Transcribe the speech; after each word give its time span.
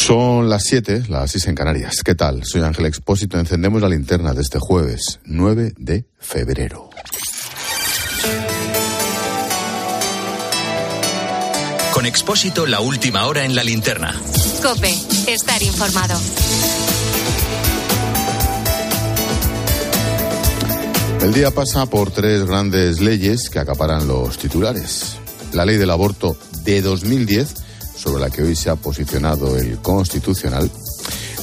Son 0.00 0.48
las 0.48 0.64
7, 0.64 1.04
las 1.08 1.30
6 1.30 1.48
en 1.48 1.54
Canarias. 1.54 2.00
¿Qué 2.02 2.14
tal? 2.14 2.42
Soy 2.42 2.62
Ángel 2.62 2.86
Expósito. 2.86 3.38
Encendemos 3.38 3.82
la 3.82 3.88
linterna 3.88 4.32
de 4.32 4.40
este 4.40 4.58
jueves, 4.58 5.20
9 5.26 5.74
de 5.76 6.06
febrero. 6.18 6.88
Con 11.92 12.06
Expósito, 12.06 12.66
la 12.66 12.80
última 12.80 13.26
hora 13.26 13.44
en 13.44 13.54
la 13.54 13.62
linterna. 13.62 14.18
Cope, 14.62 14.90
estar 15.28 15.62
informado. 15.62 16.18
El 21.20 21.34
día 21.34 21.50
pasa 21.50 21.84
por 21.84 22.10
tres 22.10 22.46
grandes 22.46 23.02
leyes 23.02 23.50
que 23.50 23.58
acaparan 23.58 24.08
los 24.08 24.38
titulares. 24.38 25.18
La 25.52 25.66
ley 25.66 25.76
del 25.76 25.90
aborto 25.90 26.38
de 26.64 26.80
2010 26.80 27.59
sobre 28.00 28.20
la 28.20 28.30
que 28.30 28.42
hoy 28.42 28.56
se 28.56 28.70
ha 28.70 28.76
posicionado 28.76 29.56
el 29.56 29.78
Constitucional, 29.78 30.70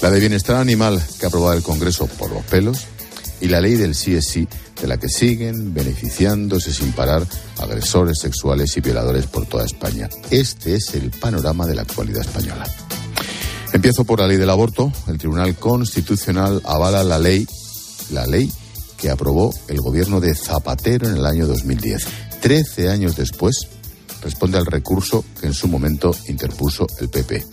la 0.02 0.10
de 0.10 0.20
bienestar 0.20 0.56
animal 0.56 1.02
que 1.20 1.26
ha 1.26 1.30
aprobado 1.30 1.54
el 1.54 1.64
Congreso 1.64 2.08
por 2.08 2.32
los 2.32 2.44
pelos 2.46 2.86
y 3.40 3.48
la 3.48 3.62
ley 3.62 3.76
del 3.76 3.94
sí 3.94 4.16
es 4.16 4.28
sí, 4.28 4.48
de 4.82 4.88
la 4.88 4.98
que 4.98 5.10
siguen 5.10 5.74
beneficiándose 5.74 6.74
sin 6.74 6.92
parar 6.94 7.26
agresores 7.60 8.20
sexuales 8.20 8.76
y 8.78 8.82
violadores 8.82 9.28
por 9.28 9.46
toda 9.46 9.66
España. 9.66 10.10
Este 10.32 10.76
es 10.76 10.96
el 10.96 11.12
panorama 11.12 11.68
de 11.68 11.76
la 11.76 11.84
actualidad 11.84 12.22
española. 12.22 12.66
Empiezo 13.74 14.06
por 14.06 14.20
la 14.20 14.28
ley 14.28 14.38
del 14.38 14.50
aborto. 14.50 14.92
El 15.08 15.20
Tribunal 15.20 15.56
Constitucional 15.56 16.62
avala 16.66 17.04
la 17.04 17.20
ley, 17.20 17.46
la 18.12 18.26
ley 18.26 18.52
que 18.98 19.12
aprobó 19.12 19.54
el 19.68 19.80
gobierno 19.82 20.20
de 20.20 20.34
Zapatero 20.34 21.08
en 21.08 21.18
el 21.18 21.26
año 21.26 21.46
2010. 21.46 22.08
Trece 22.42 22.90
años 22.90 23.16
después, 23.16 23.68
responde 24.22 24.58
al 24.58 24.66
recurso 24.66 25.24
que 25.40 25.48
en 25.48 25.54
su 25.54 25.68
momento 25.68 26.16
interpuso 26.28 26.88
el 27.00 27.10
PP. 27.10 27.46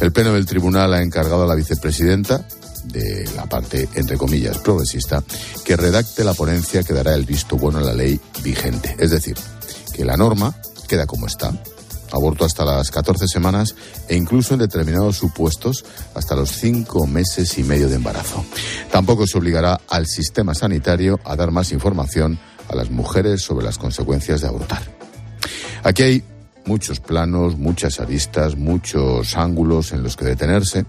El 0.00 0.12
Pleno 0.12 0.32
del 0.32 0.46
Tribunal 0.46 0.94
ha 0.94 1.02
encargado 1.02 1.44
a 1.44 1.46
la 1.46 1.54
vicepresidenta 1.54 2.46
de 2.84 3.28
la 3.36 3.46
parte, 3.46 3.88
entre 3.94 4.16
comillas, 4.16 4.58
progresista, 4.58 5.22
que 5.64 5.76
redacte 5.76 6.24
la 6.24 6.34
ponencia 6.34 6.82
que 6.82 6.94
dará 6.94 7.14
el 7.14 7.24
visto 7.24 7.56
bueno 7.56 7.78
a 7.78 7.82
la 7.82 7.94
ley 7.94 8.20
vigente. 8.42 8.96
Es 8.98 9.10
decir, 9.10 9.36
que 9.94 10.04
la 10.04 10.16
norma 10.16 10.54
queda 10.88 11.06
como 11.06 11.26
está, 11.26 11.52
aborto 12.12 12.44
hasta 12.44 12.64
las 12.64 12.90
14 12.90 13.26
semanas 13.26 13.74
e 14.08 14.16
incluso 14.16 14.54
en 14.54 14.60
determinados 14.60 15.16
supuestos 15.16 15.84
hasta 16.14 16.36
los 16.36 16.50
5 16.52 17.06
meses 17.06 17.58
y 17.58 17.62
medio 17.62 17.88
de 17.88 17.96
embarazo. 17.96 18.44
Tampoco 18.90 19.26
se 19.26 19.38
obligará 19.38 19.80
al 19.88 20.06
sistema 20.06 20.54
sanitario 20.54 21.20
a 21.24 21.36
dar 21.36 21.50
más 21.50 21.72
información 21.72 22.38
a 22.68 22.76
las 22.76 22.90
mujeres 22.90 23.42
sobre 23.42 23.64
las 23.64 23.78
consecuencias 23.78 24.40
de 24.40 24.48
abortar. 24.48 25.01
Aquí 25.82 26.22
muchos 26.66 27.00
planos, 27.00 27.56
muchas 27.56 28.00
aristas, 28.00 28.56
muchos 28.56 29.36
ángulos 29.36 29.92
en 29.92 30.02
los 30.02 30.16
que 30.16 30.24
detenerse. 30.24 30.84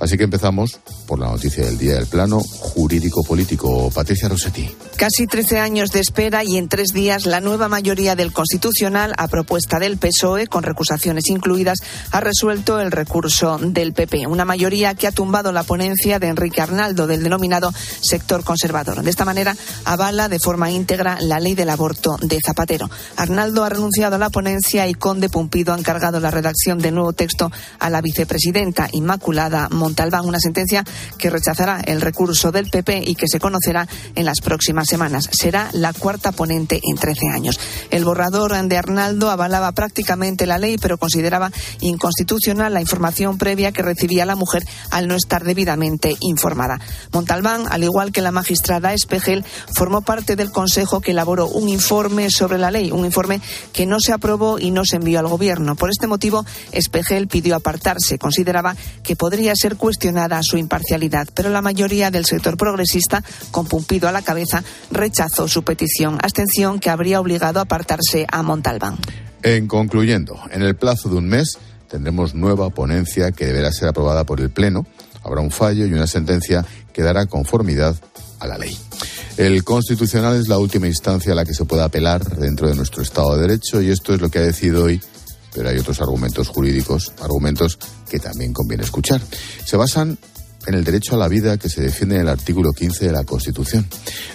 Así 0.00 0.16
que 0.16 0.24
empezamos 0.24 0.80
por 1.06 1.18
la 1.18 1.26
noticia 1.26 1.64
del 1.64 1.78
día 1.78 1.94
del 1.94 2.06
plano 2.06 2.40
jurídico-político. 2.40 3.90
Patricia 3.94 4.28
Rossetti. 4.28 4.68
Casi 4.96 5.26
13 5.26 5.58
años 5.58 5.90
de 5.90 6.00
espera 6.00 6.44
y 6.44 6.56
en 6.56 6.68
tres 6.68 6.88
días 6.92 7.26
la 7.26 7.40
nueva 7.40 7.68
mayoría 7.68 8.16
del 8.16 8.32
Constitucional, 8.32 9.12
a 9.18 9.28
propuesta 9.28 9.78
del 9.78 9.98
PSOE, 9.98 10.46
con 10.46 10.62
recusaciones 10.62 11.28
incluidas, 11.28 11.78
ha 12.10 12.20
resuelto 12.20 12.80
el 12.80 12.92
recurso 12.92 13.58
del 13.58 13.92
PP. 13.92 14.26
Una 14.26 14.44
mayoría 14.44 14.94
que 14.94 15.06
ha 15.06 15.12
tumbado 15.12 15.52
la 15.52 15.62
ponencia 15.62 16.18
de 16.18 16.28
Enrique 16.28 16.60
Arnaldo 16.60 17.06
del 17.06 17.22
denominado 17.22 17.72
sector 18.00 18.44
conservador. 18.44 19.02
De 19.02 19.10
esta 19.10 19.24
manera 19.24 19.56
avala 19.84 20.28
de 20.28 20.38
forma 20.38 20.70
íntegra 20.70 21.18
la 21.20 21.40
ley 21.40 21.54
del 21.54 21.70
aborto 21.70 22.16
de 22.20 22.38
Zapatero. 22.44 22.88
Arnaldo 23.16 23.64
ha 23.64 23.68
renunciado 23.68 24.16
a 24.16 24.18
la 24.18 24.30
ponencia 24.30 24.86
y 24.86 24.94
con 24.94 25.13
de 25.20 25.28
Pumpido 25.28 25.72
ha 25.72 25.78
encargado 25.78 26.20
la 26.20 26.30
redacción 26.30 26.78
del 26.78 26.94
nuevo 26.94 27.12
texto 27.12 27.50
a 27.78 27.90
la 27.90 28.00
vicepresidenta 28.00 28.88
Inmaculada 28.92 29.68
Montalbán, 29.70 30.26
una 30.26 30.40
sentencia 30.40 30.84
que 31.18 31.30
rechazará 31.30 31.80
el 31.80 32.00
recurso 32.00 32.52
del 32.52 32.70
PP 32.70 33.04
y 33.06 33.14
que 33.14 33.28
se 33.28 33.40
conocerá 33.40 33.86
en 34.14 34.24
las 34.24 34.40
próximas 34.40 34.86
semanas. 34.88 35.28
Será 35.32 35.70
la 35.72 35.92
cuarta 35.92 36.32
ponente 36.32 36.80
en 36.82 36.96
13 36.96 37.28
años. 37.28 37.58
El 37.90 38.04
borrador 38.04 38.54
de 38.54 38.76
Arnaldo 38.76 39.30
avalaba 39.30 39.72
prácticamente 39.72 40.46
la 40.46 40.58
ley, 40.58 40.76
pero 40.78 40.98
consideraba 40.98 41.50
inconstitucional 41.80 42.72
la 42.72 42.80
información 42.80 43.38
previa 43.38 43.72
que 43.72 43.82
recibía 43.82 44.26
la 44.26 44.36
mujer 44.36 44.64
al 44.90 45.08
no 45.08 45.14
estar 45.14 45.44
debidamente 45.44 46.16
informada. 46.20 46.80
Montalbán, 47.12 47.64
al 47.70 47.84
igual 47.84 48.12
que 48.12 48.22
la 48.22 48.32
magistrada 48.32 48.92
Espejel, 48.92 49.44
formó 49.74 50.02
parte 50.02 50.36
del 50.36 50.50
Consejo 50.50 51.00
que 51.00 51.12
elaboró 51.12 51.48
un 51.48 51.68
informe 51.68 52.30
sobre 52.30 52.58
la 52.58 52.70
ley, 52.70 52.90
un 52.90 53.04
informe 53.04 53.40
que 53.72 53.86
no 53.86 53.98
se 54.00 54.12
aprobó 54.12 54.58
y 54.58 54.70
no 54.70 54.84
se 54.84 54.98
envió 55.04 55.20
al 55.20 55.28
Gobierno. 55.28 55.76
Por 55.76 55.90
este 55.90 56.06
motivo, 56.06 56.46
Espejel 56.72 57.28
pidió 57.28 57.56
apartarse. 57.56 58.18
Consideraba 58.18 58.74
que 59.02 59.16
podría 59.16 59.54
ser 59.54 59.76
cuestionada 59.76 60.42
su 60.42 60.56
imparcialidad, 60.56 61.28
pero 61.34 61.50
la 61.50 61.60
mayoría 61.60 62.10
del 62.10 62.24
sector 62.24 62.56
progresista, 62.56 63.22
con 63.50 63.66
Pumpido 63.66 64.08
a 64.08 64.12
la 64.12 64.22
cabeza, 64.22 64.64
rechazó 64.90 65.46
su 65.46 65.62
petición, 65.62 66.18
abstención 66.22 66.80
que 66.80 66.88
habría 66.88 67.20
obligado 67.20 67.60
a 67.60 67.64
apartarse 67.64 68.26
a 68.30 68.42
Montalbán. 68.42 68.96
En 69.42 69.68
concluyendo, 69.68 70.40
en 70.50 70.62
el 70.62 70.74
plazo 70.74 71.10
de 71.10 71.16
un 71.16 71.28
mes 71.28 71.58
tendremos 71.90 72.34
nueva 72.34 72.70
ponencia 72.70 73.30
que 73.30 73.44
deberá 73.44 73.70
ser 73.72 73.88
aprobada 73.88 74.24
por 74.24 74.40
el 74.40 74.50
Pleno. 74.50 74.86
Habrá 75.22 75.42
un 75.42 75.50
fallo 75.50 75.86
y 75.86 75.92
una 75.92 76.06
sentencia 76.06 76.64
que 76.94 77.02
dará 77.02 77.26
conformidad 77.26 77.94
a 78.40 78.46
la 78.46 78.58
ley. 78.58 78.76
El 79.36 79.64
Constitucional 79.64 80.40
es 80.40 80.48
la 80.48 80.58
última 80.58 80.86
instancia 80.86 81.32
a 81.32 81.34
la 81.34 81.44
que 81.44 81.54
se 81.54 81.64
puede 81.64 81.82
apelar 81.82 82.24
dentro 82.36 82.68
de 82.68 82.74
nuestro 82.74 83.02
Estado 83.02 83.34
de 83.34 83.42
Derecho 83.42 83.82
y 83.82 83.90
esto 83.90 84.14
es 84.14 84.20
lo 84.20 84.30
que 84.30 84.38
ha 84.38 84.42
decidido 84.42 84.84
hoy, 84.84 85.00
pero 85.52 85.68
hay 85.68 85.78
otros 85.78 86.00
argumentos 86.00 86.48
jurídicos, 86.48 87.12
argumentos 87.20 87.78
que 88.08 88.18
también 88.18 88.52
conviene 88.52 88.84
escuchar. 88.84 89.20
Se 89.64 89.76
basan 89.76 90.18
en 90.66 90.74
el 90.74 90.84
derecho 90.84 91.14
a 91.14 91.18
la 91.18 91.28
vida 91.28 91.58
que 91.58 91.68
se 91.68 91.82
defiende 91.82 92.16
en 92.16 92.22
el 92.22 92.28
artículo 92.28 92.72
15 92.72 93.06
de 93.06 93.12
la 93.12 93.24
Constitución. 93.24 93.86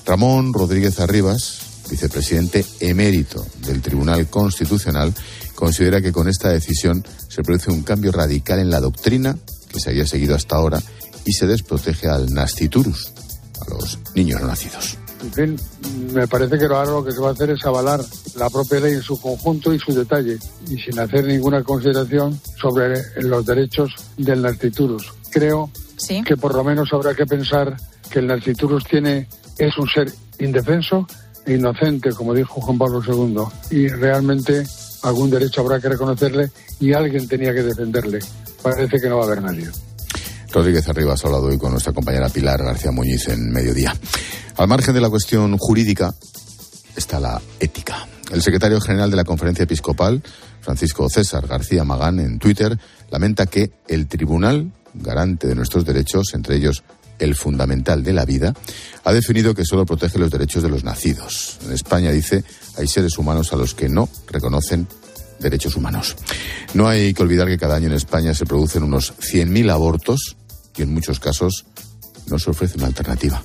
Ramón 0.06 0.54
Rodríguez 0.54 1.00
Arribas, 1.00 1.60
vicepresidente 1.90 2.66
emérito 2.80 3.46
del 3.66 3.82
Tribunal 3.82 4.30
Constitucional, 4.30 5.14
considera 5.56 6.02
que 6.02 6.12
con 6.12 6.28
esta 6.28 6.50
decisión 6.50 7.06
se 7.28 7.42
produce 7.42 7.72
un 7.72 7.84
cambio 7.84 8.12
radical 8.12 8.60
en 8.60 8.70
la 8.70 8.80
doctrina 8.80 9.36
que 9.70 9.80
se 9.80 9.90
había 9.90 10.06
seguido 10.06 10.36
hasta 10.36 10.56
ahora 10.56 10.82
y 11.26 11.34
se 11.34 11.48
desprotege 11.48 12.08
al 12.08 12.34
nasciturus, 12.34 13.12
a 13.62 13.70
los 13.70 14.00
niños 14.16 14.42
no 14.42 14.48
nacidos. 14.48 14.98
En 15.22 15.34
fin, 15.34 15.60
me 16.14 16.28
parece 16.28 16.58
que 16.58 16.66
ahora 16.66 16.92
lo 16.92 17.04
que 17.04 17.12
se 17.12 17.20
va 17.20 17.30
a 17.30 17.32
hacer 17.34 17.50
es 17.50 17.66
avalar 17.66 18.00
la 18.36 18.50
propia 18.50 18.80
ley 18.80 18.94
en 18.94 19.02
su 19.02 19.20
conjunto 19.20 19.74
y 19.74 19.80
su 19.80 19.94
detalle, 19.94 20.38
y 20.70 20.78
sin 20.78 20.98
hacer 20.98 21.26
ninguna 21.26 21.62
consideración 21.64 22.40
sobre 22.60 23.02
los 23.22 23.46
derechos 23.46 23.94
del 24.18 24.42
nasciturus. 24.42 25.12
Creo 25.30 25.70
que 26.26 26.38
por 26.38 26.56
lo 26.56 26.64
menos 26.64 26.94
habrá 26.94 27.14
que 27.14 27.26
pensar 27.26 27.76
que 28.10 28.20
el 28.20 28.28
nasciturus 28.28 28.86
tiene, 28.86 29.28
es 29.58 29.78
un 29.78 29.90
ser 29.90 30.12
indefenso 30.40 31.06
e 31.46 31.56
inocente, 31.56 32.12
como 32.12 32.34
dijo 32.34 32.62
Juan 32.62 32.78
Pablo 32.78 33.02
II, 33.06 33.78
y 33.78 33.90
realmente 33.90 34.66
algún 35.04 35.30
derecho 35.30 35.62
habrá 35.62 35.80
que 35.80 35.90
reconocerle 35.90 36.50
y 36.80 36.94
alguien 36.94 37.28
tenía 37.28 37.54
que 37.54 37.64
defenderle. 37.64 38.20
Parece 38.62 39.00
que 39.00 39.10
no 39.10 39.18
va 39.18 39.24
a 39.24 39.28
haber 39.28 39.42
nadie. 39.42 39.70
Rodríguez 40.52 40.88
Arribas 40.88 41.24
ha 41.24 41.28
hablado 41.28 41.46
hoy 41.46 41.58
con 41.58 41.72
nuestra 41.72 41.94
compañera 41.94 42.30
Pilar 42.30 42.64
García 42.64 42.92
Muñiz 42.92 43.28
en 43.28 43.52
mediodía. 43.52 43.96
Al 44.58 44.68
margen 44.68 44.94
de 44.94 45.02
la 45.02 45.10
cuestión 45.10 45.58
jurídica 45.58 46.14
está 46.96 47.20
la 47.20 47.40
ética. 47.60 48.08
El 48.32 48.42
secretario 48.42 48.82
general 48.82 49.12
de 49.12 49.18
la 49.18 49.24
Conferencia 49.24 49.64
Episcopal, 49.64 50.22
Francisco 50.62 51.10
César 51.10 51.48
García 51.48 51.84
Magán, 51.84 52.20
en 52.20 52.40
Twitter, 52.40 52.78
lamenta 53.10 53.46
que 53.46 53.72
el 53.88 54.08
tribunal, 54.08 54.72
garante 54.94 55.48
de 55.48 55.56
nuestros 55.56 55.86
derechos, 55.86 56.34
entre 56.34 56.56
ellos 56.56 56.84
el 57.20 57.36
fundamental 57.36 58.04
de 58.04 58.14
la 58.14 58.26
vida, 58.26 58.54
ha 59.04 59.14
definido 59.14 59.54
que 59.54 59.66
solo 59.66 59.86
protege 59.86 60.18
los 60.18 60.32
derechos 60.32 60.64
de 60.64 60.70
los 60.70 60.84
nacidos. 60.84 61.60
En 61.66 61.74
España, 61.74 62.12
dice, 62.12 62.44
hay 62.78 62.88
seres 62.88 63.18
humanos 63.18 63.54
a 63.54 63.56
los 63.56 63.76
que 63.76 63.90
no 63.90 64.10
reconocen 64.28 64.88
derechos 65.40 65.76
humanos. 65.76 66.16
No 66.74 66.88
hay 66.88 67.14
que 67.14 67.24
olvidar 67.24 67.48
que 67.48 67.58
cada 67.58 67.76
año 67.76 67.88
en 67.88 67.94
España 67.94 68.34
se 68.34 68.46
producen 68.46 68.84
unos 68.84 69.14
100.000 69.20 69.72
abortos 69.72 70.38
y 70.80 70.84
en 70.84 70.94
muchos 70.94 71.20
casos 71.20 71.66
no 72.28 72.40
se 72.40 72.50
ofrece 72.50 72.78
una 72.78 72.88
alternativa. 72.88 73.44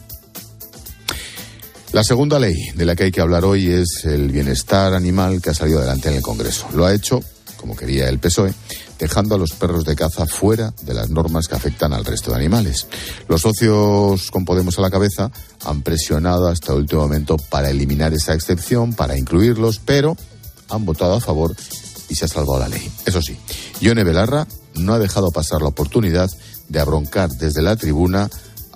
La 1.92 2.02
segunda 2.02 2.38
ley 2.38 2.56
de 2.74 2.84
la 2.84 2.96
que 2.96 3.04
hay 3.04 3.12
que 3.12 3.20
hablar 3.20 3.44
hoy 3.44 3.68
es 3.68 4.04
el 4.04 4.30
bienestar 4.30 4.94
animal 4.94 5.40
que 5.40 5.50
ha 5.50 5.54
salido 5.54 5.78
adelante 5.78 6.08
en 6.08 6.16
el 6.16 6.22
Congreso. 6.22 6.66
Lo 6.74 6.84
ha 6.84 6.94
hecho, 6.94 7.22
como 7.56 7.76
quería 7.76 8.08
el 8.08 8.18
PSOE, 8.18 8.52
dejando 8.98 9.34
a 9.34 9.38
los 9.38 9.52
perros 9.52 9.84
de 9.84 9.94
caza 9.94 10.26
fuera 10.26 10.72
de 10.82 10.94
las 10.94 11.10
normas 11.10 11.46
que 11.46 11.54
afectan 11.54 11.92
al 11.92 12.04
resto 12.04 12.30
de 12.30 12.36
animales. 12.36 12.88
Los 13.28 13.42
socios 13.42 14.30
con 14.30 14.44
Podemos 14.44 14.78
a 14.78 14.82
la 14.82 14.90
cabeza 14.90 15.30
han 15.64 15.82
presionado 15.82 16.48
hasta 16.48 16.72
el 16.72 16.78
último 16.78 17.02
momento 17.02 17.36
para 17.36 17.70
eliminar 17.70 18.12
esa 18.12 18.34
excepción, 18.34 18.94
para 18.94 19.16
incluirlos, 19.16 19.78
pero 19.78 20.16
han 20.70 20.84
votado 20.84 21.14
a 21.14 21.20
favor 21.20 21.54
y 22.08 22.14
se 22.16 22.24
ha 22.24 22.28
salvado 22.28 22.58
la 22.58 22.68
ley. 22.68 22.90
Eso 23.06 23.22
sí, 23.22 23.36
Ione 23.80 24.04
Belarra 24.04 24.46
no 24.74 24.94
ha 24.94 24.98
dejado 24.98 25.30
pasar 25.30 25.62
la 25.62 25.68
oportunidad 25.68 26.28
de 26.68 26.80
abroncar 26.80 27.30
desde 27.30 27.62
la 27.62 27.76
tribuna 27.76 28.28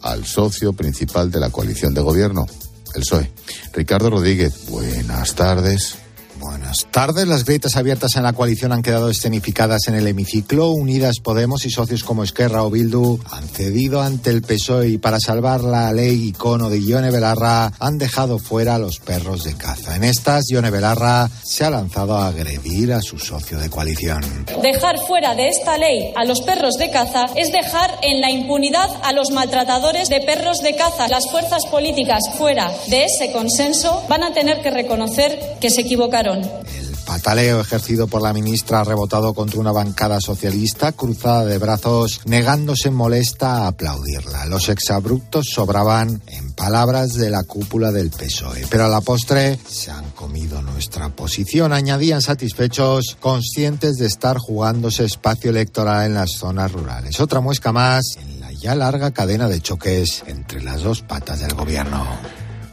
al 0.02 0.24
socio 0.24 0.72
principal 0.72 1.30
de 1.30 1.40
la 1.40 1.50
coalición 1.50 1.94
de 1.94 2.00
gobierno, 2.00 2.46
el 2.94 3.02
PSOE. 3.02 3.32
Ricardo 3.72 4.10
Rodríguez, 4.10 4.66
buenas 4.68 5.34
tardes. 5.34 5.96
Buenas 6.40 6.86
tardes. 6.92 7.26
Las 7.26 7.44
grietas 7.44 7.76
abiertas 7.76 8.14
en 8.14 8.22
la 8.22 8.32
coalición 8.32 8.72
han 8.72 8.82
quedado 8.82 9.10
escenificadas 9.10 9.88
en 9.88 9.96
el 9.96 10.06
hemiciclo. 10.06 10.68
Unidas 10.68 11.16
Podemos 11.18 11.64
y 11.66 11.70
socios 11.70 12.04
como 12.04 12.22
Esquerra 12.22 12.62
o 12.62 12.70
Bildu 12.70 13.18
han 13.32 13.48
cedido 13.48 14.00
ante 14.02 14.30
el 14.30 14.42
PSOE 14.42 14.88
y 14.88 14.98
para 14.98 15.18
salvar 15.18 15.64
la 15.64 15.92
ley 15.92 16.28
icono 16.28 16.70
de 16.70 16.80
Ione 16.80 17.10
Belarra 17.10 17.72
han 17.80 17.98
dejado 17.98 18.38
fuera 18.38 18.76
a 18.76 18.78
los 18.78 19.00
perros 19.00 19.42
de 19.42 19.54
caza. 19.54 19.96
En 19.96 20.04
estas, 20.04 20.48
Ione 20.50 20.70
Belarra 20.70 21.28
se 21.42 21.64
ha 21.64 21.70
lanzado 21.70 22.16
a 22.16 22.28
agredir 22.28 22.92
a 22.92 23.00
su 23.00 23.18
socio 23.18 23.58
de 23.58 23.68
coalición. 23.68 24.22
Dejar 24.62 24.98
fuera 25.06 25.34
de 25.34 25.48
esta 25.48 25.76
ley 25.76 26.12
a 26.14 26.24
los 26.24 26.42
perros 26.42 26.74
de 26.74 26.90
caza 26.90 27.26
es 27.34 27.50
dejar 27.50 27.90
en 28.02 28.20
la 28.20 28.30
impunidad 28.30 28.88
a 29.02 29.12
los 29.12 29.30
maltratadores 29.30 30.08
de 30.08 30.20
perros 30.20 30.58
de 30.58 30.76
caza. 30.76 31.08
Las 31.08 31.28
fuerzas 31.30 31.66
políticas 31.66 32.22
fuera 32.36 32.70
de 32.88 33.06
ese 33.06 33.32
consenso 33.32 34.04
van 34.08 34.22
a 34.22 34.32
tener 34.32 34.60
que 34.60 34.70
reconocer 34.70 35.56
que 35.60 35.70
se 35.70 35.80
equivocaron 35.80 36.27
el 36.34 36.96
pataleo 37.06 37.60
ejercido 37.60 38.06
por 38.06 38.22
la 38.22 38.32
ministra 38.32 38.80
ha 38.80 38.84
rebotado 38.84 39.34
contra 39.34 39.60
una 39.60 39.72
bancada 39.72 40.20
socialista 40.20 40.92
cruzada 40.92 41.44
de 41.44 41.58
brazos, 41.58 42.20
negándose 42.26 42.90
molesta 42.90 43.64
a 43.64 43.68
aplaudirla. 43.68 44.46
Los 44.46 44.68
exabruptos 44.68 45.46
sobraban 45.52 46.22
en 46.26 46.52
palabras 46.52 47.14
de 47.14 47.30
la 47.30 47.44
cúpula 47.44 47.92
del 47.92 48.10
PSOE, 48.10 48.66
pero 48.70 48.84
a 48.84 48.88
la 48.88 49.00
postre 49.00 49.58
se 49.68 49.90
han 49.90 50.10
comido 50.10 50.60
nuestra 50.62 51.08
posición, 51.10 51.72
añadían 51.72 52.20
satisfechos, 52.20 53.16
conscientes 53.20 53.96
de 53.96 54.06
estar 54.06 54.38
jugándose 54.38 55.04
espacio 55.04 55.50
electoral 55.50 56.06
en 56.06 56.14
las 56.14 56.32
zonas 56.32 56.72
rurales. 56.72 57.20
Otra 57.20 57.40
muesca 57.40 57.72
más 57.72 58.16
en 58.20 58.40
la 58.40 58.52
ya 58.52 58.74
larga 58.74 59.12
cadena 59.12 59.48
de 59.48 59.60
choques 59.60 60.22
entre 60.26 60.62
las 60.62 60.82
dos 60.82 61.02
patas 61.02 61.40
del 61.40 61.54
gobierno. 61.54 62.06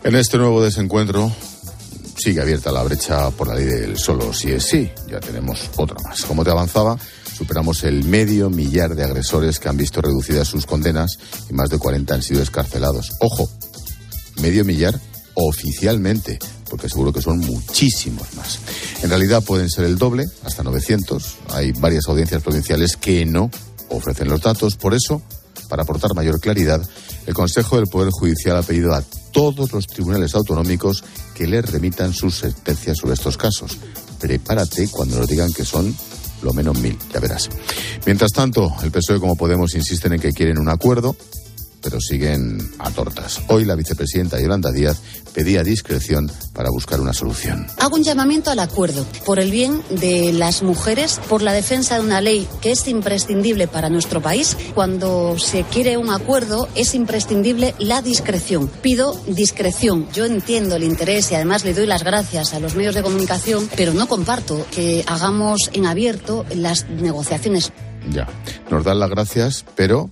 En 0.04 0.16
este 0.16 0.38
nuevo 0.38 0.62
desencuentro, 0.62 1.32
sigue 2.18 2.42
abierta 2.42 2.72
la 2.72 2.84
brecha 2.84 3.30
por 3.32 3.48
la 3.48 3.56
ley 3.56 3.66
del 3.66 3.98
solo 3.98 4.34
si 4.34 4.52
es 4.52 4.64
sí. 4.66 4.90
Ya 5.10 5.20
tenemos 5.20 5.70
otra 5.78 5.98
más. 6.04 6.24
Como 6.24 6.44
te 6.44 6.52
avanzaba, 6.52 6.98
superamos 7.36 7.84
el 7.84 8.04
medio 8.04 8.50
millar 8.50 8.96
de 8.96 9.04
agresores 9.04 9.60
que 9.60 9.70
han 9.70 9.78
visto 9.78 10.02
reducidas 10.02 10.48
sus 10.48 10.66
condenas 10.66 11.18
y 11.50 11.54
más 11.54 11.70
de 11.70 11.78
40 11.78 12.14
han 12.14 12.24
sido 12.24 12.42
escarcelados. 12.42 13.12
Ojo, 13.20 13.50
medio 14.42 14.66
millar 14.66 15.00
oficialmente, 15.36 16.40
porque 16.70 16.90
seguro 16.90 17.12
que 17.12 17.22
son 17.22 17.40
muchísimos 17.40 18.34
más. 18.36 18.60
En 19.04 19.10
realidad 19.10 19.44
pueden 19.44 19.70
ser 19.70 19.86
el 19.86 19.98
doble, 19.98 20.26
hasta 20.44 20.64
900. 20.64 21.36
Hay 21.50 21.72
varias 21.74 22.08
audiencias 22.08 22.42
provinciales 22.42 22.96
que 22.96 23.26
no 23.26 23.52
ofrecen 23.90 24.30
los 24.30 24.42
datos. 24.42 24.76
Por 24.78 24.94
eso, 24.94 25.22
para 25.70 25.84
aportar 25.84 26.16
mayor 26.16 26.40
claridad, 26.40 26.82
el 27.28 27.34
Consejo 27.34 27.76
del 27.76 27.88
Poder 27.88 28.12
Judicial 28.12 28.58
ha 28.58 28.64
pedido 28.64 28.94
a 28.94 29.04
todos 29.36 29.74
los 29.74 29.86
tribunales 29.86 30.34
autonómicos 30.34 31.04
que 31.34 31.46
les 31.46 31.70
remitan 31.70 32.14
sus 32.14 32.36
sentencias 32.36 32.98
sobre 32.98 33.16
estos 33.16 33.36
casos. 33.36 33.78
Prepárate 34.18 34.88
cuando 34.88 35.20
nos 35.20 35.28
digan 35.28 35.52
que 35.52 35.66
son 35.66 35.94
lo 36.42 36.54
menos 36.54 36.80
mil, 36.80 36.98
ya 37.14 37.20
verás. 37.20 37.50
Mientras 38.06 38.32
tanto, 38.32 38.74
el 38.82 38.92
PSOE 38.92 39.20
como 39.20 39.36
Podemos 39.36 39.76
insisten 39.76 40.14
en 40.14 40.22
que 40.22 40.32
quieren 40.32 40.58
un 40.58 40.70
acuerdo 40.70 41.18
pero 41.86 42.02
siguen 42.02 42.58
a 42.80 42.90
tortas. 42.90 43.42
Hoy 43.48 43.64
la 43.64 43.76
vicepresidenta 43.76 44.42
Yolanda 44.42 44.72
Díaz 44.72 45.00
pedía 45.36 45.64
discreción 45.64 46.32
para 46.52 46.72
buscar 46.72 47.00
una 47.00 47.14
solución. 47.14 47.68
Hago 47.78 47.96
un 47.96 48.04
llamamiento 48.04 48.50
al 48.50 48.58
acuerdo 48.58 49.06
por 49.24 49.38
el 49.40 49.52
bien 49.52 49.84
de 49.92 50.34
las 50.34 50.64
mujeres, 50.64 51.22
por 51.30 51.44
la 51.44 51.54
defensa 51.54 51.96
de 51.96 52.02
una 52.02 52.22
ley 52.22 52.48
que 52.60 52.72
es 52.72 52.88
imprescindible 52.88 53.68
para 53.68 53.92
nuestro 53.92 54.20
país. 54.20 54.58
Cuando 54.74 55.38
se 55.38 55.62
quiere 55.62 55.98
un 55.98 56.10
acuerdo 56.10 56.68
es 56.74 56.96
imprescindible 56.96 57.76
la 57.78 58.02
discreción. 58.02 58.68
Pido 58.82 59.14
discreción. 59.28 60.08
Yo 60.12 60.26
entiendo 60.26 60.78
el 60.78 60.84
interés 60.84 61.32
y 61.32 61.36
además 61.36 61.66
le 61.66 61.76
doy 61.76 61.86
las 61.86 62.04
gracias 62.04 62.56
a 62.56 62.60
los 62.60 62.76
medios 62.76 62.96
de 62.96 63.04
comunicación, 63.04 63.70
pero 63.76 63.94
no 63.94 64.08
comparto 64.08 64.66
que 64.72 65.04
hagamos 65.06 65.70
en 65.74 65.86
abierto 65.86 66.48
las 66.56 66.90
negociaciones. 66.90 67.72
Ya, 68.10 68.28
nos 68.72 68.84
dan 68.84 69.00
las 69.00 69.10
gracias, 69.12 69.66
pero 69.76 70.10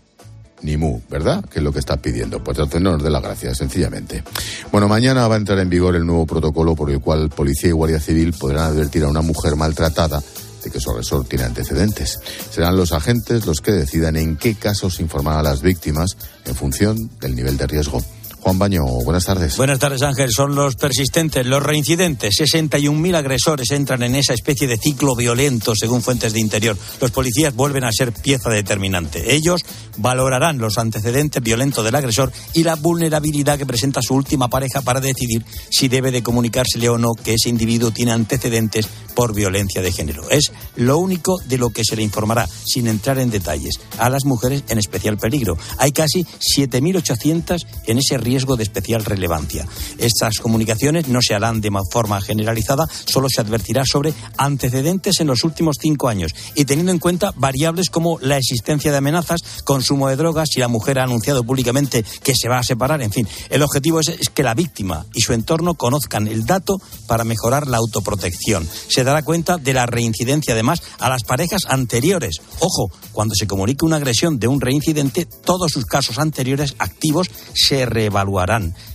ni 0.64 0.78
mu, 0.78 1.00
¿verdad? 1.10 1.44
Que 1.46 1.60
es 1.60 1.64
lo 1.64 1.72
que 1.72 1.80
está 1.80 1.98
pidiendo. 1.98 2.44
Pues 2.44 2.58
entonces 2.58 2.82
no 2.82 2.94
nos 2.94 3.04
dé 3.04 3.10
las 3.10 3.22
gracias, 3.22 3.58
sencillamente. 3.58 4.24
Bueno, 4.72 4.88
mañana 4.88 5.28
va 5.28 5.36
a 5.36 5.38
entrar 5.38 5.60
en 5.60 5.70
vigor 5.70 5.96
el 5.96 6.06
nuevo 6.06 6.26
protocolo 6.26 6.76
por 6.76 6.90
el 6.90 7.00
cual 7.00 7.30
policía 7.30 7.70
y 7.70 7.74
guardia 7.74 8.00
civil 8.00 8.34
podrán 8.34 8.72
advertir 8.72 9.04
a 9.04 9.10
una 9.10 9.22
mujer 9.22 9.56
maltratada 9.56 10.22
de 10.64 10.72
que 10.72 10.80
su 10.80 10.90
agresor 10.92 11.26
tiene 11.26 11.46
antecedentes. 11.46 12.20
Serán 12.50 12.78
los 12.78 12.94
agentes 12.94 13.46
los 13.46 13.60
que 13.60 13.72
decidan 13.72 14.16
en 14.16 14.38
qué 14.38 14.56
casos 14.56 15.00
informar 15.00 15.38
a 15.38 15.44
las 15.44 15.62
víctimas 15.62 16.18
en 16.46 16.56
función 16.56 17.10
del 17.20 17.36
nivel 17.36 17.58
de 17.58 17.68
riesgo. 17.68 18.02
Juan 18.44 18.60
Baño, 18.60 18.84
buenas 19.06 19.24
tardes. 19.24 19.56
Buenas 19.56 19.80
tardes, 19.80 20.02
Ángel. 20.02 20.30
Son 20.30 20.54
los 20.54 20.76
persistentes, 20.76 21.46
los 21.46 21.64
reincidentes. 21.64 22.36
61.000 22.42 23.16
agresores 23.16 23.72
entran 23.72 24.04
en 24.04 24.18
esa 24.18 24.34
especie 24.34 24.68
de 24.68 24.76
ciclo 24.76 25.16
violento, 25.16 25.74
según 25.74 26.02
fuentes 26.02 26.34
de 26.34 26.42
interior. 26.42 26.78
Los 27.00 27.12
policías 27.12 27.56
vuelven 27.56 27.86
a 27.86 27.92
ser 27.94 28.12
pieza 28.12 28.50
determinante. 28.50 29.34
Ellos 29.34 29.62
valorarán 29.96 30.58
los 30.58 30.78
antecedentes 30.78 31.42
violentos 31.42 31.86
del 31.86 31.96
agresor 31.96 32.34
y 32.52 32.64
la 32.64 32.76
vulnerabilidad 32.76 33.58
que 33.58 33.66
presenta 33.66 34.02
su 34.02 34.14
última 34.14 34.50
pareja 34.50 34.82
para 34.82 35.00
decidir 35.00 35.46
si 35.72 35.88
debe 35.88 36.12
de 36.12 36.22
comunicársele 36.22 36.90
o 36.90 36.98
no 36.98 37.14
que 37.14 37.36
ese 37.36 37.48
individuo 37.48 37.92
tiene 37.92 38.12
antecedentes 38.12 38.90
por 39.16 39.34
violencia 39.34 39.82
de 39.82 39.94
género. 39.94 40.30
Es 40.30 40.52
lo 40.76 40.98
único 40.98 41.38
de 41.46 41.58
lo 41.58 41.70
que 41.70 41.86
se 41.86 41.96
le 41.96 42.04
informará, 42.04 42.46
sin 42.66 42.88
entrar 42.88 43.20
en 43.20 43.30
detalles, 43.30 43.80
a 44.00 44.10
las 44.10 44.26
mujeres 44.26 44.64
en 44.68 44.80
especial 44.80 45.18
peligro. 45.18 45.58
Hay 45.78 45.94
casi 45.94 46.26
7.800 46.26 47.66
en 47.86 48.00
ese 48.00 48.18
riesgo 48.18 48.33
de 48.34 48.64
especial 48.64 49.06
relevancia. 49.06 49.68
Estas 50.00 50.40
comunicaciones 50.40 51.08
no 51.08 51.20
se 51.22 51.36
harán 51.36 51.62
de 51.62 51.70
forma 51.92 52.20
generalizada, 52.20 52.88
solo 53.06 53.28
se 53.30 53.42
advertirá 53.42 53.86
sobre 53.86 54.14
antecedentes 54.38 55.20
en 55.20 55.28
los 55.28 55.44
últimos 55.44 55.78
cinco 55.80 56.08
años 56.08 56.34
y 56.56 56.66
teniendo 56.66 56.92
en 56.92 57.00
cuenta 57.00 57.32
variables 57.36 57.90
como 57.90 58.18
la 58.20 58.38
existencia 58.38 58.92
de 58.92 58.98
amenazas, 58.98 59.42
consumo 59.64 60.10
de 60.10 60.16
drogas, 60.16 60.50
si 60.52 60.60
la 60.60 60.68
mujer 60.68 61.00
ha 61.00 61.04
anunciado 61.04 61.44
públicamente 61.44 62.04
que 62.24 62.34
se 62.36 62.50
va 62.50 62.60
a 62.60 62.64
separar, 62.64 63.02
en 63.02 63.12
fin. 63.12 63.28
El 63.50 63.62
objetivo 63.62 64.00
es, 64.00 64.18
que 64.34 64.44
la 64.44 64.56
víctima 64.56 65.06
y 65.14 65.22
su 65.22 65.34
entorno 65.34 65.76
conozcan 65.76 66.28
el 66.28 66.46
dato 66.46 66.82
para 67.08 67.24
mejorar 67.24 67.68
la 67.68 67.78
autoprotección. 67.78 68.68
Se 68.88 69.04
dará 69.04 69.22
cuenta 69.22 69.58
de 69.58 69.74
la 69.74 69.86
reincidencia 69.86 70.54
además 70.54 70.82
a 71.00 71.10
las 71.10 71.24
parejas 71.24 71.66
anteriores. 71.68 72.42
Ojo, 72.60 72.90
cuando 73.12 73.36
se 73.36 73.48
comunique 73.48 73.86
una 73.86 73.98
agresión 73.98 74.40
de 74.40 74.48
un 74.48 74.60
reincidente, 74.60 75.26
todos 75.26 75.72
sus 75.72 75.86
casos 75.86 76.18
anteriores 76.18 76.76
activos 76.80 77.30
se 77.54 77.86
reevaluarán. 77.86 78.23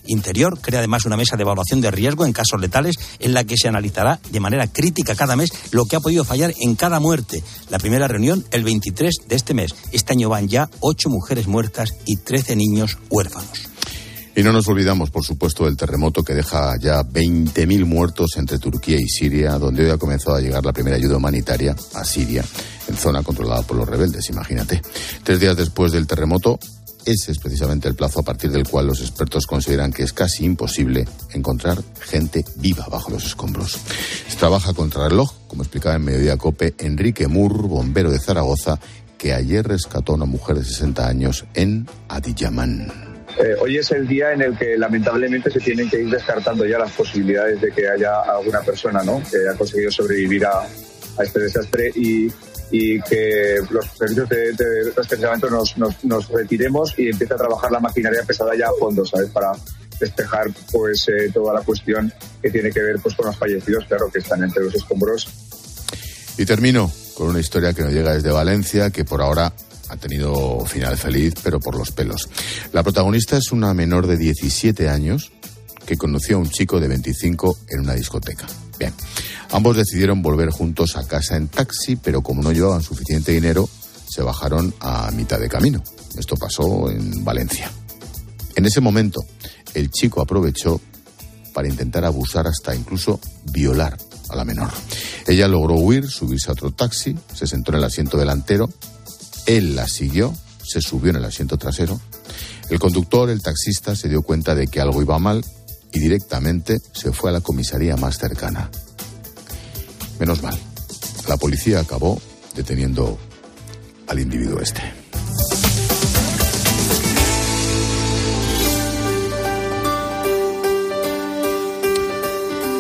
Interior 0.07 0.59
crea 0.61 0.81
además 0.81 1.05
una 1.05 1.17
mesa 1.17 1.37
de 1.37 1.43
evaluación 1.43 1.81
de 1.81 1.91
riesgo 1.91 2.25
en 2.25 2.33
casos 2.33 2.61
letales 2.61 2.97
en 3.19 3.35
la 3.35 3.45
que 3.45 3.57
se 3.57 3.69
analizará 3.69 4.19
de 4.31 4.41
manera 4.41 4.67
crítica 4.67 5.15
cada 5.15 5.37
mes 5.37 5.51
lo 5.73 5.87
que 5.87 5.97
ha 5.97 6.01
podido 6.01 6.25
fallar 6.25 6.55
en 6.61 6.75
cada 6.75 7.01
muerte. 7.01 7.43
La 7.71 7.79
primera 7.79 8.09
reunión 8.09 8.45
el 8.51 8.65
23 8.65 9.15
de 9.27 9.37
este 9.37 9.55
mes. 9.55 9.75
Este 9.93 10.13
año 10.13 10.29
van 10.29 10.49
ya 10.49 10.69
ocho 10.81 11.09
mujeres 11.09 11.47
muertas 11.47 11.95
y 12.07 12.17
13 12.17 12.57
niños 12.57 12.99
huérfanos. 13.11 13.69
Y 14.39 14.43
no 14.45 14.53
nos 14.53 14.69
olvidamos, 14.69 15.11
por 15.11 15.25
supuesto, 15.25 15.65
del 15.65 15.77
terremoto 15.77 16.23
que 16.23 16.33
deja 16.33 16.77
ya 16.79 17.03
20.000 17.03 17.85
muertos 17.85 18.37
entre 18.37 18.61
Turquía 18.61 18.97
y 18.97 19.09
Siria, 19.09 19.59
donde 19.59 19.85
hoy 19.85 19.91
ha 19.91 19.97
comenzado 19.97 20.37
a 20.37 20.41
llegar 20.41 20.65
la 20.65 20.73
primera 20.73 20.95
ayuda 20.95 21.17
humanitaria 21.17 21.75
a 21.95 22.05
Siria, 22.05 22.45
en 22.87 22.97
zona 22.97 23.25
controlada 23.25 23.63
por 23.63 23.77
los 23.77 23.89
rebeldes, 23.89 24.31
imagínate. 24.31 24.81
Tres 25.25 25.41
días 25.41 25.57
después 25.57 25.91
del 25.91 26.07
terremoto, 26.07 26.61
ese 27.11 27.33
es 27.33 27.39
precisamente 27.39 27.89
el 27.89 27.95
plazo 27.95 28.21
a 28.21 28.23
partir 28.23 28.51
del 28.51 28.69
cual 28.69 28.87
los 28.87 29.01
expertos 29.01 29.47
consideran 29.47 29.93
que 29.93 30.03
es 30.03 30.13
casi 30.13 30.45
imposible 30.45 31.07
encontrar 31.33 31.79
gente 32.01 32.45
viva 32.57 32.87
bajo 32.91 33.11
los 33.11 33.25
escombros. 33.25 33.79
Se 34.29 34.37
trabaja 34.37 34.75
contra 34.75 35.09
reloj, 35.09 35.33
como 35.49 35.63
explicaba 35.63 35.97
en 35.97 36.05
Mediodía 36.05 36.37
Cope 36.37 36.75
Enrique 36.79 37.27
Mur, 37.27 37.67
bombero 37.67 38.11
de 38.11 38.19
Zaragoza, 38.19 38.79
que 39.17 39.33
ayer 39.33 39.67
rescató 39.67 40.13
a 40.13 40.17
una 40.17 40.27
mujer 40.27 40.57
de 40.57 40.65
60 40.65 41.09
años 41.09 41.47
en 41.55 41.89
Adiyaman. 42.09 42.93
Eh, 43.39 43.55
hoy 43.61 43.79
es 43.79 43.91
el 43.93 44.07
día 44.07 44.33
en 44.33 44.43
el 44.43 44.59
que 44.59 44.77
lamentablemente 44.77 45.51
se 45.51 45.61
tienen 45.61 45.89
que 45.89 46.01
ir 46.03 46.11
descartando 46.11 46.67
ya 46.67 46.79
las 46.79 46.93
posibilidades 46.93 47.61
de 47.61 47.71
que 47.71 47.89
haya 47.89 48.21
alguna 48.21 48.61
persona 48.61 49.03
¿no? 49.03 49.23
que 49.31 49.49
ha 49.49 49.57
conseguido 49.57 49.91
sobrevivir 49.91 50.45
a, 50.45 50.67
este 51.23 51.41
desastre 51.41 51.91
y, 51.97 52.29
que 52.71 53.57
los 53.71 53.87
servicios 53.97 54.29
de, 54.29 54.53
de 54.53 55.51
nos, 55.51 56.05
nos, 56.05 56.29
retiremos 56.29 56.95
y 56.99 57.09
empiece 57.09 57.35
a 57.35 57.37
trabajar 57.37 57.71
la 57.71 57.81
maquinaria 57.81 58.23
pesada 58.25 58.53
ya 58.57 58.67
a 58.67 58.73
fondo, 58.79 59.05
¿sabes? 59.05 59.31
Para 59.31 59.53
despejar 59.99 60.47
pues 60.71 61.07
eh, 61.09 61.31
toda 61.33 61.55
la 61.55 61.61
cuestión 61.63 62.13
que 62.41 62.51
tiene 62.51 62.71
que 62.71 62.81
ver 62.81 62.97
pues 63.03 63.15
con 63.15 63.27
los 63.27 63.37
fallecidos, 63.37 63.85
claro, 63.87 64.11
que 64.11 64.19
están 64.21 64.43
entre 64.43 64.65
los 64.65 64.75
escombros. 64.75 65.29
Y 66.37 66.45
termino 66.45 66.91
con 67.15 67.29
una 67.29 67.41
historia 67.41 67.73
que 67.73 67.83
nos 67.83 67.93
llega 67.93 68.15
desde 68.15 68.31
Valencia, 68.31 68.91
que 68.91 69.05
por 69.05 69.21
ahora 69.21 69.53
ha 69.89 69.97
tenido 69.97 70.65
final 70.67 70.97
feliz, 70.97 71.35
pero 71.43 71.59
por 71.59 71.77
los 71.77 71.91
pelos. 71.91 72.29
La 72.73 72.83
protagonista 72.83 73.37
es 73.37 73.51
una 73.51 73.75
menor 73.75 74.07
de 74.07 74.17
17 74.17 74.89
años 74.89 75.33
que 75.85 75.97
conoció 75.97 76.37
a 76.37 76.41
un 76.41 76.51
chico 76.51 76.79
de 76.79 76.89
25 76.89 77.59
en 77.69 77.81
una 77.81 77.95
discoteca. 77.95 78.47
Bien, 78.79 78.93
ambos 79.51 79.77
decidieron 79.77 80.23
volver 80.23 80.51
juntos 80.51 80.97
a 80.97 81.07
casa 81.07 81.37
en 81.37 81.49
taxi, 81.49 81.97
pero 81.97 82.23
como 82.23 82.43
no 82.43 82.53
llevaban 82.53 82.83
suficiente 82.83 83.33
dinero, 83.33 83.69
se 84.09 84.23
bajaron 84.23 84.75
a 84.81 85.11
mitad 85.11 85.39
de 85.39 85.49
camino. 85.49 85.83
Esto 86.17 86.37
pasó 86.37 86.91
en 86.91 87.25
Valencia. 87.25 87.71
En 88.57 88.67
ese 88.67 88.81
momento, 88.81 89.25
el 89.75 89.91
chico 89.91 90.21
aprovechó 90.21 90.81
para 91.53 91.69
intentar 91.69 92.05
abusar 92.05 92.47
hasta 92.47 92.75
incluso 92.75 93.21
violar 93.53 93.97
a 94.29 94.37
la 94.37 94.45
menor. 94.45 94.71
Ella 95.27 95.49
logró 95.49 95.75
huir, 95.75 96.09
subirse 96.09 96.51
a 96.51 96.53
otro 96.53 96.73
taxi, 96.73 97.17
se 97.35 97.47
sentó 97.47 97.73
en 97.73 97.79
el 97.79 97.85
asiento 97.85 98.17
delantero, 98.17 98.69
él 99.47 99.75
la 99.75 99.89
siguió, 99.89 100.35
se 100.63 100.81
subió 100.81 101.11
en 101.11 101.17
el 101.17 101.25
asiento 101.25 101.57
trasero. 101.57 102.01
El 102.71 102.79
conductor, 102.79 103.31
el 103.31 103.43
taxista, 103.43 103.97
se 103.97 104.09
dio 104.09 104.23
cuenta 104.23 104.55
de 104.55 104.67
que 104.67 104.81
algo 104.81 105.01
iba 105.01 105.19
mal 105.19 105.45
y 105.93 106.01
directamente 106.01 106.79
se 106.93 107.13
fue 107.13 107.31
a 107.31 107.33
la 107.33 107.41
comisaría 107.41 107.97
más 107.97 108.19
cercana. 108.19 108.71
Menos 110.19 110.43
mal, 110.43 110.59
la 111.29 111.37
policía 111.37 111.81
acabó 111.81 112.21
deteniendo 112.55 113.19
al 114.09 114.19
individuo 114.19 114.61
este. 114.61 114.83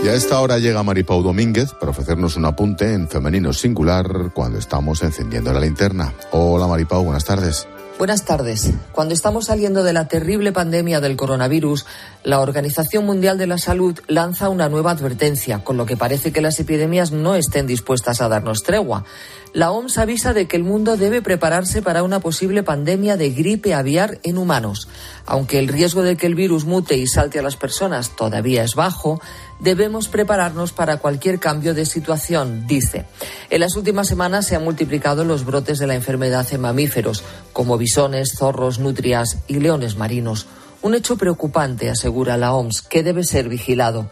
Y 0.04 0.08
a 0.08 0.14
esta 0.14 0.40
hora 0.40 0.58
llega 0.58 0.82
Maripau 0.82 1.22
Domínguez 1.22 1.72
para 1.72 1.90
ofrecernos 1.90 2.36
un 2.36 2.44
apunte 2.44 2.92
en 2.92 3.08
femenino 3.08 3.52
singular 3.52 4.30
cuando 4.32 4.58
estamos 4.58 5.02
encendiendo 5.02 5.52
la 5.52 5.60
linterna. 5.60 6.14
Hola 6.30 6.66
Maripau, 6.66 7.04
buenas 7.04 7.24
tardes. 7.24 7.66
Buenas 7.98 8.24
tardes. 8.24 8.70
Cuando 8.92 9.12
estamos 9.12 9.46
saliendo 9.46 9.82
de 9.82 9.92
la 9.92 10.06
terrible 10.06 10.52
pandemia 10.52 11.00
del 11.00 11.16
coronavirus, 11.16 11.84
la 12.22 12.38
Organización 12.38 13.04
Mundial 13.04 13.38
de 13.38 13.48
la 13.48 13.58
Salud 13.58 13.98
lanza 14.06 14.50
una 14.50 14.68
nueva 14.68 14.92
advertencia, 14.92 15.64
con 15.64 15.76
lo 15.76 15.84
que 15.84 15.96
parece 15.96 16.30
que 16.32 16.40
las 16.40 16.60
epidemias 16.60 17.10
no 17.10 17.34
estén 17.34 17.66
dispuestas 17.66 18.20
a 18.20 18.28
darnos 18.28 18.62
tregua. 18.62 19.04
La 19.52 19.72
OMS 19.72 19.98
avisa 19.98 20.32
de 20.32 20.46
que 20.46 20.56
el 20.56 20.62
mundo 20.62 20.96
debe 20.96 21.22
prepararse 21.22 21.82
para 21.82 22.04
una 22.04 22.20
posible 22.20 22.62
pandemia 22.62 23.16
de 23.16 23.30
gripe 23.30 23.74
aviar 23.74 24.20
en 24.22 24.38
humanos. 24.38 24.86
Aunque 25.26 25.58
el 25.58 25.66
riesgo 25.66 26.04
de 26.04 26.16
que 26.16 26.26
el 26.26 26.36
virus 26.36 26.66
mute 26.66 26.96
y 26.96 27.08
salte 27.08 27.40
a 27.40 27.42
las 27.42 27.56
personas 27.56 28.14
todavía 28.14 28.62
es 28.62 28.76
bajo, 28.76 29.20
debemos 29.60 30.08
prepararnos 30.08 30.72
para 30.72 30.98
cualquier 30.98 31.38
cambio 31.38 31.74
de 31.74 31.86
situación, 31.86 32.66
dice. 32.66 33.06
En 33.50 33.60
las 33.60 33.76
últimas 33.76 34.08
semanas 34.08 34.46
se 34.46 34.56
han 34.56 34.64
multiplicado 34.64 35.24
los 35.24 35.44
brotes 35.44 35.78
de 35.78 35.86
la 35.86 35.94
enfermedad 35.94 36.46
en 36.52 36.60
mamíferos, 36.60 37.24
como 37.52 37.78
bisones, 37.78 38.34
zorros, 38.36 38.78
nutrias 38.78 39.38
y 39.48 39.60
leones 39.60 39.96
marinos. 39.96 40.46
Un 40.80 40.94
hecho 40.94 41.16
preocupante, 41.16 41.90
asegura 41.90 42.36
la 42.36 42.54
OMS, 42.54 42.82
que 42.82 43.02
debe 43.02 43.24
ser 43.24 43.48
vigilado. 43.48 44.10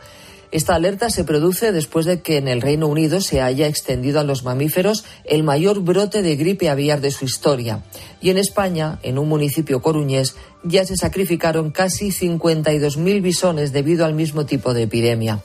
Esta 0.57 0.75
alerta 0.75 1.11
se 1.11 1.25
produce 1.25 1.71
después 1.71 2.07
de 2.07 2.23
que 2.23 2.39
en 2.39 2.49
el 2.49 2.63
Reino 2.63 2.87
Unido 2.87 3.21
se 3.21 3.43
haya 3.43 3.67
extendido 3.67 4.21
a 4.21 4.25
los 4.25 4.43
mamíferos 4.43 5.05
el 5.27 5.43
mayor 5.43 5.81
brote 5.81 6.23
de 6.23 6.35
gripe 6.35 6.71
aviar 6.71 7.03
de 7.03 7.11
su 7.11 7.27
historia. 7.27 7.83
Y 8.23 8.31
en 8.31 8.39
España, 8.39 8.99
en 9.03 9.19
un 9.19 9.29
municipio 9.29 9.83
coruñés, 9.83 10.35
ya 10.65 10.87
se 10.87 10.97
sacrificaron 10.97 11.73
casi 11.73 12.09
52.000 12.09 13.21
bisones 13.21 13.75
debido 13.75 14.07
al 14.07 14.15
mismo 14.15 14.47
tipo 14.47 14.73
de 14.73 14.85
epidemia. 14.85 15.43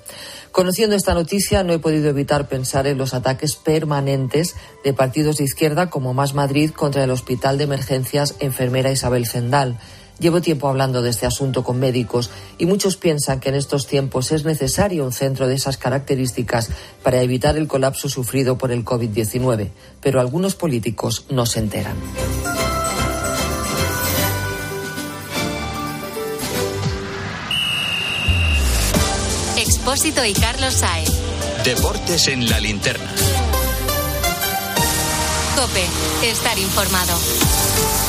Conociendo 0.54 0.96
esta 0.96 1.14
noticia, 1.14 1.62
no 1.64 1.74
he 1.74 1.80
podido 1.80 2.10
evitar 2.10 2.48
pensar 2.48 2.88
en 2.88 2.98
los 2.98 3.14
ataques 3.14 3.58
permanentes 3.58 4.56
de 4.86 4.94
partidos 4.94 5.36
de 5.36 5.44
izquierda 5.44 5.90
como 5.90 6.14
Más 6.14 6.34
Madrid 6.36 6.72
contra 6.72 7.04
el 7.04 7.12
Hospital 7.12 7.58
de 7.58 7.66
Emergencias 7.66 8.36
Enfermera 8.40 8.94
Isabel 8.94 9.28
Zendal. 9.28 9.78
Llevo 10.22 10.40
tiempo 10.40 10.70
hablando 10.70 11.02
de 11.02 11.10
este 11.10 11.26
asunto 11.26 11.64
con 11.64 11.80
médicos 11.80 12.30
y 12.60 12.68
muchos 12.68 12.96
piensan 12.96 13.40
que 13.40 13.50
en 13.50 13.56
estos 13.56 13.88
tiempos 13.88 14.32
es 14.32 14.46
necesario 14.46 15.04
un 15.04 15.12
centro 15.12 15.48
de 15.48 15.56
esas 15.56 15.78
características 15.78 16.70
para 17.02 17.24
evitar 17.24 17.58
el 17.58 17.68
colapso 17.68 18.08
sufrido 18.08 18.56
por 18.56 18.72
el 18.72 18.86
COVID-19, 18.86 19.72
pero 20.00 20.22
algunos 20.22 20.54
políticos 20.54 21.26
no 21.32 21.48
se 21.48 21.60
enteran. 21.60 21.96
Expósito 29.58 30.24
y 30.24 30.34
Carlos 30.34 30.76
Saez. 30.76 31.10
Deportes 31.66 32.28
en 32.28 32.48
la 32.48 32.60
linterna. 32.60 33.12
Cope, 35.56 35.86
estar 36.30 36.60
informado. 36.60 37.61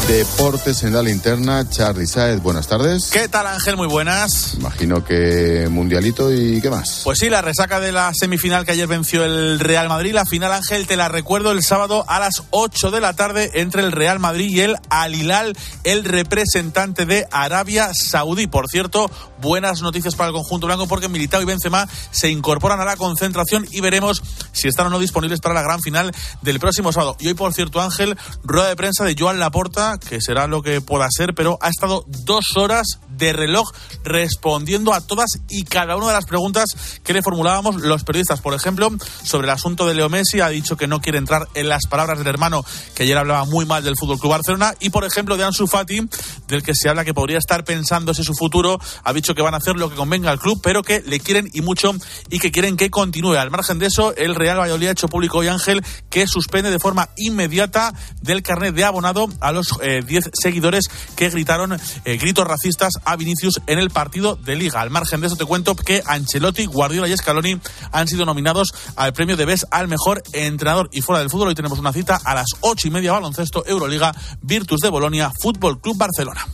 Deportes 0.09 0.82
en 0.82 0.92
la 0.92 1.00
linterna, 1.00 1.68
Charly 1.68 2.06
Saez, 2.06 2.42
buenas 2.42 2.66
tardes. 2.66 3.09
¿Qué 3.11 3.28
tal 3.28 3.47
Ángel? 3.47 3.76
Muy 3.76 3.87
buenas. 3.87 4.54
Imagino 4.54 5.04
que 5.04 5.68
mundialito 5.71 6.32
y 6.32 6.61
qué 6.61 6.71
más. 6.71 7.02
Pues 7.04 7.18
sí, 7.18 7.30
la 7.30 7.40
resaca 7.40 7.80
de 7.80 7.92
la 7.92 8.12
semifinal 8.12 8.66
que 8.66 8.73
ayer 8.73 8.87
venció 8.88 9.25
el 9.25 9.61
Real 9.61 9.88
Madrid. 9.88 10.12
La 10.12 10.26
final, 10.26 10.52
Ángel, 10.52 10.87
te 10.87 10.97
la 10.97 11.09
recuerdo 11.09 11.52
el 11.52 11.62
sábado 11.62 12.04
a 12.09 12.18
las 12.18 12.42
8 12.50 12.90
de 12.90 13.00
la 13.00 13.14
tarde 13.14 13.52
entre 13.54 13.82
el 13.82 13.92
Real 13.92 14.18
Madrid 14.18 14.50
y 14.50 14.61
el 14.61 14.76
Al 14.90 15.14
Hilal, 15.14 15.56
el 15.85 16.04
representante 16.04 17.06
de 17.06 17.26
Arabia 17.30 17.90
Saudí. 17.94 18.49
Por 18.49 18.68
cierto, 18.68 19.11
buenas 19.40 19.82
noticias 19.82 20.14
para 20.14 20.28
el 20.28 20.35
conjunto 20.35 20.66
blanco 20.66 20.87
porque 20.87 21.09
Militao 21.09 21.40
y 21.42 21.47
Benzema 21.47 21.88
se 22.11 22.28
incorporan 22.28 22.80
a 22.80 22.85
la 22.85 22.97
concentración 22.97 23.66
y 23.71 23.80
veremos 23.80 24.23
si 24.52 24.68
están 24.68 24.88
o 24.88 24.90
no 24.90 24.99
disponibles 24.99 25.40
para 25.40 25.54
la 25.54 25.62
gran 25.62 25.80
final 25.80 26.12
del 26.42 26.61
próximo 26.61 26.92
sábado. 26.92 27.16
Y 27.18 27.28
hoy, 27.28 27.35
por 27.35 27.54
cierto, 27.54 27.80
Ángel, 27.80 28.16
rueda 28.42 28.68
de 28.68 28.76
prensa 28.76 29.04
de 29.04 29.16
Joan 29.18 29.38
Laporta, 29.38 29.91
que 29.99 30.20
será 30.20 30.46
lo 30.46 30.62
que 30.62 30.80
pueda 30.80 31.06
ser, 31.11 31.34
pero 31.34 31.58
ha 31.61 31.68
estado 31.68 32.04
dos 32.06 32.56
horas 32.56 32.99
de 33.23 33.33
reloj 33.33 33.71
respondiendo 34.05 34.93
a 34.93 35.00
todas 35.00 35.38
y 35.49 35.62
cada 35.62 35.97
una 35.97 36.09
de 36.09 36.12
las 36.14 36.25
preguntas 36.25 36.71
que 37.05 37.12
le 37.12 37.23
formulábamos 37.23 37.76
los 37.76 38.02
periodistas. 38.02 38.41
Por 38.41 38.52
ejemplo, 38.55 38.91
sobre 39.23 39.47
el 39.47 39.50
asunto 39.50 39.87
de 39.87 39.95
Leo 39.95 40.09
Messi, 40.09 40.41
ha 40.41 40.49
dicho 40.49 40.76
que 40.76 40.88
no 40.88 41.00
quiere 41.00 41.19
entrar 41.19 41.49
en 41.55 41.69
las 41.69 41.87
palabras 41.87 42.19
del 42.19 42.26
hermano 42.26 42.64
que 42.97 43.05
ayer 43.05 43.17
hablaba 43.17 43.45
muy 43.45 43.64
mal 43.64 43.85
del 43.85 43.97
Fútbol 43.97 44.19
Club 44.19 44.33
Barcelona. 44.33 44.75
Y 44.81 44.91
por 44.91 45.05
ejemplo, 45.05 45.37
de 45.37 45.45
Ansu 45.45 45.69
Fati, 45.69 46.00
del 46.49 46.64
que 46.64 46.75
se 46.75 46.88
habla 46.88 47.05
que 47.05 47.14
podría 47.14 47.38
estar 47.38 47.64
pensándose 47.64 48.25
su 48.25 48.35
futuro, 48.35 48.81
ha 49.05 49.12
dicho 49.12 49.35
que 49.35 49.43
van 49.43 49.55
a 49.55 49.59
hacer 49.59 49.76
lo 49.76 49.88
que 49.88 49.95
convenga 49.95 50.31
al 50.31 50.41
club, 50.41 50.61
pero 50.61 50.83
que 50.83 51.00
le 51.02 51.21
quieren 51.21 51.49
y 51.52 51.61
mucho 51.61 51.95
y 52.29 52.41
que 52.41 52.50
quieren 52.50 52.76
que 52.76 52.91
continúe. 52.91 53.37
Al 53.37 53.52
margen 53.52 53.79
de 53.79 53.87
eso, 53.87 54.17
el 54.17 54.35
Real 54.35 54.59
Valladolid 54.59 54.88
ha 54.88 54.93
hecho 54.93 55.09
público 55.09 55.38
hoy 55.38 55.49
Ángel 55.49 55.85
que 56.11 56.26
suspende 56.26 56.71
de 56.71 56.81
forma 56.81 57.09
inmediata 57.17 57.95
del 58.21 58.43
carnet 58.43 58.75
de 58.75 58.85
abonado 58.85 59.29
a 59.41 59.52
los 59.52 59.79
10 59.81 60.26
eh, 60.26 60.31
seguidores 60.33 60.87
que 61.14 61.31
gritaron 61.31 61.79
eh, 62.05 62.17
gritos 62.17 62.47
racistas 62.47 62.95
a 63.05 63.12
Vinicius 63.16 63.61
en 63.66 63.78
el 63.78 63.90
partido 63.90 64.37
de 64.37 64.57
Liga. 64.57 64.81
Al 64.81 64.90
margen 64.90 65.21
de 65.21 65.26
eso 65.26 65.37
te 65.37 65.45
cuento 65.45 65.75
que 65.75 66.02
Ancelotti, 66.04 66.66
Guardiola 66.66 67.09
y 67.09 67.16
Scaloni 67.16 67.61
han 67.90 68.09
sido 68.09 68.25
nominados 68.25 68.73
al 68.97 69.12
premio 69.12 69.37
de 69.37 69.45
BES 69.45 69.66
al 69.71 69.88
mejor 69.88 70.23
entrenador. 70.33 70.88
Y 70.92 71.02
fuera 71.02 71.21
del 71.21 71.31
fútbol 71.31 71.49
hoy 71.49 71.54
tenemos 71.54 71.78
una 71.78 71.92
cita 71.92 72.21
a 72.25 72.35
las 72.35 72.47
ocho 72.61 72.88
y 72.88 72.90
media 72.90 73.12
baloncesto 73.12 73.64
Euroliga 73.66 74.14
Virtus 74.40 74.81
de 74.81 74.88
Bolonia 74.88 75.31
Fútbol 75.40 75.81
Club 75.81 75.97
Barcelona. 75.97 76.47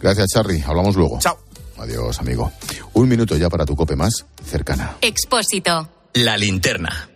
Gracias, 0.00 0.28
Charly. 0.32 0.62
Hablamos 0.66 0.96
luego. 0.96 1.18
Chao. 1.20 1.38
Adiós, 1.78 2.18
amigo. 2.18 2.52
Un 2.94 3.08
minuto 3.08 3.36
ya 3.36 3.48
para 3.48 3.64
tu 3.64 3.74
cope 3.74 3.96
más 3.96 4.26
cercana. 4.44 4.96
Expósito. 5.00 5.88
La 6.14 6.36
linterna. 6.36 7.09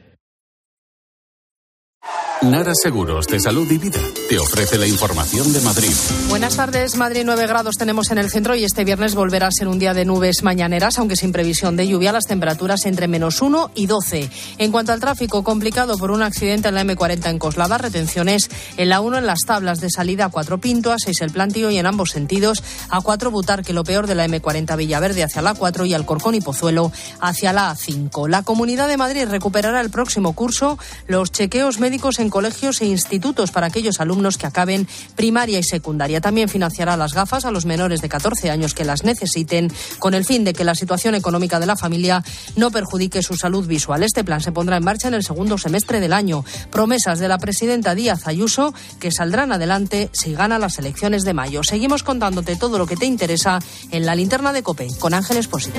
Nara 2.43 2.73
Seguros 2.75 3.27
de 3.27 3.41
Salud 3.41 3.71
y 3.71 3.79
Vida 3.79 4.01
te 4.29 4.39
ofrece 4.39 4.77
la 4.77 4.87
información 4.87 5.51
de 5.55 5.61
Madrid. 5.63 5.93
Buenas 6.29 6.57
tardes. 6.57 6.97
Madrid 6.97 7.23
9 7.25 7.47
grados 7.47 7.77
tenemos 7.77 8.11
en 8.11 8.19
el 8.19 8.31
centro 8.31 8.55
y 8.55 8.65
este 8.65 8.85
viernes 8.85 9.15
volverá 9.15 9.47
a 9.47 9.51
ser 9.51 9.67
un 9.67 9.79
día 9.79 9.95
de 9.95 10.05
nubes 10.05 10.43
mañaneras, 10.43 10.99
aunque 10.99 11.17
sin 11.17 11.33
previsión 11.33 11.77
de 11.77 11.89
lluvia, 11.89 12.13
las 12.13 12.27
temperaturas 12.27 12.85
entre 12.85 13.09
menos 13.09 13.41
1 13.41 13.71
y 13.75 13.87
12. 13.87 14.29
En 14.59 14.73
cuanto 14.73 14.93
al 14.93 15.01
tráfico, 15.01 15.43
complicado 15.43 15.97
por 15.97 16.11
un 16.11 16.23
accidente 16.23 16.69
en 16.69 16.75
la 16.75 16.85
M40 16.85 17.31
en 17.31 17.39
Coslada, 17.39 17.79
retenciones 17.79 18.51
en 18.77 18.91
la 18.91 19.01
1 19.01 19.19
en 19.19 19.27
las 19.27 19.41
tablas 19.47 19.81
de 19.81 19.89
salida 19.89 20.27
a 20.27 20.29
4 20.29 20.59
Pinto, 20.59 20.93
a 20.93 20.99
6 20.99 21.23
el 21.23 21.31
Plantío 21.31 21.71
y 21.71 21.79
en 21.79 21.87
ambos 21.87 22.11
sentidos 22.11 22.63
a 22.91 23.01
4 23.01 23.31
Butar, 23.31 23.63
que 23.63 23.73
lo 23.73 23.85
peor 23.85 24.07
de 24.07 24.17
la 24.17 24.27
M40 24.27 24.77
Villaverde 24.77 25.25
hacia 25.25 25.41
la 25.41 25.55
4 25.55 25.87
y 25.87 25.95
Alcorcón 25.95 26.35
y 26.35 26.43
Pozuelo 26.43 26.93
hacia 27.21 27.55
la 27.55 27.75
A5. 27.75 28.29
La 28.29 28.43
Comunidad 28.43 28.89
de 28.89 28.99
Madrid 28.99 29.27
recuperará 29.31 29.81
el 29.81 29.91
próximo 29.91 30.35
curso 30.35 30.79
los 31.07 31.33
chequeos 31.33 31.79
médicos 31.79 32.19
en 32.19 32.24
colegios 32.31 32.81
e 32.81 32.87
institutos 32.87 33.51
para 33.51 33.67
aquellos 33.67 34.01
alumnos 34.01 34.39
que 34.39 34.47
acaben 34.47 34.87
primaria 35.17 35.59
y 35.59 35.63
secundaria. 35.63 36.21
También 36.21 36.49
financiará 36.49 36.97
las 36.97 37.15
gafas 37.15 37.45
a 37.45 37.51
los 37.51 37.67
menores 37.67 38.01
de 38.01 38.09
14 38.09 38.51
años 38.51 38.75
que 38.75 38.85
las 38.85 39.05
necesiten, 39.05 39.73
con 39.99 40.15
el 40.15 40.25
fin 40.25 40.45
de 40.45 40.53
que 40.53 40.65
la 40.65 40.75
situación 40.75 41.15
económica 41.15 41.61
de 41.61 41.67
la 41.67 41.77
familia 41.77 42.23
no 42.57 42.71
perjudique 42.71 43.23
su 43.23 43.37
salud 43.37 43.67
visual. 43.67 44.03
Este 44.03 44.25
plan 44.25 44.41
se 44.41 44.53
pondrá 44.53 44.77
en 44.77 44.85
marcha 44.85 45.09
en 45.09 45.15
el 45.15 45.25
segundo 45.25 45.59
semestre 45.59 46.01
del 46.01 46.13
año. 46.13 46.45
Promesas 46.71 47.19
de 47.19 47.29
la 47.29 47.39
presidenta 47.39 47.95
Díaz 47.95 48.27
Ayuso 48.27 48.75
que 48.99 49.11
saldrán 49.11 49.53
adelante 49.53 50.11
si 50.13 50.35
gana 50.35 50.59
las 50.59 50.79
elecciones 50.79 51.25
de 51.25 51.35
mayo. 51.35 51.63
Seguimos 51.63 52.03
contándote 52.03 52.57
todo 52.57 52.79
lo 52.79 52.87
que 52.87 52.97
te 52.97 53.07
interesa 53.07 53.59
en 53.91 54.07
la 54.07 54.15
linterna 54.15 54.53
de 54.53 54.63
COPE 54.63 54.89
con 54.99 55.15
Ángel 55.15 55.37
Espósito. 55.37 55.79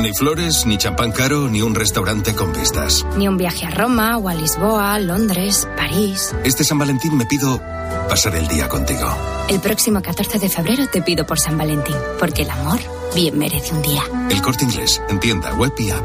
Ni 0.00 0.12
flores, 0.12 0.64
ni 0.64 0.78
champán 0.78 1.10
caro, 1.10 1.48
ni 1.48 1.60
un 1.60 1.74
restaurante 1.74 2.32
con 2.34 2.52
vistas. 2.52 3.04
Ni 3.16 3.26
un 3.26 3.36
viaje 3.36 3.66
a 3.66 3.70
Roma 3.70 4.16
o 4.16 4.28
a 4.28 4.34
Lisboa, 4.34 4.96
Londres, 5.00 5.68
París. 5.76 6.32
Este 6.44 6.62
San 6.62 6.78
Valentín 6.78 7.16
me 7.16 7.26
pido 7.26 7.60
pasar 8.08 8.36
el 8.36 8.46
día 8.46 8.68
contigo. 8.68 9.08
El 9.48 9.60
próximo 9.60 10.00
14 10.00 10.38
de 10.38 10.48
febrero 10.48 10.86
te 10.86 11.02
pido 11.02 11.26
por 11.26 11.40
San 11.40 11.58
Valentín, 11.58 11.96
porque 12.20 12.42
el 12.42 12.50
amor 12.50 12.78
bien 13.12 13.36
merece 13.38 13.74
un 13.74 13.82
día. 13.82 14.02
El 14.30 14.40
corte 14.40 14.64
inglés, 14.64 15.02
en 15.08 15.18
tienda, 15.18 15.52
web 15.54 15.72
y 15.78 15.90
app. 15.90 16.04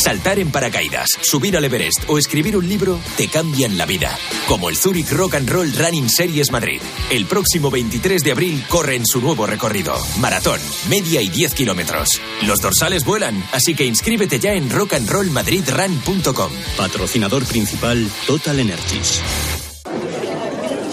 Saltar 0.00 0.38
en 0.38 0.50
paracaídas, 0.50 1.10
subir 1.20 1.58
al 1.58 1.64
Everest 1.66 2.04
o 2.08 2.16
escribir 2.16 2.56
un 2.56 2.66
libro 2.66 2.98
te 3.18 3.28
cambian 3.28 3.76
la 3.76 3.84
vida. 3.84 4.18
Como 4.48 4.70
el 4.70 4.76
Zurich 4.76 5.12
Rock 5.12 5.34
and 5.34 5.50
Roll 5.50 5.70
Running 5.74 6.08
Series 6.08 6.50
Madrid. 6.50 6.80
El 7.10 7.26
próximo 7.26 7.70
23 7.70 8.22
de 8.22 8.32
abril 8.32 8.64
corre 8.66 8.96
en 8.96 9.04
su 9.04 9.20
nuevo 9.20 9.44
recorrido. 9.44 9.94
Maratón, 10.18 10.58
media 10.88 11.20
y 11.20 11.28
10 11.28 11.52
kilómetros. 11.52 12.18
Los 12.46 12.62
dorsales 12.62 13.04
vuelan, 13.04 13.44
así 13.52 13.74
que 13.74 13.84
inscríbete 13.84 14.40
ya 14.40 14.54
en 14.54 14.70
rockandrollmadridrun.com. 14.70 16.50
Patrocinador 16.78 17.44
principal 17.44 18.10
Total 18.26 18.58
Energies. 18.58 19.20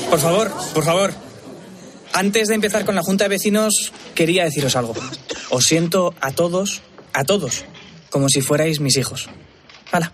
Por 0.09 0.19
favor, 0.19 0.51
por 0.73 0.83
favor. 0.83 1.13
Antes 2.11 2.49
de 2.49 2.55
empezar 2.55 2.83
con 2.83 2.95
la 2.95 3.03
Junta 3.03 3.23
de 3.23 3.29
Vecinos, 3.29 3.93
quería 4.13 4.43
deciros 4.43 4.75
algo. 4.75 4.95
Os 5.49 5.63
siento 5.63 6.13
a 6.19 6.31
todos, 6.31 6.81
a 7.13 7.23
todos, 7.23 7.63
como 8.09 8.29
si 8.29 8.41
fuerais 8.41 8.79
mis 8.79 8.97
hijos. 8.97 9.29
Hala, 9.91 10.11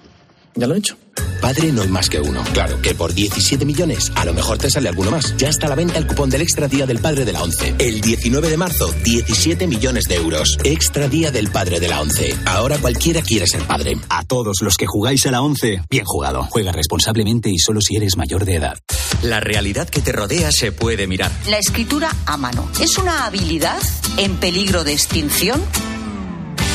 ya 0.56 0.68
lo 0.68 0.76
he 0.76 0.80
hecho. 0.80 0.98
Padre 1.42 1.74
no 1.74 1.82
hay 1.82 1.90
más 1.90 2.10
que 2.10 2.22
uno. 2.22 2.42
Claro 2.54 2.82
que 2.82 2.96
por 2.96 3.14
17 3.14 3.66
millones 3.66 4.14
a 4.16 4.24
lo 4.24 4.34
mejor 4.34 4.58
te 4.58 4.70
sale 4.70 4.88
alguno 4.88 5.12
más. 5.12 5.36
Ya 5.36 5.50
está 5.50 5.66
a 5.66 5.70
la 5.70 5.76
venta 5.76 5.98
el 5.98 6.08
cupón 6.08 6.30
del 6.30 6.42
Extra 6.42 6.70
Día 6.70 6.86
del 6.86 7.00
Padre 7.00 7.26
de 7.26 7.34
la 7.34 7.44
ONCE. 7.44 7.76
El 7.80 8.00
19 8.00 8.50
de 8.50 8.56
marzo, 8.56 8.94
17 9.04 9.68
millones 9.68 10.06
de 10.06 10.16
euros. 10.16 10.58
Extra 10.64 11.10
Día 11.10 11.32
del 11.32 11.50
Padre 11.50 11.82
de 11.82 11.90
la 11.90 12.00
ONCE. 12.00 12.34
Ahora 12.46 12.78
cualquiera 12.78 13.22
quiere 13.22 13.46
ser 13.46 13.62
padre. 13.64 13.98
A 14.08 14.24
todos 14.24 14.62
los 14.62 14.78
que 14.78 14.86
jugáis 14.86 15.26
a 15.26 15.32
la 15.32 15.42
11, 15.42 15.82
bien 15.90 16.06
jugado. 16.06 16.44
Juega 16.44 16.72
responsablemente 16.72 17.50
y 17.50 17.58
solo 17.58 17.82
si 17.82 17.98
eres 17.98 18.16
mayor 18.16 18.46
de 18.46 18.56
edad. 18.56 18.78
La 19.22 19.42
realidad 19.42 19.90
que 19.90 20.00
te 20.00 20.14
rodea 20.14 20.52
se 20.54 20.72
puede 20.72 21.08
mirar. 21.08 21.32
La 21.50 21.58
escritura 21.58 22.10
a 22.26 22.38
mano 22.38 22.70
es 22.80 22.98
una 22.98 23.26
habilidad 23.26 23.82
en 24.16 24.38
peligro 24.38 24.86
de 24.86 24.94
extinción. 24.94 25.62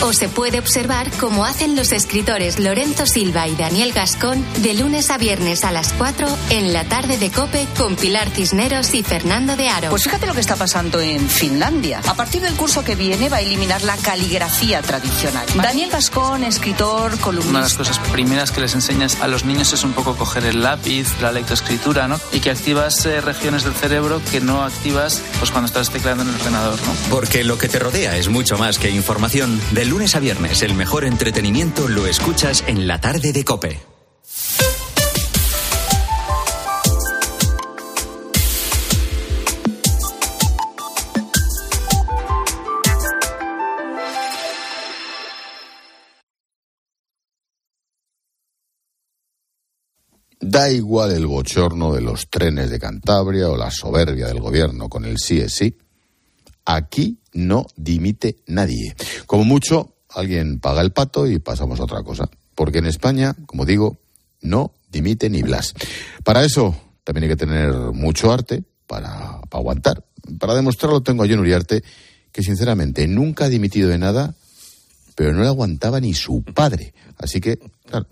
O 0.00 0.12
se 0.12 0.28
puede 0.28 0.60
observar 0.60 1.10
como 1.18 1.44
hacen 1.44 1.74
los 1.74 1.90
escritores 1.90 2.60
Lorenzo 2.60 3.04
Silva 3.04 3.48
y 3.48 3.56
Daniel 3.56 3.92
Gascón 3.92 4.44
de 4.58 4.74
lunes 4.74 5.10
a 5.10 5.18
viernes 5.18 5.64
a 5.64 5.72
las 5.72 5.92
4 5.94 6.28
en 6.50 6.72
la 6.72 6.84
tarde 6.84 7.18
de 7.18 7.32
Cope 7.32 7.66
con 7.76 7.96
Pilar 7.96 8.30
Cisneros 8.30 8.94
y 8.94 9.02
Fernando 9.02 9.56
de 9.56 9.68
Aro. 9.68 9.90
Pues 9.90 10.04
fíjate 10.04 10.26
lo 10.26 10.34
que 10.34 10.40
está 10.40 10.54
pasando 10.54 11.00
en 11.00 11.28
Finlandia. 11.28 12.00
A 12.06 12.14
partir 12.14 12.40
del 12.42 12.54
curso 12.54 12.84
que 12.84 12.94
viene 12.94 13.28
va 13.28 13.38
a 13.38 13.40
eliminar 13.40 13.82
la 13.82 13.96
caligrafía 13.96 14.82
tradicional. 14.82 15.46
Daniel 15.56 15.90
Gascón, 15.90 16.44
escritor, 16.44 17.18
columnista. 17.18 17.50
Una 17.50 17.58
de 17.58 17.64
las 17.64 17.74
cosas 17.74 17.98
primeras 18.12 18.52
que 18.52 18.60
les 18.60 18.74
enseñas 18.74 19.20
a 19.20 19.26
los 19.26 19.44
niños 19.44 19.72
es 19.72 19.82
un 19.82 19.94
poco 19.94 20.14
coger 20.14 20.44
el 20.44 20.62
lápiz, 20.62 21.08
la 21.20 21.32
lectoescritura, 21.32 22.06
¿no? 22.06 22.20
Y 22.32 22.38
que 22.38 22.52
activas 22.52 23.04
eh, 23.04 23.20
regiones 23.20 23.64
del 23.64 23.74
cerebro 23.74 24.22
que 24.30 24.40
no 24.40 24.62
activas 24.62 25.20
pues 25.40 25.50
cuando 25.50 25.66
estás 25.66 25.90
tecleando 25.90 26.22
en 26.22 26.28
el 26.28 26.36
ordenador, 26.36 26.78
¿no? 26.86 26.94
Porque 27.10 27.42
lo 27.42 27.58
que 27.58 27.68
te 27.68 27.80
rodea 27.80 28.16
es 28.16 28.28
mucho 28.28 28.56
más 28.58 28.78
que 28.78 28.90
información. 28.90 29.60
De 29.72 29.87
lunes 29.88 30.14
a 30.14 30.20
viernes, 30.20 30.62
el 30.62 30.74
mejor 30.74 31.04
entretenimiento 31.04 31.88
lo 31.88 32.06
escuchas 32.06 32.64
en 32.66 32.86
la 32.86 33.00
tarde 33.00 33.32
de 33.32 33.44
Cope. 33.44 33.80
Da 50.40 50.70
igual 50.70 51.12
el 51.12 51.26
bochorno 51.26 51.92
de 51.92 52.00
los 52.00 52.30
trenes 52.30 52.70
de 52.70 52.78
Cantabria 52.78 53.48
o 53.48 53.56
la 53.56 53.70
soberbia 53.70 54.28
del 54.28 54.40
gobierno 54.40 54.88
con 54.88 55.04
el 55.04 55.18
sí 55.18 55.40
es 55.40 55.54
sí. 55.54 55.76
Aquí 56.70 57.16
no 57.32 57.66
dimite 57.76 58.36
nadie. 58.46 58.94
Como 59.24 59.44
mucho, 59.44 59.94
alguien 60.10 60.60
paga 60.60 60.82
el 60.82 60.92
pato 60.92 61.26
y 61.26 61.38
pasamos 61.38 61.80
a 61.80 61.84
otra 61.84 62.02
cosa. 62.02 62.28
Porque 62.54 62.76
en 62.76 62.84
España, 62.84 63.34
como 63.46 63.64
digo, 63.64 63.96
no 64.42 64.74
dimite 64.90 65.30
ni 65.30 65.40
Blas. 65.40 65.72
Para 66.24 66.44
eso 66.44 66.76
también 67.04 67.24
hay 67.24 67.30
que 67.30 67.36
tener 67.36 67.72
mucho 67.94 68.30
arte 68.30 68.64
para, 68.86 69.40
aguantar. 69.50 70.04
Para 70.38 70.54
demostrarlo 70.54 71.02
tengo 71.02 71.24
a 71.24 71.26
John 71.26 71.38
Uriarte, 71.38 71.82
que 72.32 72.42
sinceramente 72.42 73.08
nunca 73.08 73.46
ha 73.46 73.48
dimitido 73.48 73.88
de 73.88 73.96
nada, 73.96 74.34
pero 75.14 75.32
no 75.32 75.40
le 75.40 75.48
aguantaba 75.48 76.00
ni 76.00 76.12
su 76.12 76.42
padre. 76.42 76.92
Así 77.16 77.40
que, 77.40 77.58
claro, 77.86 78.08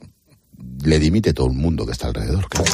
le 0.83 0.99
dimite 0.99 1.35
todo 1.35 1.49
el 1.49 1.53
mundo 1.53 1.85
que 1.85 1.93
está 1.93 2.07
alrededor. 2.07 2.49
claro. 2.49 2.73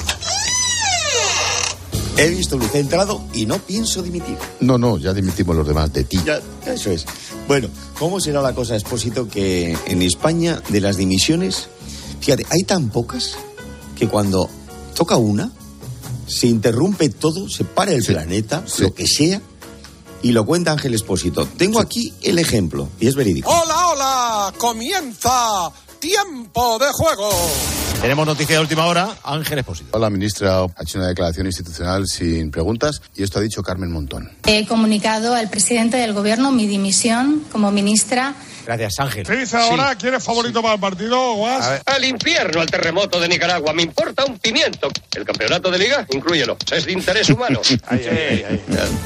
He 2.17 2.29
visto 2.29 2.57
luz, 2.57 2.75
he 2.75 2.81
entrado 2.81 3.23
y 3.33 3.47
no 3.47 3.59
pienso 3.59 4.03
dimitir. 4.03 4.37
No, 4.61 4.77
no, 4.79 4.99
ya 4.99 5.13
dimitimos 5.15 5.57
los 5.57 5.67
demás 5.67 5.93
de 5.93 6.05
ti. 6.05 6.21
Ya, 6.25 6.41
eso 6.67 6.91
es. 6.91 7.07
Bueno, 7.49 7.69
¿cómo 7.99 8.21
será 8.21 8.43
la 8.43 8.55
cosa, 8.55 8.75
Expósito, 8.75 9.29
que 9.29 9.77
en 9.87 10.03
España 10.03 10.61
de 10.69 10.81
las 10.81 10.97
dimisiones, 10.97 11.69
fíjate, 12.21 12.47
hay 12.51 12.63
tan 12.65 12.91
pocas 12.91 13.37
que 13.97 14.09
cuando 14.09 14.49
toca 14.95 15.17
una, 15.17 15.53
se 16.27 16.47
interrumpe 16.47 17.09
todo, 17.09 17.49
se 17.49 17.65
para 17.65 17.93
el 17.93 18.05
planeta, 18.05 18.65
lo 18.79 18.95
que 18.95 19.07
sea, 19.07 19.41
y 20.23 20.33
lo 20.33 20.45
cuenta 20.47 20.73
Ángel 20.73 20.93
Expósito. 20.93 21.47
Tengo 21.47 21.81
aquí 21.81 22.13
el 22.23 22.39
ejemplo, 22.39 22.89
y 23.01 23.09
es 23.09 23.15
verídico. 23.15 23.51
Hola, 23.51 23.89
hola, 23.89 24.55
comienza 24.59 25.73
tiempo 25.99 26.79
de 26.79 26.87
juego. 26.93 27.31
Tenemos 28.03 28.27
noticia 28.27 28.57
de 28.57 28.61
última 28.63 28.87
hora, 28.87 29.17
Ángel 29.23 29.61
Expósito. 29.61 29.97
La 29.97 30.11
ministra 30.11 30.63
ha 30.65 30.83
hecho 30.83 30.99
una 30.99 31.07
declaración 31.07 31.47
institucional 31.47 32.09
sin 32.09 32.51
preguntas 32.51 33.01
y 33.15 33.23
esto 33.23 33.39
ha 33.39 33.43
dicho 33.43 33.63
Carmen 33.63 33.93
Montón. 33.93 34.29
He 34.45 34.67
comunicado 34.67 35.35
al 35.37 35.49
presidente 35.49 35.99
del 35.99 36.13
gobierno 36.13 36.51
mi 36.51 36.67
dimisión 36.67 37.45
como 37.53 37.71
ministra. 37.71 38.35
Gracias, 38.67 38.95
Ángel. 38.99 39.25
¿Qué 39.25 39.37
dice 39.37 39.57
ahora? 39.57 39.95
¿Quién 39.95 40.15
es 40.15 40.25
favorito 40.25 40.61
para 40.63 40.75
el 40.75 40.81
partido, 40.81 41.35
Guas? 41.35 41.81
Al 41.87 42.05
infierno, 42.05 42.61
al 42.61 42.67
terremoto 42.67 43.21
de 43.21 43.29
Nicaragua. 43.29 43.73
Me 43.73 43.83
importa 43.83 44.25
un 44.25 44.37
pimiento. 44.39 44.89
El 45.15 45.25
campeonato 45.25 45.71
de 45.71 45.79
liga, 45.79 46.05
inclúyelo. 46.13 46.57
Es 46.73 46.85
de 46.85 46.93
interés 46.93 47.31
humano. 47.31 47.61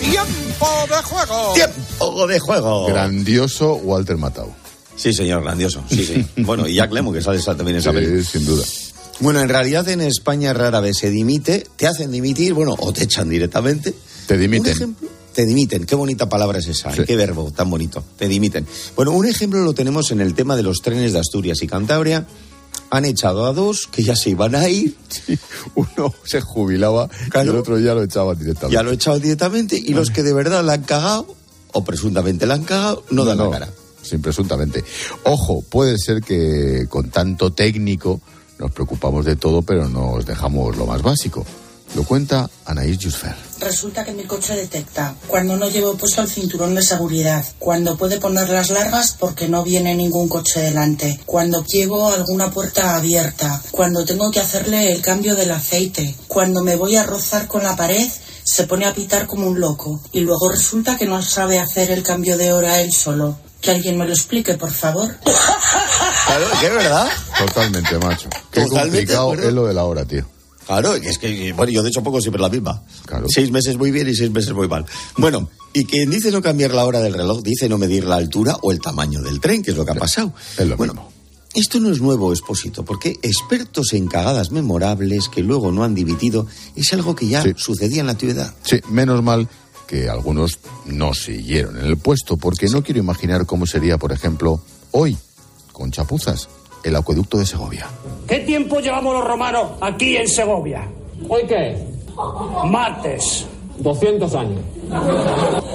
¡Tiempo 0.01 0.69
de 0.89 1.03
juego! 1.05 1.53
¡Tiempo 1.55 2.27
de 2.27 2.39
juego! 2.39 2.87
Grandioso 2.87 3.75
Walter 3.75 4.17
Matau. 4.17 4.55
Sí, 4.97 5.13
señor, 5.13 5.43
grandioso. 5.43 5.85
Sí, 5.91 6.05
sí. 6.07 6.27
bueno, 6.43 6.67
y 6.67 6.75
Jack 6.77 6.91
Lemo, 6.93 7.13
que 7.13 7.21
sale 7.21 7.39
también 7.43 7.77
esa 7.77 7.91
Sí, 7.91 7.97
película. 7.97 8.23
sin 8.25 8.47
duda. 8.47 8.65
Bueno, 9.21 9.41
en 9.41 9.49
realidad 9.49 9.89
en 9.89 10.01
España 10.03 10.53
rara 10.53 10.81
vez 10.81 10.99
se 10.99 11.11
dimite, 11.11 11.67
te 11.77 11.87
hacen 11.87 12.11
dimitir, 12.11 12.53
bueno, 12.53 12.75
o 12.79 12.93
te 12.93 13.05
echan 13.05 13.29
directamente. 13.29 13.95
Te 14.27 14.37
dimiten. 14.37 14.73
Un 14.73 14.77
ejemplo, 14.77 15.09
te 15.33 15.47
dimiten. 15.47 15.87
Qué 15.87 15.95
bonita 15.95 16.29
palabra 16.29 16.59
es 16.59 16.67
esa, 16.67 16.95
Sí. 16.95 17.03
qué 17.07 17.17
verbo 17.17 17.51
tan 17.51 17.71
bonito. 17.71 18.05
Te 18.19 18.29
dimiten. 18.29 18.67
Bueno, 18.95 19.13
un 19.13 19.27
ejemplo 19.27 19.61
lo 19.65 19.73
tenemos 19.73 20.11
en 20.11 20.21
el 20.21 20.35
tema 20.35 20.55
de 20.55 20.63
los 20.63 20.79
trenes 20.83 21.13
de 21.15 21.19
Asturias 21.21 21.63
y 21.63 21.67
Cantabria. 21.67 22.27
Han 22.91 23.05
echado 23.07 23.47
a 23.47 23.53
dos 23.53 23.87
que 23.87 24.03
ya 24.03 24.15
se 24.15 24.31
iban 24.31 24.55
a 24.55 24.69
ir. 24.69 24.97
Uno 25.75 26.15
se 26.25 26.41
jubilaba 26.43 27.09
y 27.35 27.39
el 27.39 27.51
otro 27.57 27.79
ya 27.79 27.95
lo 27.95 28.03
echaba 28.03 28.35
directamente. 28.35 28.75
Ya 28.75 28.83
lo 28.83 28.93
echado 28.93 29.19
directamente 29.19 29.77
y 29.79 29.95
los 29.95 30.11
que 30.11 30.23
de 30.23 30.35
verdad 30.35 30.63
la 30.63 30.75
han 30.75 30.83
cagado, 30.83 31.35
o 31.73 31.85
presuntamente 31.85 32.47
la 32.47 32.55
han 32.55 32.65
cagado, 32.65 33.03
no, 33.11 33.25
dan 33.25 33.39
la 33.39 33.51
cara. 33.51 33.69
Sin 34.03 34.21
presuntamente. 34.23 34.85
Ojo, 35.25 35.63
puede 35.63 35.97
ser 35.99 36.21
que 36.21 36.87
con 36.89 37.11
tanto 37.11 37.53
técnico 37.53 38.21
nos 38.59 38.71
preocupamos 38.73 39.25
de 39.25 39.37
todo, 39.37 39.63
pero 39.63 39.89
nos 39.89 40.25
dejamos 40.25 40.77
lo 40.77 40.87
más 40.87 41.03
básico. 41.03 41.45
Lo 41.95 42.05
cuenta 42.05 42.51
Anaís 42.65 42.99
Jusfer. 43.03 43.35
Resulta 43.61 44.05
que 44.05 44.13
mi 44.13 44.25
coche 44.25 44.55
detecta 44.55 45.15
cuando 45.29 45.57
no 45.57 45.69
llevo 45.69 45.95
puesto 45.97 46.21
el 46.21 46.29
cinturón 46.29 46.75
de 46.75 46.83
seguridad, 46.83 47.45
cuando 47.59 47.97
puede 47.97 48.19
poner 48.19 48.49
las 48.51 48.71
largas 48.71 49.17
porque 49.19 49.49
no 49.49 49.63
viene 49.63 49.95
ningún 49.95 50.29
coche 50.29 50.61
delante, 50.61 51.21
cuando 51.25 51.65
llevo 51.65 52.09
alguna 52.09 52.51
puerta 52.51 52.97
abierta, 52.97 53.63
cuando 53.71 54.05
tengo 54.05 54.31
que 54.31 54.41
hacerle 54.41 54.93
el 54.93 55.01
cambio 55.01 55.37
del 55.37 55.53
aceite, 55.53 56.15
cuando 56.27 56.63
me 56.63 56.77
voy 56.77 56.97
a 56.97 57.05
rozar 57.05 57.47
con 57.47 57.63
la 57.63 57.77
pared 57.77 58.07
se 58.45 58.67
pone 58.67 58.87
a 58.87 58.95
pitar 58.95 59.27
como 59.27 59.49
un 59.49 59.61
loco 59.61 60.01
y 60.13 60.21
luego 60.21 60.49
resulta 60.51 60.97
que 60.97 61.07
no 61.07 61.21
sabe 61.23 61.59
hacer 61.59 61.91
el 61.91 62.03
cambio 62.03 62.37
de 62.37 62.53
hora 62.53 62.81
él 62.81 62.93
solo. 62.93 63.37
Que 63.67 63.73
alguien 63.73 63.99
me 63.99 64.07
lo 64.07 64.13
explique, 64.13 64.55
por 64.55 64.71
favor. 64.71 65.11
Claro, 65.25 66.47
¿qué 66.61 66.69
verdad? 66.69 67.09
Totalmente, 67.37 67.99
macho. 67.99 68.29
Qué 68.53 68.61
Totalmente, 68.61 68.91
complicado 68.91 69.27
bueno. 69.27 69.43
es 69.43 69.53
lo 69.53 69.67
de 69.67 69.75
la 69.75 69.85
hora, 69.85 70.05
tío. 70.05 70.25
Claro, 70.65 70.95
es 70.95 71.19
que, 71.19 71.53
bueno, 71.53 71.73
yo 71.73 71.83
de 71.83 71.89
hecho 71.89 72.01
pongo 72.01 72.21
siempre 72.21 72.41
la 72.41 72.49
misma. 72.49 72.85
Seis 73.27 73.51
meses 73.51 73.77
muy 73.77 73.91
bien 73.91 74.09
y 74.09 74.15
seis 74.15 74.31
meses 74.31 74.53
muy 74.53 74.69
mal. 74.69 74.87
Bueno, 75.17 75.51
y 75.73 75.85
quien 75.85 76.11
dice 76.11 76.31
no 76.31 76.41
cambiar 76.41 76.75
la 76.75 76.85
hora 76.85 77.01
del 77.01 77.15
reloj, 77.15 77.43
dice 77.43 77.69
no 77.69 77.77
medir 77.77 78.05
la 78.05 78.15
altura 78.15 78.57
o 78.63 78.71
el 78.71 78.81
tamaño 78.81 79.21
del 79.21 79.41
tren, 79.41 79.65
que 79.65 79.73
es 79.73 79.77
lo 79.77 79.85
que 79.85 79.91
ha 79.91 79.97
pasado. 79.97 80.33
Es 80.57 80.65
lo 80.65 80.77
bueno, 80.77 80.95
mismo. 80.95 81.13
Esto 81.55 81.81
no 81.81 81.91
es 81.91 82.01
nuevo, 82.01 82.33
Expósito, 82.33 82.85
porque 82.85 83.17
expertos 83.23 83.95
en 83.95 84.07
cagadas 84.07 84.53
memorables 84.53 85.29
que 85.29 85.43
luego 85.43 85.73
no 85.73 85.83
han 85.83 85.95
dimitido 85.97 86.47
es 86.77 86.93
algo 86.93 87.17
que 87.17 87.27
ya 87.27 87.43
sucedía 87.57 88.01
en 88.01 88.07
la 88.07 88.13
antigüedad. 88.13 88.55
Sí, 88.63 88.79
menos 88.91 89.23
mal 89.25 89.49
que 89.87 90.09
algunos 90.09 90.59
no 90.87 91.15
siguieron 91.15 91.79
en 91.79 91.87
el 91.87 91.97
puesto, 91.97 92.37
porque 92.37 92.67
no 92.69 92.83
quiero 92.83 93.01
imaginar 93.01 93.47
cómo 93.47 93.67
sería, 93.67 93.99
por 93.99 94.13
ejemplo, 94.13 94.61
hoy, 94.91 95.17
con 95.73 95.91
chapuzas, 95.91 96.49
el 96.85 96.97
acueducto 96.97 97.39
de 97.39 97.47
Segovia. 97.47 97.87
¿Qué 98.27 98.41
tiempo 98.41 98.81
llevamos 98.81 99.15
los 99.15 99.25
romanos 99.25 99.73
aquí 99.81 100.17
en 100.17 100.29
Segovia? 100.29 100.89
¿Hoy 101.29 101.43
qué? 101.47 101.77
Martes. 102.65 103.47
200 103.79 104.35
años. 104.35 104.61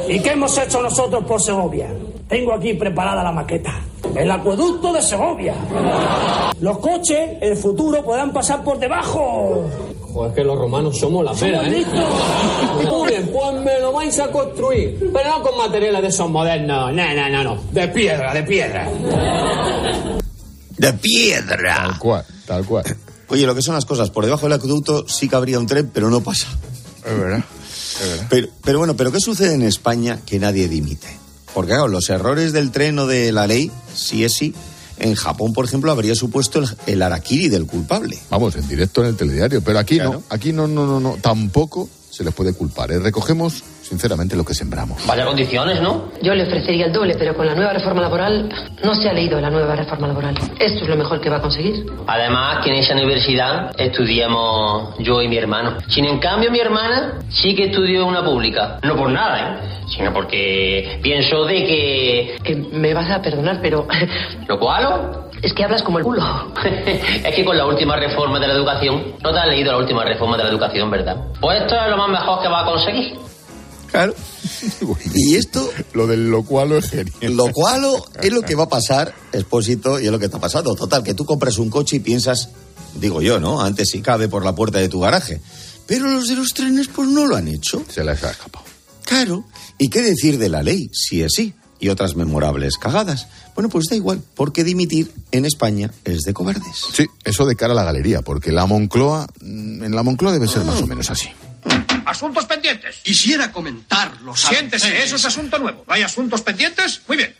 ¿Y 0.07 0.19
qué 0.19 0.31
hemos 0.31 0.57
hecho 0.57 0.81
nosotros 0.81 1.23
por 1.25 1.41
Segovia? 1.41 1.93
Tengo 2.27 2.53
aquí 2.53 2.73
preparada 2.73 3.23
la 3.23 3.31
maqueta. 3.31 3.79
El 4.15 4.31
acueducto 4.31 4.91
de 4.93 5.01
Segovia. 5.01 5.53
Los 6.59 6.79
coches 6.79 7.37
el 7.41 7.55
futuro 7.55 8.03
podrán 8.03 8.33
pasar 8.33 8.63
por 8.63 8.79
debajo. 8.79 9.69
Joder, 10.13 10.29
es 10.29 10.35
que 10.35 10.43
los 10.43 10.57
romanos 10.57 10.97
somos 10.97 11.23
la 11.23 11.33
pera, 11.33 11.61
¿eh? 11.67 11.85
Bien, 13.31 13.63
pues 13.63 13.65
me 13.65 13.79
lo 13.79 13.91
vais 13.93 14.19
a 14.19 14.31
construir. 14.31 15.11
Pero 15.13 15.29
no 15.29 15.43
con 15.43 15.57
materiales 15.57 16.01
de 16.01 16.07
esos 16.07 16.29
modernos. 16.29 16.93
No, 16.93 17.13
no, 17.13 17.29
no, 17.29 17.43
no. 17.43 17.61
De 17.71 17.87
piedra, 17.87 18.33
de 18.33 18.43
piedra. 18.43 18.89
¡De 20.77 20.93
piedra! 20.93 21.75
Tal 21.75 21.99
cual, 21.99 22.25
tal 22.45 22.65
cual. 22.65 22.97
Oye, 23.27 23.45
lo 23.45 23.55
que 23.55 23.61
son 23.61 23.75
las 23.75 23.85
cosas, 23.85 24.09
por 24.09 24.25
debajo 24.25 24.43
del 24.43 24.53
acueducto 24.53 25.07
sí 25.07 25.29
cabría 25.29 25.59
un 25.59 25.67
tren, 25.67 25.89
pero 25.93 26.09
no 26.09 26.21
pasa. 26.21 26.47
Es 27.05 27.17
verdad, 27.17 27.43
es 28.01 28.09
verdad. 28.09 28.27
Pero, 28.29 28.47
pero 28.63 28.79
bueno, 28.79 28.95
¿pero 28.95 29.11
qué 29.11 29.19
sucede 29.19 29.53
en 29.53 29.61
España 29.61 30.19
que 30.25 30.39
nadie 30.39 30.67
dimite? 30.67 31.07
Porque 31.53 31.71
claro, 31.71 31.87
los 31.87 32.09
errores 32.09 32.51
del 32.51 32.71
tren 32.71 32.97
o 32.99 33.07
de 33.07 33.31
la 33.31 33.47
ley, 33.47 33.71
sí 33.93 34.23
es 34.23 34.33
sí. 34.33 34.53
En 34.97 35.15
Japón, 35.15 35.53
por 35.53 35.65
ejemplo, 35.65 35.91
habría 35.91 36.13
supuesto 36.13 36.59
el, 36.59 36.67
el 36.87 37.01
harakiri 37.01 37.49
del 37.49 37.65
culpable. 37.65 38.19
Vamos, 38.29 38.55
en 38.55 38.67
directo 38.67 39.01
en 39.01 39.07
el 39.07 39.15
telediario, 39.15 39.61
pero 39.63 39.79
aquí 39.79 39.97
no, 39.97 40.23
aquí 40.29 40.53
no, 40.53 40.67
no, 40.67 40.85
no, 40.85 40.99
no, 40.99 41.17
tampoco 41.21 41.89
se 42.11 42.25
les 42.25 42.33
puede 42.33 42.53
culpar. 42.53 42.91
¿eh? 42.91 42.99
Recogemos, 42.99 43.63
sinceramente, 43.81 44.35
lo 44.35 44.43
que 44.43 44.53
sembramos. 44.53 45.07
Vaya 45.07 45.25
condiciones, 45.25 45.81
¿no? 45.81 46.11
Yo 46.21 46.35
le 46.35 46.43
ofrecería 46.43 46.85
el 46.87 46.91
doble, 46.91 47.15
pero 47.17 47.35
con 47.35 47.45
la 47.45 47.55
nueva 47.55 47.71
reforma 47.71 48.01
laboral 48.01 48.49
no 48.83 48.93
se 48.95 49.09
ha 49.09 49.13
leído 49.13 49.39
la 49.39 49.49
nueva 49.49 49.75
reforma 49.75 50.07
laboral. 50.09 50.35
Esto 50.59 50.83
es 50.83 50.89
lo 50.89 50.97
mejor 50.97 51.21
que 51.21 51.29
va 51.29 51.37
a 51.37 51.41
conseguir. 51.41 51.85
Además, 52.07 52.63
que 52.63 52.69
en 52.71 52.75
esa 52.75 52.93
universidad 52.93 53.71
estudiamos 53.79 54.95
yo 54.99 55.21
y 55.21 55.29
mi 55.29 55.37
hermano. 55.37 55.77
Sin 55.87 56.05
en 56.05 56.19
cambio, 56.19 56.51
mi 56.51 56.59
hermana 56.59 57.19
sí 57.29 57.55
que 57.55 57.65
estudió 57.65 58.01
en 58.01 58.09
una 58.09 58.23
pública. 58.23 58.79
No 58.83 58.95
por 58.97 59.09
nada, 59.09 59.39
¿eh? 59.39 59.81
Sino 59.95 60.13
porque 60.13 60.99
pienso 61.01 61.45
de 61.45 61.65
que... 61.65 62.37
Que 62.43 62.55
me 62.55 62.93
vas 62.93 63.09
a 63.09 63.21
perdonar, 63.21 63.59
pero 63.61 63.87
¿Lo 64.47 64.59
cual? 64.59 65.30
Es 65.41 65.53
que 65.53 65.63
hablas 65.63 65.81
como 65.81 65.97
el 65.97 66.03
culo. 66.03 66.21
es 66.63 67.35
que 67.35 67.45
con 67.45 67.57
la 67.57 67.65
última 67.65 67.95
reforma 67.95 68.39
de 68.39 68.47
la 68.47 68.53
educación... 68.53 69.15
No 69.23 69.31
te 69.31 69.39
has 69.39 69.47
leído 69.47 69.71
la 69.71 69.79
última 69.79 70.03
reforma 70.03 70.37
de 70.37 70.43
la 70.43 70.49
educación, 70.49 70.91
¿verdad? 70.91 71.17
Pues 71.39 71.61
esto 71.61 71.75
es 71.75 71.89
lo 71.89 71.97
más 71.97 72.09
mejor 72.09 72.41
que 72.41 72.47
va 72.47 72.61
a 72.61 72.65
conseguir. 72.65 73.17
Claro. 73.89 74.15
Y 75.13 75.35
esto, 75.35 75.69
Lo 75.93 76.07
del 76.07 76.29
lo 76.29 76.43
cual 76.43 76.71
es 76.73 76.89
genial. 76.89 77.13
lo 77.35 77.51
cual 77.51 77.85
es 78.21 78.31
lo 78.31 78.41
que 78.41 78.55
va 78.55 78.63
a 78.63 78.69
pasar, 78.69 79.13
Expósito, 79.33 79.99
y 79.99 80.05
es 80.05 80.11
lo 80.11 80.19
que 80.19 80.25
está 80.25 80.39
pasando. 80.39 80.75
Total, 80.75 81.03
que 81.03 81.13
tú 81.13 81.25
compras 81.25 81.57
un 81.57 81.69
coche 81.69 81.97
y 81.97 81.99
piensas, 81.99 82.49
digo 82.95 83.21
yo, 83.21 83.39
¿no? 83.39 83.61
Antes 83.61 83.89
si 83.89 84.01
cabe 84.01 84.27
por 84.27 84.45
la 84.45 84.55
puerta 84.55 84.77
de 84.79 84.89
tu 84.89 84.99
garaje. 84.99 85.41
Pero 85.87 86.07
los 86.07 86.27
de 86.27 86.35
los 86.35 86.53
trenes, 86.53 86.87
pues 86.87 87.09
no 87.09 87.25
lo 87.25 87.35
han 87.35 87.47
hecho. 87.47 87.83
Se 87.89 88.03
les 88.03 88.23
ha 88.23 88.31
escapado. 88.31 88.65
Claro. 89.03 89.43
¿Y 89.77 89.89
qué 89.89 90.01
decir 90.01 90.37
de 90.37 90.49
la 90.49 90.63
ley, 90.63 90.89
si 90.93 91.21
es 91.21 91.33
sí? 91.35 91.53
Y 91.81 91.89
otras 91.89 92.15
memorables 92.15 92.77
cagadas. 92.77 93.27
Bueno, 93.55 93.67
pues 93.67 93.87
da 93.89 93.97
igual, 93.97 94.21
porque 94.35 94.63
dimitir 94.63 95.11
en 95.31 95.45
España 95.45 95.91
es 96.05 96.21
de 96.21 96.33
cobardes. 96.33 96.77
Sí, 96.93 97.07
eso 97.25 97.45
de 97.45 97.57
cara 97.57 97.73
a 97.73 97.75
la 97.75 97.83
galería, 97.83 98.21
porque 98.21 98.51
la 98.51 98.65
Moncloa, 98.65 99.27
mm, 99.41 99.83
en 99.83 99.95
la 99.95 100.03
Moncloa 100.03 100.31
debe 100.31 100.47
ser 100.47 100.63
más 100.63 100.81
o 100.81 100.87
menos 100.87 101.09
así. 101.09 101.29
Asuntos 102.05 102.45
pendientes. 102.45 102.97
Quisiera 103.03 103.51
comentarlos. 103.51 104.39
Siéntese, 104.41 105.03
eso 105.03 105.15
es 105.15 105.25
asunto 105.25 105.57
nuevo. 105.59 105.83
¿No 105.87 105.93
hay 105.93 106.03
asuntos 106.03 106.41
pendientes? 106.41 107.01
Muy 107.07 107.17
bien. 107.17 107.35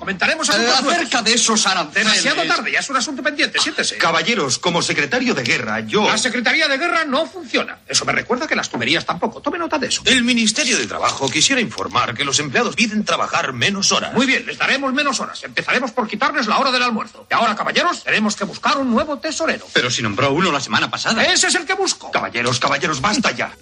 Comentaremos 0.00 0.48
acerca 0.48 1.22
de 1.22 1.34
esos 1.34 1.66
aranceles. 1.66 2.22
Demasiado 2.22 2.42
tarde, 2.44 2.72
ya 2.72 2.80
es 2.80 2.88
un 2.88 2.96
asunto 2.96 3.22
pendiente. 3.22 3.58
Siéntese. 3.58 3.98
Caballeros, 3.98 4.58
como 4.58 4.80
secretario 4.80 5.34
de 5.34 5.42
guerra, 5.42 5.80
yo. 5.80 6.08
La 6.08 6.16
Secretaría 6.16 6.68
de 6.68 6.78
Guerra 6.78 7.04
no 7.04 7.26
funciona. 7.26 7.78
Eso 7.86 8.04
me 8.06 8.12
recuerda 8.12 8.46
que 8.46 8.56
las 8.56 8.70
tuberías 8.70 9.04
tampoco. 9.04 9.42
Tome 9.42 9.58
nota 9.58 9.78
de 9.78 9.88
eso. 9.88 10.02
El 10.06 10.24
Ministerio 10.24 10.78
de 10.78 10.86
Trabajo 10.86 11.28
quisiera 11.28 11.60
informar 11.60 12.14
que 12.14 12.24
los 12.24 12.38
empleados 12.38 12.74
piden 12.74 13.04
trabajar 13.04 13.52
menos 13.52 13.92
horas. 13.92 14.14
Muy 14.14 14.26
bien, 14.26 14.46
les 14.46 14.56
daremos 14.56 14.92
menos 14.94 15.20
horas. 15.20 15.44
Empezaremos 15.44 15.92
por 15.92 16.08
quitarles 16.08 16.46
la 16.46 16.58
hora 16.58 16.72
del 16.72 16.82
almuerzo. 16.82 17.26
Y 17.30 17.34
ahora, 17.34 17.54
caballeros, 17.54 18.02
tenemos 18.02 18.34
que 18.36 18.44
buscar 18.44 18.78
un 18.78 18.90
nuevo 18.90 19.18
tesorero. 19.18 19.66
Pero 19.74 19.90
si 19.90 20.02
nombró 20.02 20.32
uno 20.32 20.50
la 20.50 20.60
semana 20.60 20.90
pasada. 20.90 21.22
Ese 21.24 21.48
es 21.48 21.54
el 21.54 21.66
que 21.66 21.74
busco. 21.74 22.10
Caballeros, 22.10 22.58
caballeros, 22.58 23.00
basta 23.00 23.32
ya. 23.32 23.52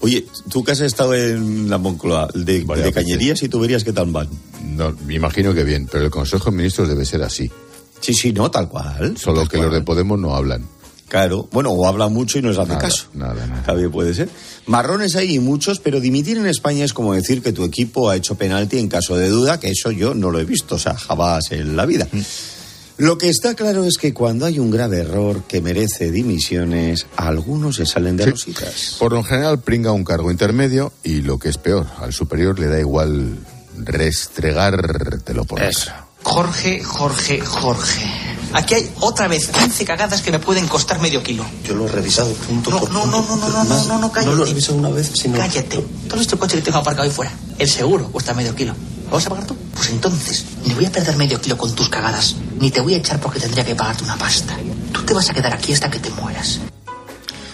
Oye, 0.00 0.26
tú 0.50 0.62
que 0.64 0.72
has 0.72 0.80
estado 0.80 1.14
en 1.14 1.68
la 1.70 1.78
Moncloa, 1.78 2.28
de, 2.34 2.64
de 2.64 2.92
cañerías 2.92 3.42
y 3.42 3.48
tuberías, 3.48 3.84
¿qué 3.84 3.92
tal 3.92 4.10
van? 4.10 4.28
No, 4.62 4.94
me 5.06 5.14
imagino 5.14 5.54
que 5.54 5.64
bien, 5.64 5.88
pero 5.90 6.04
el 6.04 6.10
Consejo 6.10 6.50
de 6.50 6.56
Ministros 6.56 6.88
debe 6.88 7.04
ser 7.04 7.22
así. 7.22 7.50
Sí, 8.00 8.12
sí, 8.14 8.32
no, 8.32 8.50
tal 8.50 8.68
cual. 8.68 9.16
Solo 9.16 9.40
Tal 9.40 9.48
que 9.48 9.56
cual. 9.56 9.68
los 9.70 9.74
de 9.78 9.82
Podemos 9.84 10.18
no 10.18 10.34
hablan. 10.34 10.66
Claro, 11.08 11.48
bueno, 11.52 11.70
o 11.70 11.86
hablan 11.86 12.12
mucho 12.12 12.38
y 12.38 12.42
no 12.42 12.48
les 12.48 12.58
hace 12.58 12.70
Nada, 12.70 12.80
caso. 12.80 13.06
nada, 13.14 13.46
nada. 13.46 13.62
También 13.62 13.90
puede 13.90 14.14
ser. 14.14 14.28
Marrones 14.66 15.14
hay 15.16 15.34
y 15.36 15.38
muchos, 15.38 15.78
pero 15.78 16.00
dimitir 16.00 16.38
en 16.38 16.46
España 16.46 16.84
es 16.84 16.92
como 16.92 17.14
decir 17.14 17.40
que 17.40 17.52
tu 17.52 17.62
equipo 17.62 18.10
ha 18.10 18.16
hecho 18.16 18.34
penalti 18.34 18.78
en 18.78 18.88
caso 18.88 19.16
de 19.16 19.28
duda, 19.28 19.60
que 19.60 19.68
eso 19.70 19.90
yo 19.92 20.14
no 20.14 20.30
lo 20.30 20.40
he 20.40 20.44
visto, 20.44 20.74
o 20.74 20.78
sea, 20.78 20.94
jamás 20.96 21.52
en 21.52 21.76
la 21.76 21.86
vida. 21.86 22.08
Lo 22.96 23.18
que 23.18 23.28
está 23.28 23.54
claro 23.54 23.84
es 23.84 23.98
que 23.98 24.14
cuando 24.14 24.46
hay 24.46 24.60
un 24.60 24.70
grave 24.70 24.98
error 24.98 25.42
que 25.48 25.60
merece 25.60 26.12
dimisiones, 26.12 27.06
algunos 27.16 27.76
se 27.76 27.86
salen 27.86 28.16
de 28.16 28.24
sí. 28.24 28.30
rositas. 28.30 28.96
Por 28.98 29.12
lo 29.12 29.24
general 29.24 29.60
pringa 29.60 29.90
un 29.90 30.04
cargo 30.04 30.30
intermedio 30.30 30.92
y 31.02 31.22
lo 31.22 31.38
que 31.38 31.48
es 31.48 31.58
peor, 31.58 31.86
al 31.98 32.12
superior 32.12 32.58
le 32.58 32.68
da 32.68 32.78
igual 32.78 33.38
restregártelo 33.76 35.44
por 35.44 35.60
Eso. 35.62 35.86
Cara. 35.86 36.06
Jorge, 36.22 36.82
Jorge, 36.82 37.40
Jorge. 37.40 38.02
Aquí 38.54 38.74
hay 38.74 38.90
otra 39.00 39.28
vez 39.28 39.48
15 39.48 39.84
cagadas 39.84 40.22
que 40.22 40.30
me 40.30 40.38
pueden 40.38 40.66
costar 40.68 41.00
medio 41.00 41.22
kilo. 41.22 41.44
Yo 41.66 41.74
lo 41.74 41.86
he 41.86 41.88
revisado 41.88 42.32
punto 42.32 42.70
no, 42.70 42.80
por 42.80 42.92
no. 42.92 43.06
No, 43.06 43.22
no, 43.22 43.36
no, 43.36 43.64
no, 43.64 43.84
no, 43.84 43.98
no, 43.98 44.12
cállate. 44.12 44.30
No 44.30 44.36
lo 44.36 44.44
he 44.44 44.48
revisado 44.48 44.78
una 44.78 44.88
vez, 44.90 45.10
sino... 45.14 45.36
Cállate. 45.36 45.84
Todo 46.08 46.20
este 46.20 46.36
coche 46.36 46.56
que 46.56 46.62
tengo 46.62 46.78
aparcado 46.78 47.04
ahí 47.04 47.10
fuera. 47.10 47.32
El 47.58 47.68
seguro 47.68 48.08
cuesta 48.10 48.32
medio 48.32 48.54
kilo. 48.54 48.74
¿Lo 49.04 49.10
vas 49.10 49.26
a 49.26 49.30
pagar 49.30 49.46
tú? 49.46 49.56
Pues 49.74 49.90
entonces, 49.90 50.44
ni 50.66 50.74
voy 50.74 50.86
a 50.86 50.90
perder 50.92 51.16
medio 51.16 51.40
kilo 51.40 51.56
con 51.56 51.72
tus 51.74 51.88
cagadas, 51.88 52.36
ni 52.58 52.70
te 52.70 52.80
voy 52.80 52.94
a 52.94 52.98
echar 52.98 53.20
porque 53.20 53.38
tendría 53.40 53.64
que 53.64 53.74
pagarte 53.74 54.04
una 54.04 54.16
pasta. 54.16 54.56
Tú 54.92 55.02
te 55.04 55.14
vas 55.14 55.28
a 55.30 55.34
quedar 55.34 55.52
aquí 55.52 55.72
hasta 55.72 55.90
que 55.90 55.98
te 55.98 56.10
mueras. 56.10 56.58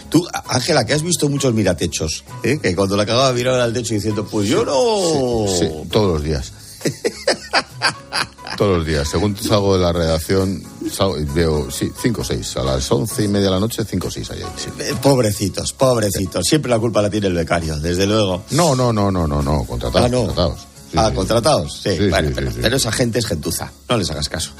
Tú, 0.08 0.26
Ángela, 0.48 0.84
que 0.84 0.92
has 0.94 1.02
visto 1.02 1.28
muchos 1.28 1.54
miratechos, 1.54 2.24
¿eh? 2.42 2.58
que 2.60 2.74
cuando 2.74 2.96
la 2.96 3.06
cagaba 3.06 3.32
miraba 3.32 3.62
al 3.62 3.72
techo 3.72 3.94
diciendo, 3.94 4.26
pues 4.26 4.48
yo 4.48 4.64
no... 4.64 5.46
Sí, 5.46 5.66
sí, 5.66 5.88
todos 5.90 6.14
los 6.14 6.22
días. 6.24 6.52
todos 8.56 8.78
los 8.78 8.86
días. 8.86 9.08
Según 9.08 9.36
salgo 9.36 9.76
de 9.76 9.82
la 9.82 9.92
redacción, 9.92 10.62
salgo 10.92 11.16
veo, 11.34 11.70
sí, 11.70 11.90
cinco 12.02 12.22
o 12.22 12.24
seis. 12.24 12.56
A 12.56 12.62
las 12.64 12.90
once 12.90 13.22
y 13.24 13.28
media 13.28 13.46
de 13.46 13.52
la 13.52 13.60
noche, 13.60 13.84
cinco 13.88 14.08
o 14.08 14.10
seis 14.10 14.28
hay 14.30 14.42
ahí. 14.42 14.48
sí. 14.56 14.68
Eh, 14.80 14.94
Pobrecitos, 15.00 15.72
pobrecitos. 15.72 16.44
Siempre 16.46 16.70
la 16.70 16.78
culpa 16.78 17.00
la 17.02 17.08
tiene 17.10 17.28
el 17.28 17.34
becario, 17.34 17.78
desde 17.78 18.06
luego. 18.06 18.42
No, 18.50 18.74
no, 18.74 18.92
no, 18.92 19.10
no, 19.10 19.26
no, 19.26 19.42
no, 19.42 19.64
contratados, 19.64 20.06
Ah, 20.06 20.08
no. 20.10 20.26
contratados. 20.26 20.60
Sí, 20.90 20.96
ah, 20.98 21.12
contratados. 21.14 21.80
Sí, 21.82 21.96
Sí, 21.96 22.08
bueno, 22.08 22.28
sí, 22.28 22.34
pero, 22.34 22.48
sí, 22.48 22.54
sí. 22.56 22.60
pero 22.62 22.76
esa 22.76 22.92
gente 22.92 23.18
es 23.18 23.26
gentuza. 23.26 23.70
No 23.88 23.96
les 23.96 24.10
hagas 24.10 24.28
caso. 24.28 24.52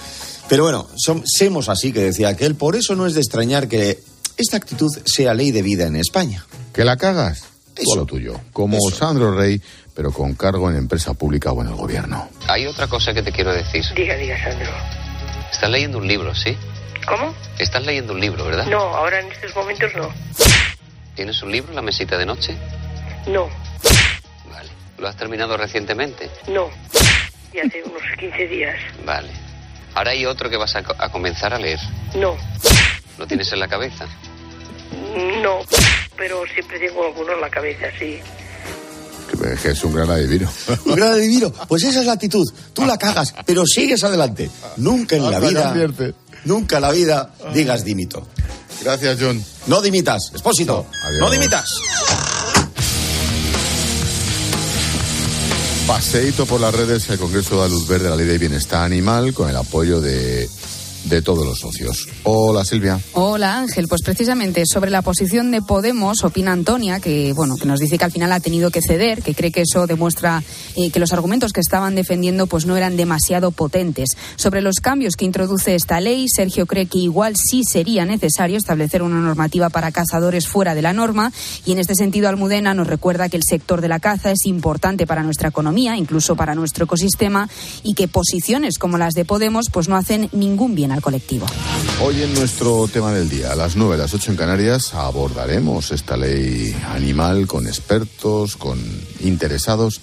Pero 0.49 0.65
bueno, 0.65 0.89
son, 0.97 1.23
semos 1.27 1.69
así, 1.69 1.93
que 1.93 2.01
decía 2.01 2.29
aquel. 2.29 2.55
Por 2.55 2.77
eso 2.77 2.95
no 2.97 3.07
es 3.07 3.15
de 3.15 3.21
extrañar 3.21 3.69
que 3.69 3.99
esta 4.37 4.57
actitud 4.57 4.91
sea 5.05 5.35
ley 5.35 5.51
de 5.51 5.63
vida 5.63 5.87
en 5.87 5.97
España. 5.97 6.45
¿Que 6.73 6.85
la 6.85 6.97
cagas? 6.97 7.45
Eso. 7.77 7.85
Todo 7.85 7.97
lo 7.97 8.07
tuyo. 8.07 8.41
Como 8.53 8.79
Sandro 8.91 9.35
Rey, 9.37 9.61
pero 9.95 10.13
con 10.13 10.35
cargo 10.35 10.71
en 10.71 10.77
empresa 10.77 11.15
pública 11.15 11.53
o 11.53 11.63
en 11.63 11.69
el 11.69 11.75
gobierno. 11.75 12.29
Hay 12.49 12.67
otra 12.67 12.87
cosa 12.87 13.13
que 13.13 13.23
te 13.23 13.33
quiero 13.33 13.53
decir. 13.53 13.85
Diga, 13.97 14.15
diga, 14.17 14.37
Sandro. 14.43 14.71
Estás 15.53 15.71
leyendo 15.71 15.99
un 15.99 16.07
libro, 16.09 16.35
¿sí? 16.35 16.57
¿Cómo? 17.09 17.35
Estás 17.59 17.85
leyendo 17.85 18.13
un 18.13 18.21
libro, 18.21 18.45
¿verdad? 18.45 18.67
No, 18.67 18.79
ahora 18.79 19.21
en 19.21 19.31
estos 19.33 19.55
momentos 19.55 19.91
no. 19.97 20.09
¿Tienes 21.15 21.43
un 21.43 21.51
libro 21.53 21.71
en 21.71 21.77
la 21.77 21.83
mesita 21.83 22.17
de 22.17 22.27
noche? 22.27 22.57
No. 23.27 23.49
¿Lo 25.01 25.09
has 25.09 25.17
terminado 25.17 25.57
recientemente? 25.57 26.31
no. 26.49 26.69
Y 27.53 27.59
hace 27.59 27.83
unos 27.85 28.01
15 28.17 28.47
días. 28.47 28.77
Vale. 29.05 29.29
Ahora 29.97 30.13
hay 30.13 30.25
otro 30.25 30.49
que 30.49 30.57
vas 30.57 30.77
a, 30.77 30.85
co- 30.85 30.95
a 30.97 31.11
comenzar 31.11 31.53
a 31.53 31.59
leer. 31.59 31.81
No, 32.15 32.37
¿Lo 33.19 33.27
tienes 33.27 33.53
en 33.53 33.59
la 33.59 33.67
cabeza? 33.67 34.07
no. 35.43 35.59
Pero 36.17 36.43
siempre 36.55 36.79
tengo 36.79 37.05
alguno 37.07 37.33
en 37.33 37.41
la 37.41 37.51
cabeza, 37.51 37.87
sí. 37.99 38.21
Es 39.53 39.61
que 39.61 39.71
es 39.71 39.83
un 39.85 39.95
gran 39.95 40.11
adivino. 40.11 40.49
Un 40.85 40.95
gran 40.95 41.13
adivino. 41.15 41.51
Pues 41.67 41.83
esa 41.83 42.01
es 42.01 42.07
la 42.07 42.13
actitud. 42.13 42.47
Tú 42.75 42.85
la 42.85 42.97
cagas, 42.99 43.35
pero 43.47 43.65
sigues 43.67 44.05
adelante. 44.05 44.49
Nunca 44.77 45.17
en 45.17 45.29
la 45.31 45.41
vida. 45.41 45.75
Nunca 46.45 46.77
en 46.77 46.83
la 46.83 46.91
vida 46.93 47.31
digas 47.53 47.85
dimito. 47.85 48.29
Gracias, 48.83 49.19
John. 49.21 49.43
No 49.67 49.81
dimitas. 49.83 50.31
Expósito. 50.33 50.87
Adiós. 51.05 51.21
No 51.21 51.31
dimitas. 51.31 51.79
Paseíto 55.91 56.47
por 56.47 56.61
las 56.61 56.73
redes, 56.73 57.11
el 57.11 57.19
Congreso 57.19 57.59
da 57.59 57.67
luz 57.67 57.89
verde 57.89 58.07
a 58.07 58.11
la 58.11 58.17
Ley 58.17 58.27
de 58.27 58.39
Bienestar 58.39 58.85
Animal 58.85 59.35
con 59.35 59.51
el 59.51 59.57
apoyo 59.57 60.01
de, 60.01 60.49
de 61.05 61.23
todos 61.23 61.47
los 61.47 61.59
socios. 61.59 62.09
Hola, 62.25 62.65
Silvia. 62.65 63.01
Hola 63.13 63.59
Ángel, 63.59 63.87
pues 63.89 64.03
precisamente 64.03 64.65
sobre 64.67 64.91
la 64.91 65.03
posición 65.03 65.51
de 65.51 65.63
Podemos 65.63 66.23
opina 66.25 66.53
Antonia 66.53 67.01
que 67.01 67.33
bueno 67.33 67.57
que 67.57 67.67
nos 67.67 67.81
dice 67.81 67.99
que 67.99 68.05
al 68.05 68.13
final 68.13 68.33
ha 68.33 68.41
tenido 68.41 68.71
que 68.71 68.81
ceder, 68.83 69.23
que 69.23 69.35
cree 69.35 69.53
que 69.53 69.63
eso 69.63 69.87
demuestra 69.87 70.43
eh, 70.77 70.91
que 70.91 71.01
los 71.01 71.13
argumentos 71.13 71.53
que 71.53 71.61
estaban 71.61 71.95
defendiendo 71.95 72.47
pues 72.47 72.67
no 72.67 72.77
eran 72.77 72.97
demasiado 72.97 73.51
potentes. 73.51 74.11
Sobre 74.37 74.63
los 74.63 74.77
cambios 74.77 75.17
que 75.17 75.25
introduce 75.25 75.75
esta 75.75 76.01
ley, 76.01 76.27
Sergio 76.29 76.67
cree 76.67 76.87
que 76.87 76.99
igual 76.99 77.35
sí 77.37 77.63
sería 77.65 78.05
necesario 78.05 78.59
establecer 78.59 79.03
una 79.03 79.21
normativa 79.21 79.71
para 79.71 79.93
cazadores 79.93 80.47
fuera 80.47 80.75
de 80.75 80.83
la 80.83 80.93
norma 80.93 81.33
y 81.65 81.73
en 81.73 81.79
este 81.79 81.95
sentido 81.95 82.29
Almudena 82.29 82.75
nos 82.75 82.87
recuerda 82.87 83.29
que 83.29 83.37
el 83.37 83.45
sector 83.45 83.81
de 83.81 83.89
la 83.89 84.01
caza 84.01 84.31
es 84.31 84.47
importante 84.47 85.07
para 85.07 85.23
nuestra 85.23 85.49
economía, 85.49 85.97
incluso 85.97 86.37
para 86.37 86.55
nuestro 86.55 86.85
ecosistema 86.85 87.49
y 87.83 87.95
que 87.95 88.09
posiciones 88.09 88.79
como 88.79 88.99
las 88.99 89.15
de 89.15 89.25
Podemos 89.25 89.67
pues 89.71 89.89
no 89.89 89.97
hacen 89.97 90.29
ningún 90.33 90.75
bien 90.75 90.90
colectivo. 91.01 91.47
Hoy 92.03 92.23
en 92.23 92.35
nuestro 92.35 92.89
tema 92.89 93.13
del 93.13 93.29
día, 93.29 93.53
a 93.53 93.55
las 93.55 93.77
9, 93.77 93.95
a 93.95 93.99
las 93.99 94.15
8 94.15 94.33
en 94.33 94.37
Canarias, 94.37 94.95
abordaremos 94.95 95.93
esta 95.93 96.17
ley 96.17 96.75
animal 96.89 97.47
con 97.47 97.67
expertos, 97.67 98.57
con 98.57 98.79
interesados, 99.21 100.01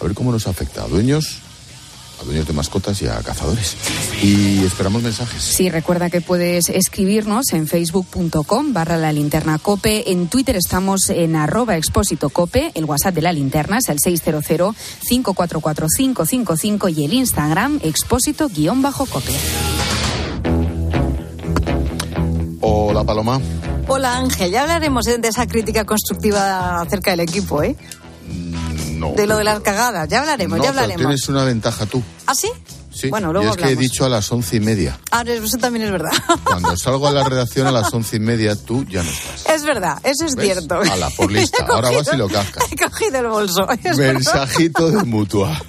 a 0.00 0.04
ver 0.04 0.14
cómo 0.14 0.32
nos 0.32 0.46
afecta 0.46 0.84
a 0.84 0.88
dueños, 0.88 1.40
a 2.20 2.24
dueños 2.24 2.46
de 2.46 2.52
mascotas 2.52 3.00
y 3.02 3.06
a 3.06 3.18
cazadores. 3.22 3.76
Y 4.22 4.64
esperamos 4.64 5.02
mensajes. 5.02 5.42
Sí, 5.42 5.70
recuerda 5.70 6.10
que 6.10 6.20
puedes 6.20 6.68
escribirnos 6.68 7.52
en 7.52 7.66
facebook.com 7.66 8.72
barra 8.72 8.96
la 8.96 9.12
linterna 9.12 9.58
cope. 9.58 10.10
En 10.10 10.28
Twitter 10.28 10.54
estamos 10.56 11.10
en 11.10 11.34
arroba 11.36 11.76
expósito 11.76 12.30
cope. 12.30 12.72
El 12.74 12.86
WhatsApp 12.86 13.14
de 13.14 13.22
la 13.22 13.32
linterna 13.32 13.78
es 13.78 13.88
el 13.88 13.98
600-544-555 13.98 16.96
y 16.96 17.04
el 17.04 17.14
Instagram 17.14 17.78
expósito 17.82 18.48
guion 18.48 18.82
bajo 18.82 19.06
cope. 19.06 19.32
Paloma. 23.08 23.40
Hola 23.86 24.18
Ángel, 24.18 24.50
ya 24.50 24.60
hablaremos 24.64 25.06
de 25.06 25.26
esa 25.26 25.46
crítica 25.46 25.86
constructiva 25.86 26.78
acerca 26.82 27.12
del 27.12 27.20
equipo, 27.20 27.62
¿eh? 27.62 27.74
No. 28.96 29.12
De 29.12 29.26
lo 29.26 29.38
de 29.38 29.44
las 29.44 29.60
cagadas, 29.60 30.06
ya 30.10 30.20
hablaremos, 30.20 30.58
No, 30.58 30.64
ya 30.64 30.72
pero 30.72 30.82
hablaremos. 30.82 31.00
tienes 31.06 31.28
una 31.30 31.44
ventaja 31.44 31.86
tú. 31.86 32.02
¿Ah, 32.26 32.34
sí? 32.34 32.50
Sí. 32.98 33.10
Bueno, 33.10 33.32
luego 33.32 33.46
y 33.46 33.50
es 33.50 33.56
que 33.56 33.68
he 33.70 33.76
dicho 33.76 34.04
a 34.04 34.08
las 34.08 34.30
once 34.32 34.56
y 34.56 34.60
media. 34.60 34.98
Ah, 35.12 35.22
eso 35.24 35.56
también 35.58 35.84
es 35.86 35.92
verdad. 35.92 36.10
Cuando 36.44 36.76
salgo 36.76 37.06
a 37.06 37.12
la 37.12 37.22
redacción 37.22 37.68
a 37.68 37.70
las 37.70 37.92
once 37.94 38.16
y 38.16 38.20
media, 38.20 38.56
tú 38.56 38.84
ya 38.86 39.04
no 39.04 39.10
estás. 39.10 39.46
es 39.54 39.62
verdad, 39.62 39.98
eso 40.02 40.24
es 40.24 40.34
¿Ves? 40.34 40.46
cierto. 40.46 40.80
Ala, 40.80 41.08
por 41.10 41.30
lista. 41.30 41.64
Ahora 41.68 41.90
vas 41.90 42.10
y 42.12 42.16
lo 42.16 42.28
cascas. 42.28 42.64
He 42.72 42.76
cogido 42.76 43.18
el 43.18 43.28
bolso. 43.28 43.66
Mensajito 43.96 44.90
de 44.90 45.04
mutua. 45.04 45.62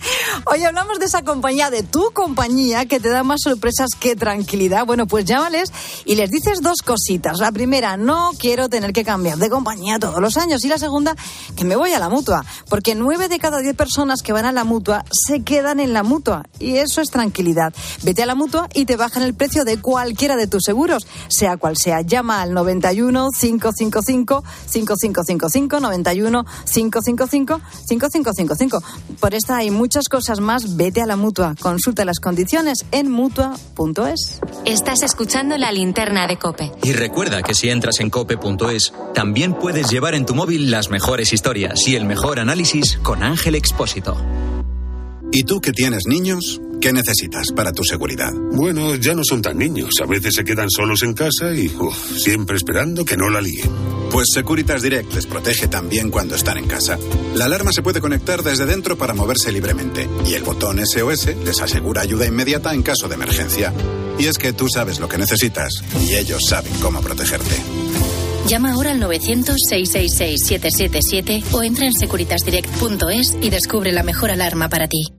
Hoy 0.45 0.63
hablamos 0.63 0.97
de 0.97 1.05
esa 1.05 1.23
compañía, 1.23 1.69
de 1.69 1.83
tu 1.83 2.11
compañía, 2.13 2.85
que 2.85 2.99
te 2.99 3.09
da 3.09 3.23
más 3.23 3.41
sorpresas 3.43 3.89
que 3.99 4.15
tranquilidad. 4.15 4.85
Bueno, 4.85 5.05
pues 5.05 5.25
llámales 5.25 5.71
y 6.05 6.15
les 6.15 6.31
dices 6.31 6.61
dos 6.61 6.81
cositas. 6.83 7.39
La 7.39 7.51
primera, 7.51 7.97
no 7.97 8.31
quiero 8.39 8.69
tener 8.69 8.93
que 8.93 9.03
cambiar 9.03 9.37
de 9.37 9.49
compañía 9.49 9.99
todos 9.99 10.19
los 10.19 10.37
años. 10.37 10.63
Y 10.63 10.67
la 10.67 10.79
segunda, 10.79 11.15
que 11.55 11.65
me 11.65 11.75
voy 11.75 11.93
a 11.93 11.99
la 11.99 12.09
mutua. 12.09 12.43
Porque 12.69 12.95
nueve 12.95 13.27
de 13.27 13.37
cada 13.37 13.59
diez 13.59 13.75
personas 13.75 14.23
que 14.23 14.33
van 14.33 14.45
a 14.45 14.51
la 14.51 14.63
mutua 14.63 15.05
se 15.11 15.43
quedan 15.43 15.79
en 15.79 15.93
la 15.93 16.03
mutua. 16.03 16.43
Y 16.59 16.77
eso 16.77 17.01
es 17.01 17.09
tranquilidad. 17.19 17.73
Vete 18.03 18.23
a 18.23 18.25
la 18.25 18.33
mutua 18.33 18.69
y 18.73 18.85
te 18.85 18.95
bajan 18.95 19.23
el 19.23 19.33
precio 19.33 19.65
de 19.65 19.81
cualquiera 19.81 20.37
de 20.37 20.47
tus 20.47 20.63
seguros, 20.63 21.05
sea 21.27 21.57
cual 21.57 21.75
sea. 21.75 21.99
Llama 22.01 22.41
al 22.41 22.53
91 22.53 23.29
555 23.37 24.43
5555 24.65 25.79
91 25.81 26.45
555 26.65 27.61
5555. 27.87 28.83
Por 29.19 29.33
esta 29.33 29.61
y 29.65 29.69
muchas 29.69 30.07
cosas 30.07 30.39
más, 30.39 30.77
vete 30.77 31.01
a 31.01 31.05
la 31.05 31.17
mutua. 31.17 31.55
Consulta 31.59 32.05
las 32.05 32.21
condiciones 32.21 32.85
en 32.91 33.11
mutua.es. 33.11 34.39
Estás 34.63 35.03
escuchando 35.03 35.57
la 35.57 35.73
linterna 35.73 36.25
de 36.25 36.37
Cope. 36.37 36.71
Y 36.83 36.93
recuerda 36.93 37.43
que 37.43 37.53
si 37.53 37.69
entras 37.69 37.99
en 37.99 38.09
cope.es, 38.09 38.93
también 39.13 39.53
puedes 39.55 39.89
llevar 39.89 40.15
en 40.15 40.25
tu 40.25 40.35
móvil 40.35 40.71
las 40.71 40.89
mejores 40.89 41.33
historias 41.33 41.85
y 41.85 41.97
el 41.97 42.05
mejor 42.05 42.39
análisis 42.39 42.97
con 43.03 43.23
Ángel 43.23 43.55
Expósito. 43.55 44.15
¿Y 45.31 45.43
tú 45.43 45.61
que 45.61 45.71
tienes 45.71 46.07
niños? 46.07 46.59
¿Qué 46.81 46.91
necesitas 46.91 47.51
para 47.55 47.71
tu 47.71 47.83
seguridad? 47.83 48.31
Bueno, 48.53 48.95
ya 48.95 49.13
no 49.13 49.21
son 49.23 49.43
tan 49.43 49.57
niños. 49.57 49.91
A 50.01 50.07
veces 50.07 50.33
se 50.33 50.43
quedan 50.43 50.71
solos 50.71 51.03
en 51.03 51.13
casa 51.13 51.53
y 51.53 51.67
uf, 51.67 52.17
siempre 52.17 52.57
esperando 52.57 53.05
que 53.05 53.15
no 53.15 53.29
la 53.29 53.39
líen. 53.39 53.69
Pues 54.11 54.29
Securitas 54.33 54.81
Direct 54.81 55.13
les 55.13 55.27
protege 55.27 55.67
también 55.67 56.09
cuando 56.09 56.33
están 56.35 56.57
en 56.57 56.65
casa. 56.65 56.97
La 57.35 57.45
alarma 57.45 57.71
se 57.71 57.83
puede 57.83 58.01
conectar 58.01 58.41
desde 58.41 58.65
dentro 58.65 58.97
para 58.97 59.13
moverse 59.13 59.51
libremente 59.51 60.09
y 60.25 60.33
el 60.33 60.41
botón 60.43 60.83
SOS 60.83 61.27
les 61.43 61.61
asegura 61.61 62.01
ayuda 62.01 62.25
inmediata 62.25 62.73
en 62.73 62.81
caso 62.81 63.07
de 63.07 63.13
emergencia. 63.15 63.71
Y 64.17 64.25
es 64.25 64.39
que 64.39 64.53
tú 64.53 64.67
sabes 64.67 64.99
lo 64.99 65.07
que 65.07 65.19
necesitas 65.19 65.83
y 66.07 66.15
ellos 66.15 66.41
saben 66.47 66.73
cómo 66.81 67.01
protegerte. 67.01 67.55
Llama 68.47 68.71
ahora 68.71 68.91
al 68.91 69.01
900-666-777 69.01 71.43
o 71.51 71.61
entra 71.61 71.85
en 71.85 71.93
securitasdirect.es 71.93 73.37
y 73.41 73.51
descubre 73.51 73.91
la 73.91 74.01
mejor 74.01 74.31
alarma 74.31 74.69
para 74.69 74.87
ti. 74.87 75.18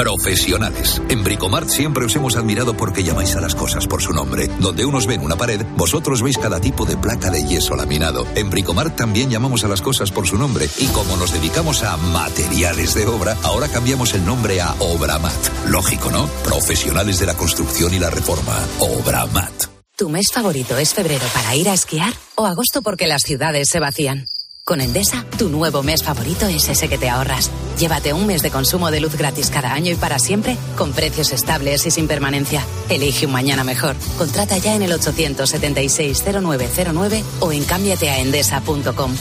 Profesionales. 0.00 1.02
En 1.10 1.22
Bricomart 1.22 1.68
siempre 1.68 2.06
os 2.06 2.16
hemos 2.16 2.34
admirado 2.34 2.74
porque 2.74 3.04
llamáis 3.04 3.36
a 3.36 3.40
las 3.42 3.54
cosas 3.54 3.86
por 3.86 4.00
su 4.00 4.14
nombre. 4.14 4.48
Donde 4.58 4.86
unos 4.86 5.06
ven 5.06 5.20
una 5.20 5.36
pared, 5.36 5.60
vosotros 5.76 6.22
veis 6.22 6.38
cada 6.38 6.58
tipo 6.58 6.86
de 6.86 6.96
placa 6.96 7.30
de 7.30 7.44
yeso 7.44 7.76
laminado. 7.76 8.26
En 8.34 8.48
Bricomart 8.48 8.96
también 8.96 9.28
llamamos 9.28 9.62
a 9.62 9.68
las 9.68 9.82
cosas 9.82 10.10
por 10.10 10.26
su 10.26 10.38
nombre. 10.38 10.70
Y 10.78 10.86
como 10.86 11.18
nos 11.18 11.34
dedicamos 11.34 11.82
a 11.82 11.98
materiales 11.98 12.94
de 12.94 13.06
obra, 13.08 13.36
ahora 13.42 13.68
cambiamos 13.68 14.14
el 14.14 14.24
nombre 14.24 14.62
a 14.62 14.74
Obramat. 14.78 15.66
Lógico, 15.66 16.10
¿no? 16.10 16.26
Profesionales 16.44 17.18
de 17.18 17.26
la 17.26 17.34
construcción 17.34 17.92
y 17.92 17.98
la 17.98 18.08
reforma. 18.08 18.58
Obramat. 18.78 19.66
¿Tu 19.98 20.08
mes 20.08 20.32
favorito 20.32 20.78
es 20.78 20.94
febrero 20.94 21.26
para 21.34 21.54
ir 21.54 21.68
a 21.68 21.74
esquiar 21.74 22.14
o 22.36 22.46
agosto 22.46 22.80
porque 22.80 23.06
las 23.06 23.20
ciudades 23.20 23.68
se 23.70 23.80
vacían? 23.80 24.24
Con 24.70 24.80
Endesa, 24.80 25.26
tu 25.36 25.48
nuevo 25.48 25.82
mes 25.82 26.04
favorito 26.04 26.46
es 26.46 26.68
ese 26.68 26.88
que 26.88 26.96
te 26.96 27.08
ahorras. 27.08 27.50
Llévate 27.76 28.12
un 28.12 28.28
mes 28.28 28.40
de 28.40 28.52
consumo 28.52 28.92
de 28.92 29.00
luz 29.00 29.16
gratis 29.16 29.50
cada 29.50 29.72
año 29.72 29.90
y 29.90 29.96
para 29.96 30.20
siempre, 30.20 30.56
con 30.78 30.92
precios 30.92 31.32
estables 31.32 31.84
y 31.86 31.90
sin 31.90 32.06
permanencia. 32.06 32.64
Elige 32.88 33.26
un 33.26 33.32
mañana 33.32 33.64
mejor. 33.64 33.96
Contrata 34.16 34.56
ya 34.58 34.76
en 34.76 34.82
el 34.82 34.92
876-0909 34.92 37.24
o 37.40 37.50
en 37.50 37.64
cámbiateaendesa.com. 37.64 39.12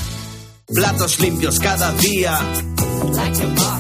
Platos 0.72 1.20
limpios 1.20 1.58
cada 1.58 1.94
día. 1.94 2.40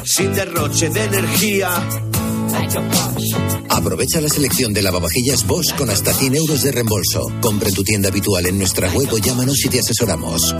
Sin 0.05 0.33
derroche 0.33 0.89
de 0.89 1.03
energía. 1.03 1.69
Aprovecha 3.69 4.21
la 4.21 4.29
selección 4.29 4.73
de 4.73 4.81
lavavajillas 4.81 5.47
Bosch 5.47 5.73
con 5.75 5.89
hasta 5.89 6.13
100 6.13 6.35
euros 6.35 6.63
de 6.63 6.71
reembolso. 6.71 7.31
Compra 7.41 7.69
en 7.69 7.75
tu 7.75 7.83
tienda 7.83 8.09
habitual 8.09 8.45
en 8.45 8.57
nuestra 8.57 8.91
web 8.91 9.07
o 9.11 9.17
llámanos 9.17 9.63
y 9.65 9.69
te 9.69 9.79
asesoramos. 9.79 10.55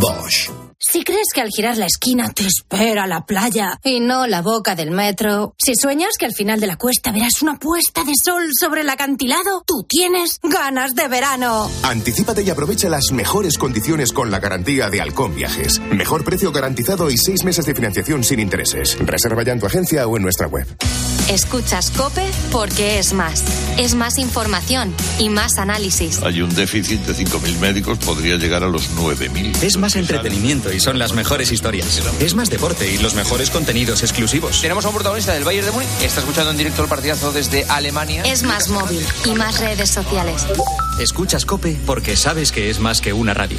Bosch. 0.00 0.63
Si 0.86 1.02
crees 1.02 1.28
que 1.34 1.40
al 1.40 1.48
girar 1.48 1.78
la 1.78 1.86
esquina 1.86 2.28
te 2.28 2.46
espera 2.46 3.06
la 3.06 3.24
playa 3.24 3.80
y 3.82 4.00
no 4.00 4.26
la 4.26 4.42
boca 4.42 4.74
del 4.76 4.90
metro, 4.90 5.54
si 5.58 5.74
sueñas 5.74 6.10
que 6.18 6.26
al 6.26 6.34
final 6.34 6.60
de 6.60 6.66
la 6.66 6.76
cuesta 6.76 7.10
verás 7.10 7.40
una 7.42 7.58
puesta 7.58 8.04
de 8.04 8.12
sol 8.22 8.50
sobre 8.60 8.82
el 8.82 8.90
acantilado, 8.90 9.64
tú 9.66 9.84
tienes 9.88 10.38
ganas 10.42 10.94
de 10.94 11.08
verano. 11.08 11.70
Anticípate 11.82 12.42
y 12.42 12.50
aprovecha 12.50 12.90
las 12.90 13.12
mejores 13.12 13.56
condiciones 13.56 14.12
con 14.12 14.30
la 14.30 14.40
garantía 14.40 14.90
de 14.90 15.00
Halcón 15.00 15.34
Viajes. 15.34 15.80
Mejor 15.90 16.22
precio 16.22 16.52
garantizado 16.52 17.10
y 17.10 17.16
seis 17.16 17.44
meses 17.44 17.64
de 17.64 17.74
financiación 17.74 18.22
sin 18.22 18.38
intereses. 18.38 18.96
Reserva 19.00 19.42
ya 19.42 19.52
en 19.52 19.60
tu 19.60 19.66
agencia 19.66 20.06
o 20.06 20.16
en 20.16 20.22
nuestra 20.22 20.48
web. 20.48 20.66
Escuchas 21.30 21.90
Cope 21.92 22.30
porque 22.52 22.98
es 22.98 23.14
más. 23.14 23.42
Es 23.78 23.94
más 23.94 24.18
información 24.18 24.94
y 25.18 25.30
más 25.30 25.56
análisis. 25.56 26.22
Hay 26.22 26.42
un 26.42 26.54
déficit 26.54 27.00
de 27.00 27.14
5.000 27.14 27.58
médicos, 27.58 27.98
podría 27.98 28.36
llegar 28.36 28.62
a 28.62 28.68
los 28.68 28.90
9.000. 28.90 29.62
Es 29.62 29.78
más 29.78 29.96
entretenimiento 29.96 30.73
y 30.74 30.80
son 30.80 30.98
las 30.98 31.12
mejores 31.12 31.52
historias. 31.52 32.02
Es 32.20 32.34
más 32.34 32.50
deporte 32.50 32.90
y 32.90 32.98
los 32.98 33.14
mejores 33.14 33.50
contenidos 33.50 34.02
exclusivos. 34.02 34.60
Tenemos 34.60 34.84
a 34.84 34.88
un 34.88 34.94
protagonista 34.94 35.32
del 35.32 35.44
Bayern 35.44 35.66
de 35.66 35.72
Múnich 35.72 35.88
que 35.98 36.06
está 36.06 36.20
escuchando 36.20 36.50
en 36.50 36.56
directo 36.56 36.82
el 36.82 36.88
partidazo 36.88 37.32
desde 37.32 37.64
Alemania. 37.64 38.22
Es 38.24 38.42
más 38.42 38.68
móvil 38.68 39.04
y 39.24 39.34
más 39.34 39.60
redes 39.60 39.90
sociales. 39.90 40.46
Escuchas 41.00 41.46
Cope 41.46 41.78
porque 41.86 42.16
sabes 42.16 42.52
que 42.52 42.70
es 42.70 42.80
más 42.80 43.00
que 43.00 43.12
una 43.12 43.34
radio. 43.34 43.58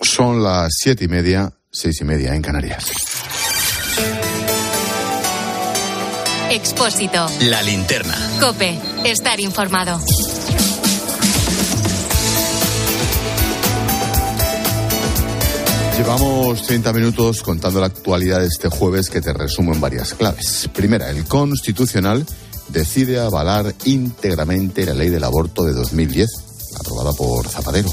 Son 0.00 0.42
las 0.42 0.72
siete 0.76 1.04
y 1.04 1.08
media, 1.08 1.52
seis 1.70 2.00
y 2.00 2.04
media 2.04 2.34
en 2.34 2.42
Canarias. 2.42 2.90
Expósito. 6.58 7.24
La 7.42 7.62
linterna. 7.62 8.16
Cope. 8.40 8.76
Estar 9.04 9.38
informado. 9.38 10.00
Llevamos 15.96 16.66
30 16.66 16.92
minutos 16.94 17.42
contando 17.42 17.78
la 17.78 17.86
actualidad 17.86 18.40
de 18.40 18.46
este 18.46 18.68
jueves 18.68 19.08
que 19.08 19.20
te 19.20 19.32
resumo 19.32 19.72
en 19.72 19.80
varias 19.80 20.14
claves. 20.14 20.68
Primera, 20.74 21.08
el 21.10 21.26
Constitucional 21.26 22.26
decide 22.70 23.20
avalar 23.20 23.72
íntegramente 23.84 24.84
la 24.84 24.94
ley 24.94 25.10
del 25.10 25.22
aborto 25.22 25.62
de 25.62 25.72
2010, 25.74 26.28
aprobada 26.80 27.12
por 27.12 27.46
Zapatero. 27.48 27.88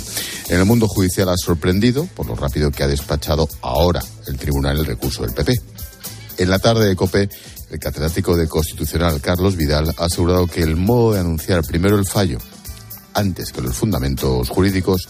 En 0.49 0.58
el 0.58 0.65
mundo 0.65 0.88
judicial 0.88 1.30
ha 1.30 1.38
sorprendido 1.38 2.08
por 2.15 2.25
lo 2.25 2.36
rápido 2.36 2.71
que 2.71 2.82
ha 2.82 2.88
despachado 2.88 3.47
ahora 3.62 4.01
el 4.25 4.38
tribunal 4.38 4.80
el 4.80 4.88
recurso 4.88 5.21
del 5.21 5.36
PP. 5.36 5.54
En 6.38 6.50
la 6.50 6.60
tarde 6.60 6.88
de 6.88 6.95
COPE, 6.95 7.30
el 7.71 7.80
catedrático 7.80 8.36
de 8.36 8.48
Constitucional 8.48 9.21
Carlos 9.21 9.56
Vidal 9.56 9.93
ha 9.98 10.06
asegurado 10.06 10.48
que 10.48 10.62
el 10.62 10.76
modo 10.76 11.13
de 11.13 11.21
anunciar 11.21 11.63
primero 11.63 11.98
el 11.98 12.06
fallo 12.06 12.38
antes 13.13 13.52
que 13.52 13.62
los 13.62 13.76
fundamentos 13.76 14.50
jurídicos 14.50 15.08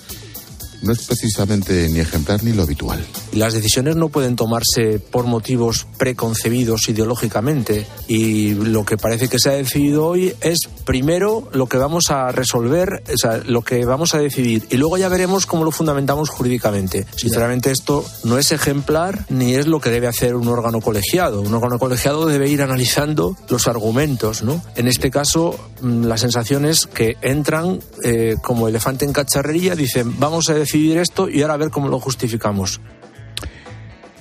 no 0.82 0.92
es 0.92 1.06
precisamente 1.06 1.90
ni 1.90 2.00
ejemplar 2.00 2.44
ni 2.44 2.54
lo 2.54 2.64
habitual. 2.64 3.06
Las 3.34 3.54
decisiones 3.54 3.96
no 3.96 4.10
pueden 4.10 4.36
tomarse 4.36 5.00
por 5.00 5.26
motivos 5.26 5.88
preconcebidos 5.98 6.88
ideológicamente 6.90 7.86
y 8.08 8.54
lo 8.54 8.86
que 8.86 8.98
parece 8.98 9.28
que 9.28 9.40
se 9.40 9.50
ha 9.50 9.54
decidido 9.54 10.08
hoy 10.08 10.36
es 10.42 10.60
primero 10.86 11.48
lo 11.54 11.68
que 11.68 11.78
vamos 11.78 12.12
a 12.12 12.32
resolver, 12.32 13.04
o 13.14 13.18
sea, 13.18 13.38
lo 13.46 13.62
que 13.62 13.86
vamos 13.86 14.14
a 14.14 14.20
decidir 14.20 14.66
y 14.70 14.78
luego 14.78 14.98
ya 14.98 15.10
veremos 15.10 15.46
cómo 15.46 15.64
lo 15.64 15.72
fundamentamos 15.72 16.30
jurídicamente. 16.30 17.06
Sinceramente 17.16 17.72
esto 17.72 18.06
no 18.24 18.38
es 18.38 18.52
ejemplar 18.52 19.26
ni 19.30 19.56
es 19.56 19.68
lo 19.68 19.80
que 19.80 19.90
debe 19.90 20.08
hacer 20.08 20.36
un 20.36 20.48
órgano 20.48 20.82
colegiado. 20.82 21.42
Un 21.42 21.54
órgano 21.54 21.80
colegiado 21.80 22.26
debe 22.26 22.50
ir 22.50 22.62
analizando 22.62 23.38
los 23.50 23.68
argumentos, 23.68 24.44
¿no? 24.44 24.62
En 24.76 24.88
este 24.88 25.12
caso 25.12 25.58
mm, 25.82 26.06
la 26.06 26.18
sensación 26.18 26.66
es 26.66 26.88
que 26.88 27.18
entran 27.22 27.80
eh, 28.04 28.36
como 28.42 28.68
elefante 28.68 29.06
en 29.06 29.14
cacharrería, 29.14 29.76
dicen 29.76 30.20
vamos 30.20 30.50
a 30.50 30.54
decidir 30.66 30.98
esto 30.98 31.30
y 31.30 31.42
ahora 31.42 31.54
a 31.54 31.58
ver 31.58 31.70
cómo 31.70 31.88
lo 31.88 32.00
justificamos. 32.00 32.82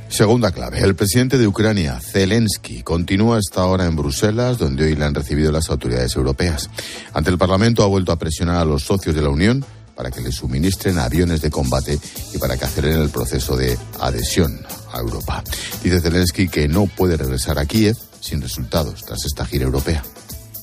Segunda 0.09 0.53
clave. 0.53 0.79
El 0.79 0.95
presidente 0.95 1.39
de 1.39 1.47
Ucrania, 1.49 1.99
Zelensky, 2.01 2.83
continúa 2.83 3.39
hasta 3.39 3.63
ahora 3.63 3.87
en 3.87 3.97
Bruselas, 3.97 4.59
donde 4.59 4.85
hoy 4.85 4.95
le 4.95 5.05
han 5.05 5.15
recibido 5.15 5.51
las 5.51 5.71
autoridades 5.71 6.15
europeas. 6.15 6.71
Ante 7.13 7.31
el 7.31 7.39
Parlamento 7.39 7.83
ha 7.83 7.87
vuelto 7.87 8.13
a 8.13 8.19
presionar 8.19 8.59
a 8.59 8.65
los 8.65 8.85
socios 8.85 9.15
de 9.15 9.23
la 9.23 9.31
Unión 9.31 9.65
para 9.97 10.11
que 10.11 10.21
le 10.21 10.31
suministren 10.31 10.99
aviones 10.99 11.41
de 11.41 11.51
combate 11.51 11.99
y 12.33 12.39
para 12.39 12.57
que 12.57 12.65
aceleren 12.65 13.01
el 13.01 13.11
proceso 13.11 13.57
de 13.57 13.77
adhesión 14.01 14.61
a 14.93 14.99
Europa. 14.99 15.43
Dice 15.83 16.01
Zelensky 16.01 16.49
que 16.49 16.69
no 16.69 16.87
puede 16.87 17.17
regresar 17.17 17.59
a 17.59 17.67
Kiev 17.67 17.97
sin 18.21 18.41
resultados 18.41 19.03
tras 19.05 19.25
esta 19.25 19.45
gira 19.47 19.65
europea. 19.65 20.03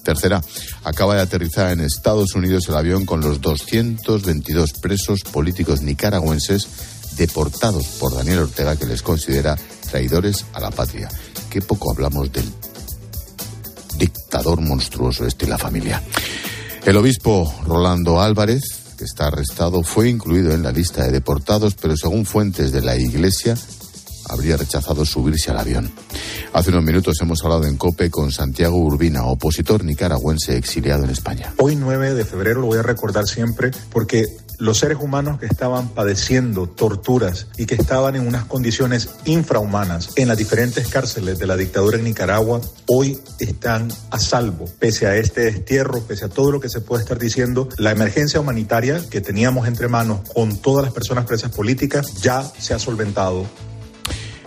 Tercera, 0.03 0.41
acaba 0.83 1.15
de 1.15 1.21
aterrizar 1.21 1.71
en 1.71 1.81
Estados 1.81 2.35
Unidos 2.35 2.67
el 2.69 2.75
avión 2.75 3.05
con 3.05 3.21
los 3.21 3.41
222 3.41 4.73
presos 4.73 5.21
políticos 5.21 5.81
nicaragüenses 5.81 6.67
deportados 7.17 7.85
por 7.99 8.15
Daniel 8.15 8.39
Ortega, 8.39 8.75
que 8.75 8.85
les 8.85 9.01
considera 9.01 9.57
traidores 9.89 10.45
a 10.53 10.59
la 10.59 10.71
patria. 10.71 11.09
Qué 11.49 11.61
poco 11.61 11.91
hablamos 11.91 12.31
del 12.31 12.45
dictador 13.97 14.61
monstruoso 14.61 15.25
este 15.25 15.45
y 15.45 15.49
la 15.49 15.57
familia. 15.57 16.01
El 16.85 16.97
obispo 16.97 17.53
Rolando 17.65 18.21
Álvarez, 18.21 18.63
que 18.97 19.03
está 19.03 19.27
arrestado, 19.27 19.83
fue 19.83 20.09
incluido 20.09 20.53
en 20.53 20.63
la 20.63 20.71
lista 20.71 21.03
de 21.03 21.11
deportados, 21.11 21.75
pero 21.79 21.95
según 21.95 22.25
fuentes 22.25 22.71
de 22.71 22.81
la 22.81 22.95
Iglesia, 22.95 23.55
habría 24.29 24.57
rechazado 24.57 25.05
subirse 25.05 25.51
al 25.51 25.59
avión. 25.59 25.91
Hace 26.53 26.69
unos 26.69 26.83
minutos 26.83 27.17
hemos 27.21 27.43
hablado 27.43 27.65
en 27.65 27.77
COPE 27.77 28.09
con 28.09 28.31
Santiago 28.31 28.77
Urbina, 28.77 29.23
opositor 29.25 29.83
nicaragüense 29.83 30.57
exiliado 30.57 31.03
en 31.03 31.09
España. 31.09 31.53
Hoy 31.57 31.75
9 31.75 32.13
de 32.13 32.25
febrero 32.25 32.61
lo 32.61 32.67
voy 32.67 32.79
a 32.79 32.83
recordar 32.83 33.25
siempre 33.27 33.71
porque 33.91 34.27
los 34.61 34.77
seres 34.77 34.99
humanos 35.01 35.39
que 35.39 35.47
estaban 35.47 35.89
padeciendo 35.89 36.69
torturas 36.69 37.47
y 37.57 37.65
que 37.65 37.73
estaban 37.73 38.15
en 38.15 38.27
unas 38.27 38.45
condiciones 38.45 39.09
infrahumanas 39.25 40.09
en 40.17 40.27
las 40.27 40.37
diferentes 40.37 40.87
cárceles 40.87 41.39
de 41.39 41.47
la 41.47 41.57
dictadura 41.57 41.97
en 41.97 42.03
Nicaragua, 42.03 42.61
hoy 42.85 43.19
están 43.39 43.91
a 44.11 44.19
salvo. 44.19 44.65
Pese 44.77 45.07
a 45.07 45.15
este 45.15 45.41
destierro, 45.41 46.03
pese 46.03 46.25
a 46.25 46.29
todo 46.29 46.51
lo 46.51 46.59
que 46.59 46.69
se 46.69 46.79
puede 46.79 47.01
estar 47.01 47.17
diciendo, 47.17 47.69
la 47.77 47.89
emergencia 47.89 48.39
humanitaria 48.39 49.01
que 49.09 49.19
teníamos 49.19 49.67
entre 49.67 49.87
manos 49.87 50.19
con 50.31 50.55
todas 50.57 50.85
las 50.85 50.93
personas 50.93 51.25
presas 51.25 51.49
políticas 51.51 52.21
ya 52.21 52.43
se 52.43 52.75
ha 52.75 52.79
solventado 52.79 53.47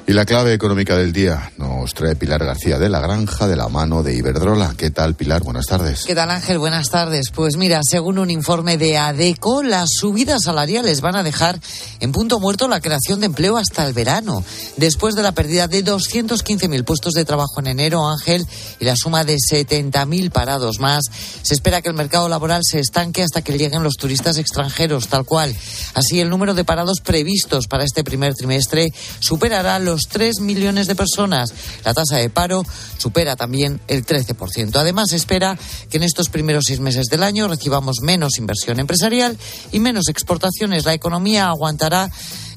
y 0.06 0.12
la 0.12 0.26
clave 0.26 0.52
económica 0.52 0.96
del 0.96 1.12
día 1.12 1.50
nos 1.56 1.94
trae 1.94 2.14
Pilar 2.14 2.44
García 2.44 2.78
de 2.78 2.90
la 2.90 3.00
Granja 3.00 3.46
de 3.46 3.56
la 3.56 3.68
mano 3.68 4.02
de 4.02 4.14
Iberdrola. 4.14 4.74
¿Qué 4.76 4.90
tal, 4.90 5.14
Pilar? 5.14 5.42
Buenas 5.42 5.64
tardes. 5.64 6.02
¿Qué 6.04 6.14
tal, 6.14 6.30
Ángel? 6.30 6.58
Buenas 6.58 6.90
tardes. 6.90 7.30
Pues 7.34 7.56
mira, 7.56 7.80
según 7.82 8.18
un 8.18 8.30
informe 8.30 8.76
de 8.76 8.98
ADECO, 8.98 9.62
las 9.62 9.88
subidas 9.98 10.42
salariales 10.42 11.00
van 11.00 11.16
a 11.16 11.22
dejar 11.22 11.58
en 12.00 12.12
punto 12.12 12.38
muerto 12.38 12.68
la 12.68 12.80
creación 12.80 13.20
de 13.20 13.26
empleo 13.26 13.56
hasta 13.56 13.86
el 13.86 13.94
verano. 13.94 14.44
Después 14.76 15.14
de 15.14 15.22
la 15.22 15.32
pérdida 15.32 15.68
de 15.68 15.82
215.000 15.82 16.84
puestos 16.84 17.14
de 17.14 17.24
trabajo 17.24 17.60
en 17.60 17.68
enero, 17.68 18.06
Ángel, 18.06 18.46
y 18.80 18.84
la 18.84 18.96
suma 18.96 19.24
de 19.24 19.36
70.000 19.36 20.30
parados 20.30 20.80
más, 20.80 21.04
se 21.42 21.54
espera 21.54 21.80
que 21.80 21.88
el 21.88 21.94
mercado 21.94 22.28
laboral 22.28 22.60
se 22.62 22.78
estanque 22.78 23.22
hasta 23.22 23.40
que 23.40 23.56
lleguen 23.56 23.82
los 23.82 23.94
turistas 23.94 24.36
extranjeros, 24.36 25.08
tal 25.08 25.24
cual. 25.24 25.54
Así, 25.94 26.20
el 26.20 26.28
número 26.28 26.52
de 26.52 26.64
parados 26.64 27.00
previstos 27.00 27.68
para 27.68 27.84
este 27.84 28.04
primer 28.04 28.34
trimestre 28.34 28.92
superará 29.20 29.78
los 29.78 29.93
los 29.94 30.09
3 30.09 30.40
millones 30.40 30.88
de 30.88 30.96
personas. 30.96 31.54
La 31.85 31.94
tasa 31.94 32.16
de 32.16 32.28
paro 32.28 32.64
supera 32.98 33.37
también 33.37 33.80
el 33.87 34.04
13%. 34.04 34.74
Además, 34.74 35.12
espera 35.12 35.57
que 35.88 35.98
en 35.98 36.02
estos 36.02 36.28
primeros 36.30 36.64
seis 36.66 36.80
meses 36.80 37.07
del 37.07 37.22
año 37.22 37.46
recibamos 37.46 38.00
menos 38.02 38.38
inversión 38.38 38.80
empresarial 38.80 39.38
y 39.70 39.78
menos 39.78 40.09
exportaciones. 40.09 40.85
La 40.85 40.94
economía 40.94 41.46
aguantará, 41.46 42.11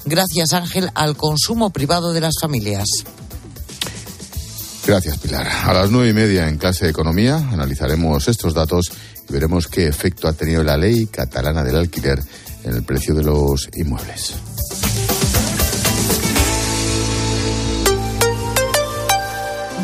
gracias 0.04 0.52
Ángel, 0.52 0.90
al 0.94 1.16
consumo 1.16 1.70
privado 1.70 2.12
de 2.12 2.22
las 2.22 2.34
familias. 2.40 2.88
Gracias, 4.84 5.18
Pilar. 5.18 5.46
A 5.46 5.72
las 5.72 5.90
nueve 5.90 6.08
y 6.08 6.14
media 6.14 6.48
en 6.48 6.58
clase 6.58 6.86
de 6.86 6.90
economía 6.90 7.36
analizaremos 7.36 8.26
estos 8.26 8.52
datos 8.52 8.90
y 9.28 9.32
veremos 9.32 9.68
qué 9.68 9.86
efecto 9.86 10.26
ha 10.26 10.32
tenido 10.32 10.64
la 10.64 10.76
ley 10.76 11.06
catalana 11.06 11.62
del 11.62 11.76
alquiler 11.76 12.18
en 12.64 12.74
el 12.74 12.82
precio 12.82 13.14
de 13.14 13.22
los 13.22 13.68
inmuebles. 13.76 14.47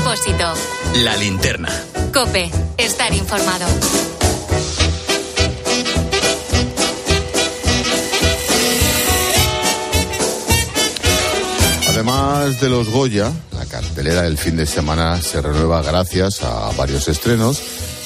Expósito. 0.00 0.54
La 1.04 1.14
linterna. 1.14 1.68
Cope, 2.10 2.50
estar 2.78 3.12
informado. 3.12 3.66
Además 11.90 12.60
de 12.62 12.70
los 12.70 12.88
Goya, 12.88 13.30
la 13.52 13.66
cartelera 13.66 14.22
del 14.22 14.38
fin 14.38 14.56
de 14.56 14.64
semana 14.64 15.20
se 15.20 15.42
renueva 15.42 15.82
gracias 15.82 16.42
a 16.44 16.70
varios 16.78 17.06
estrenos 17.06 17.60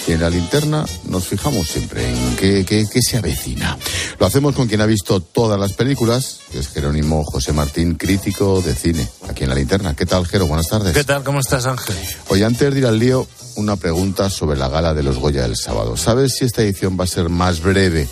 y 0.06 0.12
en 0.12 0.20
la 0.20 0.30
linterna 0.30 0.84
nos 1.04 1.26
fijamos 1.26 1.68
siempre 1.68 2.08
en 2.08 2.36
qué, 2.36 2.64
qué, 2.64 2.86
qué, 2.90 3.00
se 3.02 3.16
avecina. 3.16 3.78
Lo 4.18 4.26
hacemos 4.26 4.54
con 4.54 4.68
quien 4.68 4.80
ha 4.80 4.86
visto 4.86 5.20
todas 5.20 5.58
las 5.58 5.72
películas, 5.72 6.40
que 6.50 6.58
es 6.58 6.68
Jerónimo 6.68 7.24
José 7.24 7.52
Martín, 7.52 7.94
crítico 7.94 8.60
de 8.60 8.74
cine, 8.74 9.08
aquí 9.28 9.44
en 9.44 9.50
la 9.50 9.56
linterna. 9.56 9.94
¿Qué 9.94 10.06
tal, 10.06 10.26
Jero? 10.26 10.46
Buenas 10.46 10.68
tardes. 10.68 10.92
¿Qué 10.92 11.04
tal? 11.04 11.24
¿Cómo 11.24 11.40
estás, 11.40 11.66
Ángel? 11.66 11.96
Oye, 12.28 12.44
antes 12.44 12.72
de 12.72 12.80
ir 12.80 12.86
al 12.86 12.98
lío, 12.98 13.26
una 13.56 13.76
pregunta 13.76 14.28
sobre 14.30 14.58
la 14.58 14.68
gala 14.68 14.94
de 14.94 15.02
los 15.02 15.18
Goya 15.18 15.42
del 15.42 15.56
sábado. 15.56 15.96
¿Sabes 15.96 16.34
si 16.36 16.44
esta 16.44 16.62
edición 16.62 16.98
va 16.98 17.04
a 17.04 17.08
ser 17.08 17.28
más 17.28 17.60
breve, 17.60 18.08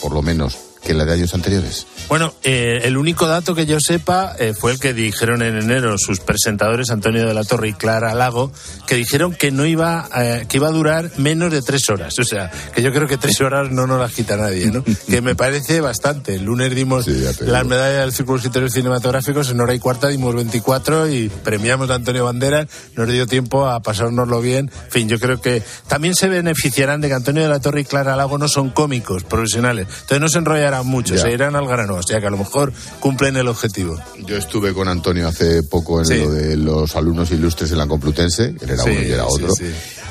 por 0.00 0.12
lo 0.12 0.22
menos, 0.22 0.56
que 0.86 0.94
la 0.94 1.04
de 1.04 1.14
años 1.14 1.34
anteriores? 1.34 1.86
Bueno, 2.08 2.32
eh, 2.44 2.82
el 2.84 2.96
único 2.96 3.26
dato 3.26 3.56
que 3.56 3.66
yo 3.66 3.78
sepa 3.80 4.36
eh, 4.38 4.54
fue 4.54 4.70
el 4.70 4.78
que 4.78 4.94
dijeron 4.94 5.42
en 5.42 5.56
enero 5.58 5.98
sus 5.98 6.20
presentadores 6.20 6.90
Antonio 6.90 7.26
de 7.26 7.34
la 7.34 7.42
Torre 7.42 7.70
y 7.70 7.72
Clara 7.72 8.14
Lago, 8.14 8.52
que 8.86 8.94
dijeron 8.94 9.34
que 9.34 9.50
no 9.50 9.66
iba, 9.66 10.08
eh, 10.16 10.46
que 10.48 10.58
iba 10.58 10.68
a 10.68 10.70
durar 10.70 11.10
menos 11.16 11.50
de 11.50 11.62
tres 11.62 11.88
horas. 11.90 12.16
O 12.20 12.24
sea, 12.24 12.52
que 12.72 12.82
yo 12.82 12.92
creo 12.92 13.08
que 13.08 13.16
tres 13.16 13.40
horas 13.40 13.72
no 13.72 13.88
nos 13.88 13.98
las 13.98 14.12
quita 14.12 14.36
nadie, 14.36 14.70
¿no? 14.70 14.84
que 15.08 15.20
me 15.20 15.34
parece 15.34 15.80
bastante. 15.80 16.36
El 16.36 16.44
lunes 16.44 16.72
dimos 16.72 17.08
las 17.08 17.66
medallas 17.66 18.02
del 18.02 18.12
Círculo 18.12 18.36
Escritores 18.36 18.72
Cinematográficos, 18.72 19.50
en 19.50 19.60
hora 19.60 19.74
y 19.74 19.80
cuarta 19.80 20.06
dimos 20.06 20.34
24 20.36 21.10
y 21.10 21.28
premiamos 21.28 21.90
a 21.90 21.96
Antonio 21.96 22.24
Banderas. 22.24 22.68
Nos 22.94 23.08
dio 23.08 23.26
tiempo 23.26 23.66
a 23.66 23.80
pasárnoslo 23.80 24.40
bien. 24.40 24.70
En 24.84 24.90
fin, 24.92 25.08
yo 25.08 25.18
creo 25.18 25.40
que 25.40 25.64
también 25.88 26.14
se 26.14 26.28
beneficiarán 26.28 27.00
de 27.00 27.08
que 27.08 27.14
Antonio 27.14 27.42
de 27.42 27.48
la 27.48 27.58
Torre 27.58 27.80
y 27.80 27.84
Clara 27.84 28.14
Lago 28.14 28.38
no 28.38 28.46
son 28.46 28.70
cómicos 28.70 29.24
profesionales. 29.24 29.88
Entonces 29.88 30.20
no 30.20 30.28
se 30.28 30.38
enrollarán 30.38 30.75
mucho, 30.82 31.16
se 31.16 31.30
irán 31.30 31.56
al 31.56 31.66
grano 31.66 31.94
o 31.94 32.02
sea 32.02 32.20
que 32.20 32.26
a 32.26 32.30
lo 32.30 32.36
mejor 32.36 32.72
cumplen 33.00 33.36
el 33.36 33.48
objetivo. 33.48 33.98
Yo 34.26 34.36
estuve 34.36 34.72
con 34.72 34.88
Antonio 34.88 35.28
hace 35.28 35.62
poco 35.62 36.02
en 36.02 36.24
lo 36.24 36.30
de 36.30 36.56
los 36.56 36.96
alumnos 36.96 37.30
ilustres 37.30 37.70
en 37.72 37.78
la 37.78 37.86
Complutense, 37.86 38.54
él 38.60 38.70
era 38.70 38.84
uno 38.84 39.02
y 39.02 39.10
era 39.10 39.26
otro, 39.26 39.48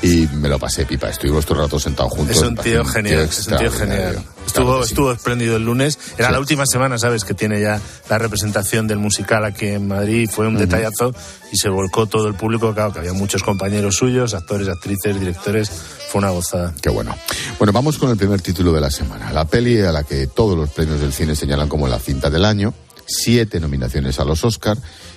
y 0.02 0.28
me 0.34 0.48
lo 0.48 0.58
pasé 0.58 0.84
pipa, 0.84 1.08
estuvimos 1.08 1.44
todo 1.44 1.58
el 1.58 1.64
rato 1.64 1.78
sentados 1.78 2.12
juntos. 2.12 2.36
Es 2.36 2.42
un 2.42 2.56
tío 2.56 2.84
genial, 2.84 3.20
es 3.20 3.46
un 3.48 3.58
tío 3.58 3.70
genial. 3.70 4.24
Estuvo, 4.46 4.82
estuvo 4.82 5.12
espléndido 5.12 5.56
el 5.56 5.64
lunes, 5.64 5.98
era 6.16 6.30
la 6.30 6.38
última 6.38 6.66
semana, 6.66 6.98
sabes, 6.98 7.24
que 7.24 7.34
tiene 7.34 7.60
ya 7.60 7.80
la 8.08 8.18
representación 8.18 8.86
del 8.86 8.98
musical 8.98 9.44
aquí 9.44 9.66
en 9.66 9.88
Madrid, 9.88 10.30
fue 10.32 10.46
un 10.46 10.56
detallazo 10.56 11.12
y 11.52 11.56
se 11.56 11.68
volcó 11.68 12.06
todo 12.06 12.28
el 12.28 12.34
público, 12.34 12.72
claro, 12.72 12.92
que 12.92 13.00
había 13.00 13.12
muchos 13.12 13.42
compañeros 13.42 13.96
suyos, 13.96 14.34
actores, 14.34 14.68
actrices, 14.68 15.18
directores, 15.18 15.70
fue 16.08 16.20
una 16.20 16.30
gozada. 16.30 16.74
Qué 16.80 16.90
bueno. 16.90 17.14
Bueno, 17.58 17.72
vamos 17.72 17.98
con 17.98 18.10
el 18.10 18.16
primer 18.16 18.40
título 18.40 18.72
de 18.72 18.80
la 18.80 18.90
semana, 18.90 19.32
la 19.32 19.44
peli 19.46 19.80
a 19.80 19.92
la 19.92 20.04
que 20.04 20.26
todos 20.26 20.56
los 20.56 20.70
premios 20.70 21.00
del 21.00 21.12
cine 21.12 21.34
señalan 21.34 21.68
como 21.68 21.88
la 21.88 21.98
cinta 21.98 22.30
del 22.30 22.44
año, 22.44 22.74
siete 23.06 23.60
nominaciones 23.60 24.18
a 24.20 24.24
los 24.24 24.44
Oscar, 24.44 24.76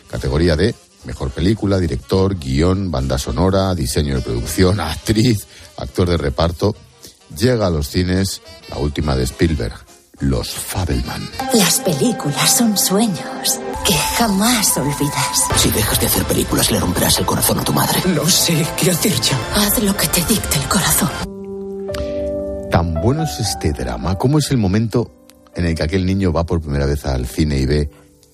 categoría 0.09 0.55
de 0.55 0.73
Mejor 1.05 1.31
película, 1.31 1.79
director, 1.79 2.37
guion, 2.37 2.91
banda 2.91 3.17
sonora, 3.17 3.73
diseño 3.73 4.15
de 4.15 4.21
producción, 4.21 4.79
actriz, 4.79 5.47
actor 5.77 6.09
de 6.09 6.17
reparto. 6.17 6.75
Llega 7.37 7.67
a 7.67 7.69
los 7.69 7.87
cines 7.87 8.41
la 8.69 8.77
última 8.77 9.15
de 9.15 9.23
Spielberg, 9.23 9.75
Los 10.19 10.49
Fabelman. 10.49 11.29
Las 11.53 11.79
películas 11.79 12.57
son 12.57 12.77
sueños 12.77 13.59
que 13.89 13.95
jamás 13.95 14.77
olvidas. 14.77 15.47
Si 15.55 15.71
dejas 15.71 15.99
de 15.99 16.05
hacer 16.05 16.23
películas 16.25 16.69
le 16.69 16.79
romperás 16.79 17.17
el 17.17 17.25
corazón 17.25 17.59
a 17.59 17.63
tu 17.63 17.73
madre. 17.73 17.99
No 18.13 18.23
sé 18.29 18.63
qué 18.77 18.91
hacer 18.91 19.19
ya. 19.19 19.39
Haz 19.55 19.81
lo 19.81 19.97
que 19.97 20.07
te 20.07 20.23
dicte 20.25 20.59
el 20.59 20.69
corazón. 20.69 21.09
Tan 22.69 22.93
bueno 23.01 23.23
es 23.23 23.39
este 23.39 23.73
drama. 23.73 24.15
¿Cómo 24.15 24.37
es 24.37 24.51
el 24.51 24.57
momento 24.57 25.11
en 25.55 25.65
el 25.65 25.73
que 25.73 25.81
aquel 25.81 26.05
niño 26.05 26.31
va 26.31 26.45
por 26.45 26.61
primera 26.61 26.85
vez 26.85 27.03
al 27.07 27.25
cine 27.25 27.57
y 27.57 27.65
ve 27.65 27.89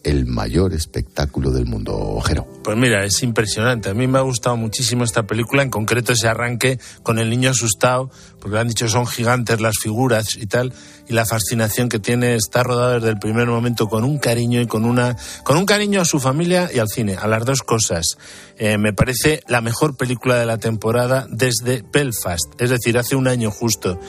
el 0.06 0.28
mayor 0.28 0.74
espectáculo 0.74 1.49
del 1.49 1.66
mundo, 1.66 1.97
Ojero. 1.97 2.47
Pues 2.64 2.78
mira, 2.78 3.03
es 3.03 3.24
impresionante. 3.24 3.89
A 3.89 3.95
mí 3.95 4.06
me 4.06 4.20
ha 4.20 4.22
gustado 4.22 4.56
muchísimo 4.56 5.03
esta 5.03 5.24
película, 5.24 5.64
en 5.64 5.72
concreto 5.72 6.14
ese 6.14 6.28
arranque 6.28 6.80
con 7.01 7.18
el 7.18 7.30
niño 7.30 7.49
asustado, 7.49 8.12
porque 8.39 8.60
han 8.60 8.68
dicho 8.68 8.88
son 8.88 9.08
gigantes 9.08 9.60
las 9.60 9.80
figuras 9.82 10.36
y 10.36 10.45
tal, 10.45 10.74
y 11.08 11.14
la 11.14 11.26
fascinación 11.26 11.89
que 11.89 11.97
tiene 11.97 12.36
está 12.36 12.62
rodada 12.62 12.95
desde 12.95 13.10
el 13.10 13.18
primer 13.18 13.47
momento 13.47 13.88
con 13.88 14.03
un 14.03 14.20
cariño 14.20 14.62
y 14.62 14.68
con 14.68 14.86
una 14.86 15.16
con 15.43 15.58
un 15.58 15.66
cariño 15.66 16.01
a 16.01 16.06
su 16.06 16.20
familia 16.20 16.70
y 16.74 16.78
al 16.78 16.88
cine, 16.88 17.16
a 17.20 17.28
las 17.28 17.43
dos 17.43 17.64
cosas. 17.64 18.18
Eh, 18.58 18.78
me 18.78 18.93
parece 18.93 19.41
la 19.47 19.62
mejor 19.62 19.97
película 19.97 20.36
de 20.36 20.45
la 20.45 20.60
temporada 20.60 21.28
desde 21.30 21.84
Belfast, 21.91 22.45
es 22.60 22.70
decir, 22.70 22.97
hace 22.99 23.16
un 23.16 23.28
año 23.28 23.49
justo. 23.49 23.99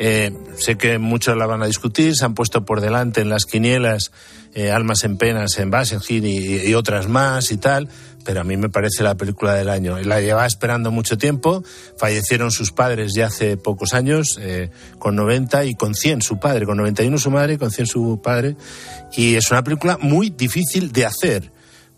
Eh, 0.00 0.32
sé 0.56 0.76
que 0.76 0.98
muchos 0.98 1.36
la 1.36 1.46
van 1.46 1.62
a 1.62 1.66
discutir, 1.66 2.16
se 2.16 2.24
han 2.24 2.34
puesto 2.34 2.64
por 2.64 2.80
delante 2.80 3.20
en 3.20 3.28
las 3.28 3.44
quinielas 3.44 4.10
eh, 4.54 4.70
Almas 4.70 5.04
en 5.04 5.16
Penas 5.16 5.58
en 5.58 5.70
Basenhill 5.70 6.24
y, 6.24 6.68
y, 6.68 6.74
otras 6.74 7.08
más 7.08 7.50
y 7.50 7.56
tal, 7.56 7.88
pero 8.24 8.40
a 8.40 8.44
mí 8.44 8.56
me 8.56 8.68
parece 8.68 9.02
la 9.02 9.16
película 9.16 9.54
del 9.54 9.68
año. 9.68 9.98
La 9.98 10.20
llevaba 10.20 10.46
esperando 10.46 10.90
mucho 10.90 11.18
tiempo, 11.18 11.62
fallecieron 11.96 12.50
sus 12.50 12.72
padres 12.72 13.12
ya 13.14 13.26
hace 13.26 13.56
pocos 13.56 13.94
años, 13.94 14.38
eh, 14.40 14.70
con 14.98 15.16
90 15.16 15.64
y 15.64 15.74
con 15.74 15.94
100 15.94 16.22
su 16.22 16.38
padre, 16.38 16.66
con 16.66 16.76
91 16.76 17.18
su 17.18 17.30
madre 17.30 17.58
con 17.58 17.70
100 17.70 17.86
su 17.86 18.20
padre, 18.22 18.56
y 19.16 19.34
es 19.34 19.50
una 19.50 19.62
película 19.62 19.98
muy 20.00 20.30
difícil 20.30 20.92
de 20.92 21.04
hacer 21.04 21.53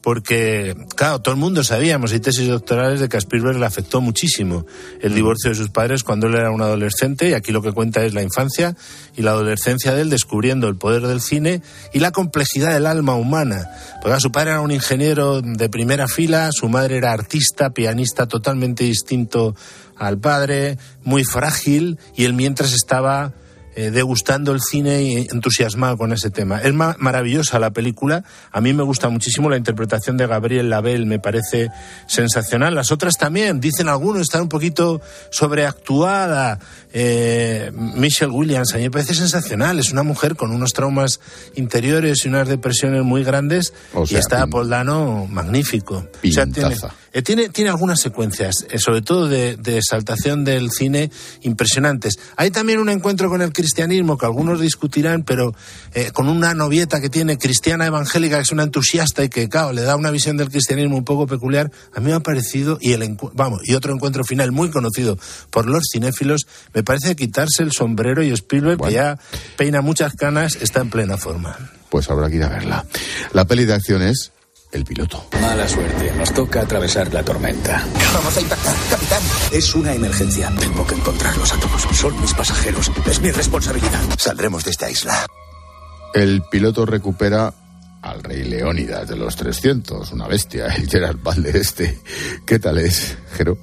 porque, 0.06 0.76
claro, 0.94 1.18
todo 1.18 1.34
el 1.34 1.40
mundo 1.40 1.64
sabíamos, 1.64 2.12
hay 2.12 2.20
tesis 2.20 2.46
doctorales 2.46 3.00
de 3.00 3.08
que 3.08 3.16
a 3.16 3.18
Spielberg 3.18 3.58
le 3.58 3.66
afectó 3.66 4.00
muchísimo 4.00 4.64
el 5.00 5.16
divorcio 5.16 5.50
de 5.50 5.56
sus 5.56 5.70
padres 5.70 6.04
cuando 6.04 6.28
él 6.28 6.36
era 6.36 6.52
un 6.52 6.62
adolescente, 6.62 7.28
y 7.28 7.32
aquí 7.32 7.50
lo 7.50 7.60
que 7.60 7.72
cuenta 7.72 8.04
es 8.04 8.14
la 8.14 8.22
infancia 8.22 8.76
y 9.16 9.22
la 9.22 9.32
adolescencia 9.32 9.94
de 9.94 10.02
él 10.02 10.08
descubriendo 10.08 10.68
el 10.68 10.76
poder 10.76 11.08
del 11.08 11.20
cine 11.20 11.60
y 11.92 11.98
la 11.98 12.12
complejidad 12.12 12.72
del 12.72 12.86
alma 12.86 13.16
humana. 13.16 13.68
Porque 14.00 14.20
su 14.20 14.30
padre 14.30 14.50
era 14.50 14.60
un 14.60 14.70
ingeniero 14.70 15.42
de 15.42 15.68
primera 15.68 16.06
fila, 16.06 16.50
su 16.52 16.68
madre 16.68 16.98
era 16.98 17.10
artista, 17.10 17.70
pianista 17.70 18.28
totalmente 18.28 18.84
distinto 18.84 19.56
al 19.96 20.18
padre, 20.18 20.78
muy 21.02 21.24
frágil, 21.24 21.98
y 22.14 22.26
él 22.26 22.34
mientras 22.34 22.74
estaba 22.74 23.32
eh, 23.78 23.90
degustando 23.90 24.52
el 24.52 24.62
cine 24.62 25.02
y 25.02 25.16
entusiasmado 25.30 25.98
con 25.98 26.10
ese 26.10 26.30
tema. 26.30 26.62
Es 26.62 26.72
ma 26.72 26.96
maravillosa 26.98 27.58
la 27.58 27.72
película. 27.72 28.24
A 28.50 28.62
mí 28.62 28.72
me 28.72 28.82
gusta 28.82 29.10
muchísimo 29.10 29.50
la 29.50 29.58
interpretación 29.58 30.16
de 30.16 30.26
Gabriel 30.26 30.70
Label, 30.70 31.04
me 31.04 31.18
parece 31.18 31.68
sensacional. 32.06 32.74
Las 32.74 32.90
otras 32.90 33.18
también, 33.18 33.60
dicen 33.60 33.88
algunos, 33.90 34.22
están 34.22 34.40
un 34.40 34.48
poquito 34.48 35.02
sobreactuada. 35.30 36.58
Eh, 36.94 37.70
Michelle 37.74 38.32
Williams, 38.32 38.72
a 38.72 38.78
mí 38.78 38.84
me 38.84 38.90
parece 38.90 39.14
sensacional. 39.14 39.78
Es 39.78 39.92
una 39.92 40.02
mujer 40.02 40.36
con 40.36 40.52
unos 40.52 40.72
traumas 40.72 41.20
interiores 41.54 42.24
y 42.24 42.28
unas 42.28 42.48
depresiones 42.48 43.04
muy 43.04 43.24
grandes. 43.24 43.74
O 43.92 44.06
sea, 44.06 44.16
y 44.16 44.20
está 44.20 44.46
Paul 44.46 44.70
Dano 44.70 45.26
magnífico. 45.30 46.06
O 46.24 46.32
sea, 46.32 46.46
tiene, 46.46 46.76
eh, 47.12 47.22
tiene, 47.22 47.50
tiene, 47.50 47.70
algunas 47.70 48.00
secuencias, 48.00 48.66
eh, 48.70 48.78
sobre 48.78 49.02
todo 49.02 49.28
de, 49.28 49.56
de, 49.56 49.76
exaltación 49.78 50.44
del 50.44 50.70
cine, 50.70 51.10
impresionantes. 51.42 52.18
Hay 52.36 52.50
también 52.50 52.78
un 52.78 52.88
encuentro 52.88 53.28
con 53.28 53.42
el 53.42 53.52
cristianismo 53.66 54.16
que 54.16 54.26
algunos 54.26 54.60
discutirán, 54.60 55.24
pero 55.24 55.52
eh, 55.92 56.12
con 56.12 56.28
una 56.28 56.54
novieta 56.54 57.00
que 57.00 57.10
tiene 57.10 57.36
cristiana 57.36 57.84
evangélica, 57.86 58.36
que 58.36 58.42
es 58.42 58.52
una 58.52 58.62
entusiasta 58.62 59.24
y 59.24 59.28
que, 59.28 59.48
claro, 59.48 59.72
le 59.72 59.82
da 59.82 59.96
una 59.96 60.12
visión 60.12 60.36
del 60.36 60.50
cristianismo 60.50 60.96
un 60.96 61.04
poco 61.04 61.26
peculiar. 61.26 61.72
A 61.92 61.98
mí 61.98 62.06
me 62.06 62.12
ha 62.12 62.20
parecido, 62.20 62.78
y, 62.80 62.92
el, 62.92 63.18
vamos, 63.32 63.62
y 63.64 63.74
otro 63.74 63.92
encuentro 63.92 64.22
final 64.22 64.52
muy 64.52 64.70
conocido 64.70 65.18
por 65.50 65.66
los 65.66 65.82
cinéfilos, 65.92 66.46
me 66.74 66.84
parece 66.84 67.16
quitarse 67.16 67.64
el 67.64 67.72
sombrero 67.72 68.22
y 68.22 68.30
Spielberg, 68.30 68.78
bueno. 68.78 68.88
que 68.88 68.94
ya 68.94 69.18
peina 69.56 69.80
muchas 69.80 70.12
canas, 70.12 70.56
está 70.60 70.82
en 70.82 70.90
plena 70.90 71.16
forma. 71.16 71.56
Pues 71.90 72.08
habrá 72.08 72.30
que 72.30 72.36
ir 72.36 72.44
a 72.44 72.48
verla. 72.48 72.84
La 73.32 73.46
peli 73.46 73.64
de 73.64 73.74
acción 73.74 74.02
es 74.02 74.30
el 74.72 74.84
piloto. 74.84 75.26
Mala 75.40 75.68
suerte, 75.68 76.12
nos 76.16 76.32
toca 76.32 76.62
atravesar 76.62 77.12
la 77.12 77.22
tormenta. 77.22 77.84
Vamos 78.14 78.36
a 78.36 78.40
impactar, 78.40 78.74
capitán. 78.90 79.22
Es 79.52 79.74
una 79.74 79.94
emergencia. 79.94 80.52
Tengo 80.58 80.86
que 80.86 80.94
encontrarlos 80.94 81.52
a 81.52 81.60
todos. 81.60 81.82
Son 81.96 82.20
mis 82.20 82.34
pasajeros. 82.34 82.90
Es 83.06 83.20
mi 83.20 83.30
responsabilidad. 83.30 84.00
Saldremos 84.18 84.64
de 84.64 84.70
esta 84.70 84.90
isla. 84.90 85.26
El 86.14 86.42
piloto 86.50 86.86
recupera 86.86 87.52
al 88.02 88.22
rey 88.22 88.44
Leónidas 88.44 89.08
de 89.08 89.16
los 89.16 89.34
300, 89.36 90.12
una 90.12 90.28
bestia, 90.28 90.66
el 90.66 90.88
Gerard 90.88 91.16
Butler 91.16 91.56
este. 91.56 92.00
¿Qué 92.46 92.58
tal 92.58 92.78
es, 92.78 93.18
Jero? 93.36 93.58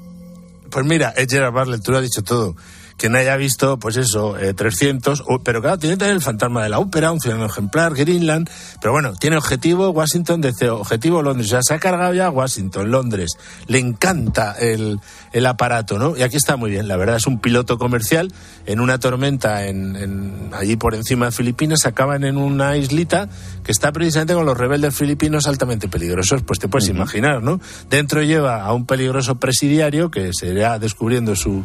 Pues 0.69 0.85
mira, 0.85 1.09
es 1.15 1.27
Gerard 1.27 1.53
Butler, 1.53 1.79
tú 1.79 1.91
lo 1.91 1.97
has 1.99 2.03
dicho 2.03 2.23
todo 2.23 2.55
quien 3.03 3.17
haya 3.17 3.35
visto, 3.35 3.77
pues 3.79 3.97
eso, 3.97 4.37
eh, 4.37 4.53
300, 4.53 5.23
o, 5.27 5.39
pero 5.43 5.59
claro, 5.59 5.77
tiene 5.77 5.97
también 5.97 6.15
el 6.15 6.21
fantasma 6.21 6.63
de 6.63 6.69
la 6.69 6.79
ópera, 6.79 7.11
un 7.11 7.19
ciudadano 7.19 7.47
ejemplar, 7.47 7.93
Greenland, 7.93 8.49
pero 8.79 8.93
bueno, 8.93 9.13
tiene 9.15 9.35
objetivo 9.35 9.89
Washington 9.89 10.39
DC, 10.39 10.69
objetivo 10.69 11.21
Londres, 11.21 11.47
o 11.47 11.49
sea, 11.49 11.63
se 11.63 11.73
ha 11.73 11.79
cargado 11.79 12.13
ya 12.13 12.29
Washington, 12.29 12.91
Londres, 12.91 13.31
le 13.67 13.79
encanta 13.79 14.53
el, 14.53 15.01
el 15.33 15.45
aparato, 15.45 15.99
¿no? 15.99 16.15
Y 16.15 16.21
aquí 16.21 16.37
está 16.37 16.55
muy 16.55 16.71
bien, 16.71 16.87
la 16.87 16.95
verdad 16.95 17.17
es 17.17 17.27
un 17.27 17.41
piloto 17.41 17.77
comercial 17.77 18.31
en 18.65 18.79
una 18.79 18.97
tormenta 18.99 19.65
en, 19.67 19.97
en, 19.97 20.51
allí 20.53 20.77
por 20.77 20.95
encima 20.95 21.25
de 21.25 21.33
Filipinas, 21.33 21.85
acaban 21.85 22.23
en 22.23 22.37
una 22.37 22.77
islita 22.77 23.27
que 23.63 23.71
está 23.71 23.91
precisamente 23.91 24.33
con 24.33 24.45
los 24.45 24.57
rebeldes 24.57 24.95
filipinos 24.95 25.47
altamente 25.47 25.87
peligrosos, 25.87 26.41
pues 26.43 26.59
te 26.59 26.67
puedes 26.67 26.89
uh 26.89 26.91
-huh. 26.91 26.95
imaginar, 26.95 27.43
¿no? 27.43 27.59
Dentro 27.89 28.21
lleva 28.21 28.63
a 28.63 28.73
un 28.73 28.85
peligroso 28.85 29.35
presidiario 29.35 30.11
que 30.11 30.31
se 30.33 30.47
irá 30.47 30.79
descubriendo 30.79 31.35
su 31.35 31.63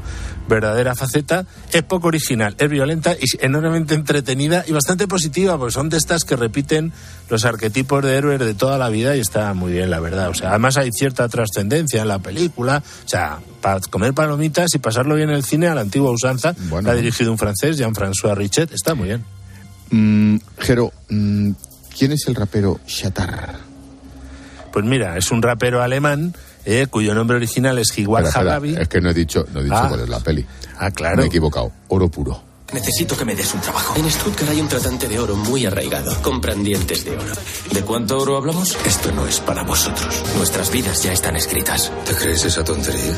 verdadera 0.48 0.94
faceta 0.94 1.46
es 1.72 1.82
poco 1.82 2.08
original, 2.08 2.54
es 2.58 2.68
violenta 2.68 3.14
y 3.14 3.26
enormemente 3.44 3.94
entretenida 3.94 4.64
y 4.66 4.72
bastante 4.72 5.06
positiva, 5.06 5.58
porque 5.58 5.72
son 5.72 5.88
de 5.88 5.96
estas 5.96 6.24
que 6.24 6.36
repiten 6.36 6.92
los 7.28 7.44
arquetipos 7.44 8.02
de 8.04 8.16
héroes 8.16 8.38
de 8.38 8.54
toda 8.54 8.78
la 8.78 8.88
vida 8.88 9.16
y 9.16 9.20
está 9.20 9.52
muy 9.54 9.72
bien, 9.72 9.90
la 9.90 10.00
verdad. 10.00 10.30
O 10.30 10.34
sea, 10.34 10.50
además 10.50 10.76
hay 10.76 10.90
cierta 10.92 11.28
trascendencia 11.28 12.02
en 12.02 12.08
la 12.08 12.18
película, 12.18 12.82
o 13.04 13.08
sea, 13.08 13.38
para 13.60 13.80
comer 13.80 14.14
palomitas 14.14 14.74
y 14.74 14.78
pasarlo 14.78 15.14
bien 15.14 15.30
en 15.30 15.36
el 15.36 15.44
cine 15.44 15.68
a 15.68 15.74
la 15.74 15.82
antigua 15.82 16.10
usanza, 16.10 16.54
la 16.82 16.92
ha 16.92 16.94
dirigido 16.94 17.30
un 17.30 17.38
francés, 17.38 17.76
Jean-François 17.76 18.34
Richet, 18.34 18.72
está 18.72 18.94
muy 18.94 19.08
bien. 19.08 19.24
Mm, 19.90 20.36
Jero, 20.58 20.92
mm, 21.08 21.50
¿quién 21.98 22.12
es 22.12 22.26
el 22.28 22.34
rapero 22.34 22.80
Shatar? 22.86 23.56
Pues 24.72 24.84
mira, 24.84 25.16
es 25.16 25.30
un 25.30 25.42
rapero 25.42 25.82
alemán 25.82 26.34
eh, 26.64 26.86
cuyo 26.90 27.14
nombre 27.14 27.36
original 27.36 27.78
es 27.78 27.90
espera, 27.90 28.28
Hagabi. 28.30 28.76
Es 28.76 28.88
que 28.88 29.00
no 29.00 29.10
he 29.10 29.14
dicho, 29.14 29.46
no 29.52 29.60
he 29.60 29.64
dicho 29.64 29.74
Ah. 29.76 29.86
cuál 29.88 30.00
es 30.00 30.08
la 30.08 30.20
peli. 30.20 30.44
Ah, 30.78 30.90
claro. 30.90 31.16
Me 31.16 31.22
he 31.24 31.26
equivocado. 31.26 31.72
Oro 31.88 32.08
puro. 32.10 32.42
Necesito 32.72 33.16
que 33.16 33.24
me 33.24 33.34
des 33.34 33.54
un 33.54 33.60
trabajo. 33.62 33.98
En 33.98 34.10
Stuttgart 34.10 34.50
hay 34.50 34.60
un 34.60 34.68
tratante 34.68 35.08
de 35.08 35.18
oro 35.18 35.34
muy 35.36 35.64
arraigado. 35.64 36.14
Compran 36.20 36.62
dientes 36.62 37.02
de 37.06 37.12
oro. 37.16 37.32
¿De 37.72 37.80
cuánto 37.82 38.18
oro 38.18 38.36
hablamos? 38.36 38.76
Esto 38.84 39.10
no 39.12 39.26
es 39.26 39.40
para 39.40 39.62
vosotros. 39.62 40.22
Nuestras 40.36 40.70
vidas 40.70 41.02
ya 41.02 41.12
están 41.14 41.34
escritas. 41.36 41.90
¿Te 42.04 42.12
crees 42.14 42.44
esa 42.44 42.62
tontería? 42.62 43.14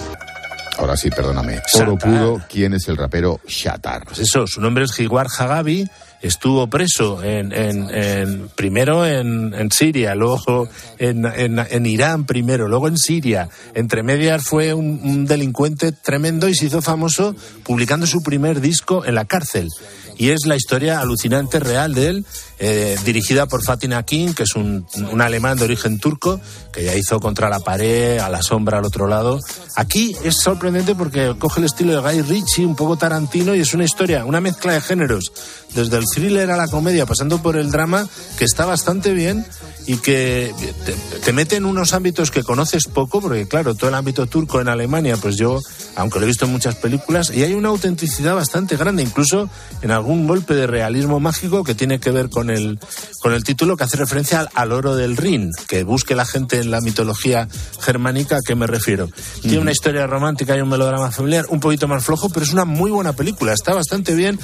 Ahora 0.78 0.96
sí, 0.96 1.10
perdóname. 1.10 1.60
Shatar. 1.66 1.88
Oro 1.88 1.98
puro, 1.98 2.42
¿quién 2.48 2.74
es 2.74 2.86
el 2.88 2.96
rapero 2.96 3.40
Shatar? 3.46 4.04
Pues 4.04 4.20
eso, 4.20 4.46
su 4.46 4.60
nombre 4.60 4.84
es 4.84 4.98
Higuar 5.00 5.26
Hagabi, 5.36 5.90
estuvo 6.22 6.66
preso 6.68 7.22
en, 7.22 7.52
en- 7.52 7.88
en- 7.90 8.48
primero 8.54 9.06
en, 9.06 9.54
en 9.54 9.70
Siria, 9.70 10.14
luego 10.14 10.68
en, 10.98 11.86
Irán 11.86 12.24
primero, 12.26 12.68
luego 12.68 12.88
en 12.88 12.98
Siria. 12.98 13.48
Entre 13.74 14.02
medias 14.02 14.42
fue 14.44 14.74
un 14.74 15.24
delincuente 15.26 15.92
tremendo 15.92 16.48
y 16.48 16.54
se 16.54 16.66
hizo 16.66 16.82
famoso 16.82 17.34
publicando 17.64 18.06
su 18.06 18.22
primer 18.22 18.60
disco 18.60 19.04
en 19.04 19.14
la 19.14 19.24
cárcel. 19.24 19.68
Y 20.18 20.30
es 20.30 20.40
la 20.44 20.56
historia 20.56 21.00
alucinante 21.00 21.60
real 21.60 21.94
de 21.94 22.08
él, 22.08 22.26
eh, 22.62 22.96
dirigida 23.04 23.46
por 23.46 23.64
Fatin 23.64 23.94
Akin, 23.94 24.34
que 24.34 24.42
es 24.42 24.54
un, 24.54 24.86
un 25.10 25.20
alemán 25.22 25.56
de 25.56 25.64
origen 25.64 25.98
turco, 25.98 26.40
que 26.72 26.84
ya 26.84 26.94
hizo 26.94 27.18
Contra 27.18 27.48
la 27.48 27.60
pared, 27.60 28.18
A 28.18 28.28
la 28.28 28.42
sombra 28.42 28.78
al 28.78 28.84
otro 28.84 29.06
lado. 29.06 29.40
Aquí 29.76 30.14
es 30.22 30.36
sorprendente 30.36 30.94
porque 30.94 31.34
coge 31.38 31.60
el 31.60 31.66
estilo 31.66 31.94
de 31.94 32.00
Guy 32.00 32.22
Ritchie, 32.22 32.66
un 32.66 32.76
poco 32.76 32.96
tarantino, 32.96 33.54
y 33.54 33.60
es 33.60 33.72
una 33.72 33.84
historia, 33.84 34.24
una 34.24 34.40
mezcla 34.40 34.74
de 34.74 34.80
géneros, 34.80 35.32
desde 35.74 35.96
el 35.96 36.04
thriller 36.04 36.50
a 36.50 36.56
la 36.56 36.68
comedia, 36.68 37.06
pasando 37.06 37.40
por 37.40 37.56
el 37.56 37.70
drama, 37.70 38.06
que 38.38 38.44
está 38.44 38.66
bastante 38.66 39.14
bien 39.14 39.46
y 39.86 39.96
que 39.96 40.52
te, 40.84 40.92
te 41.18 41.32
mete 41.32 41.56
en 41.56 41.64
unos 41.64 41.94
ámbitos 41.94 42.30
que 42.30 42.42
conoces 42.42 42.84
poco, 42.84 43.20
porque 43.20 43.48
claro, 43.48 43.74
todo 43.74 43.88
el 43.88 43.94
ámbito 43.94 44.26
turco 44.26 44.60
en 44.60 44.68
Alemania, 44.68 45.16
pues 45.16 45.36
yo, 45.36 45.60
aunque 45.96 46.18
lo 46.18 46.26
he 46.26 46.28
visto 46.28 46.44
en 46.44 46.52
muchas 46.52 46.74
películas, 46.76 47.32
y 47.34 47.42
hay 47.42 47.54
una 47.54 47.70
autenticidad 47.70 48.34
bastante 48.34 48.76
grande, 48.76 49.02
incluso 49.02 49.48
en 49.82 49.90
algún 49.90 50.26
golpe 50.26 50.54
de 50.54 50.66
realismo 50.66 51.18
mágico 51.18 51.64
que 51.64 51.74
tiene 51.74 51.98
que 51.98 52.10
ver 52.10 52.28
con 52.28 52.49
el, 52.50 52.78
con 53.20 53.32
el 53.32 53.44
título 53.44 53.76
que 53.76 53.84
hace 53.84 53.96
referencia 53.96 54.40
al, 54.40 54.48
al 54.54 54.72
oro 54.72 54.96
del 54.96 55.16
Rin, 55.16 55.50
que 55.68 55.84
busque 55.84 56.14
la 56.14 56.26
gente 56.26 56.58
en 56.60 56.70
la 56.70 56.80
mitología 56.80 57.48
germánica 57.80 58.36
a 58.36 58.40
qué 58.46 58.54
me 58.54 58.66
refiero. 58.66 59.08
Tiene 59.42 59.58
una 59.58 59.72
historia 59.72 60.06
romántica 60.06 60.56
y 60.56 60.60
un 60.60 60.68
melodrama 60.68 61.10
familiar 61.10 61.46
un 61.48 61.60
poquito 61.60 61.88
más 61.88 62.04
flojo, 62.04 62.28
pero 62.28 62.44
es 62.44 62.52
una 62.52 62.64
muy 62.64 62.90
buena 62.90 63.12
película, 63.12 63.52
está 63.52 63.74
bastante 63.74 64.14
bien 64.14 64.38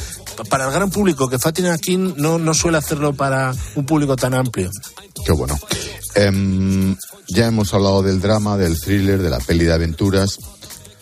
para 0.49 0.67
el 0.67 0.73
gran 0.73 0.91
público, 0.91 1.29
que 1.29 1.39
Fatina 1.39 1.75
Akin 1.75 2.15
no, 2.17 2.39
no 2.39 2.55
suele 2.55 2.79
hacerlo 2.79 3.15
para 3.15 3.55
un 3.75 3.87
público 3.87 4.17
tan 4.17 4.35
amplio. 4.35 4.71
Qué 5.25 5.33
bueno. 5.33 5.59
Em, 6.15 6.97
ya 7.29 7.47
hemos 7.47 7.75
hablado 7.75 8.03
del 8.03 8.21
drama, 8.21 8.57
del 8.57 8.81
thriller, 8.81 9.21
de 9.21 9.31
la 9.31 9.39
peli 9.39 9.65
de 9.65 9.73
aventuras. 9.73 10.39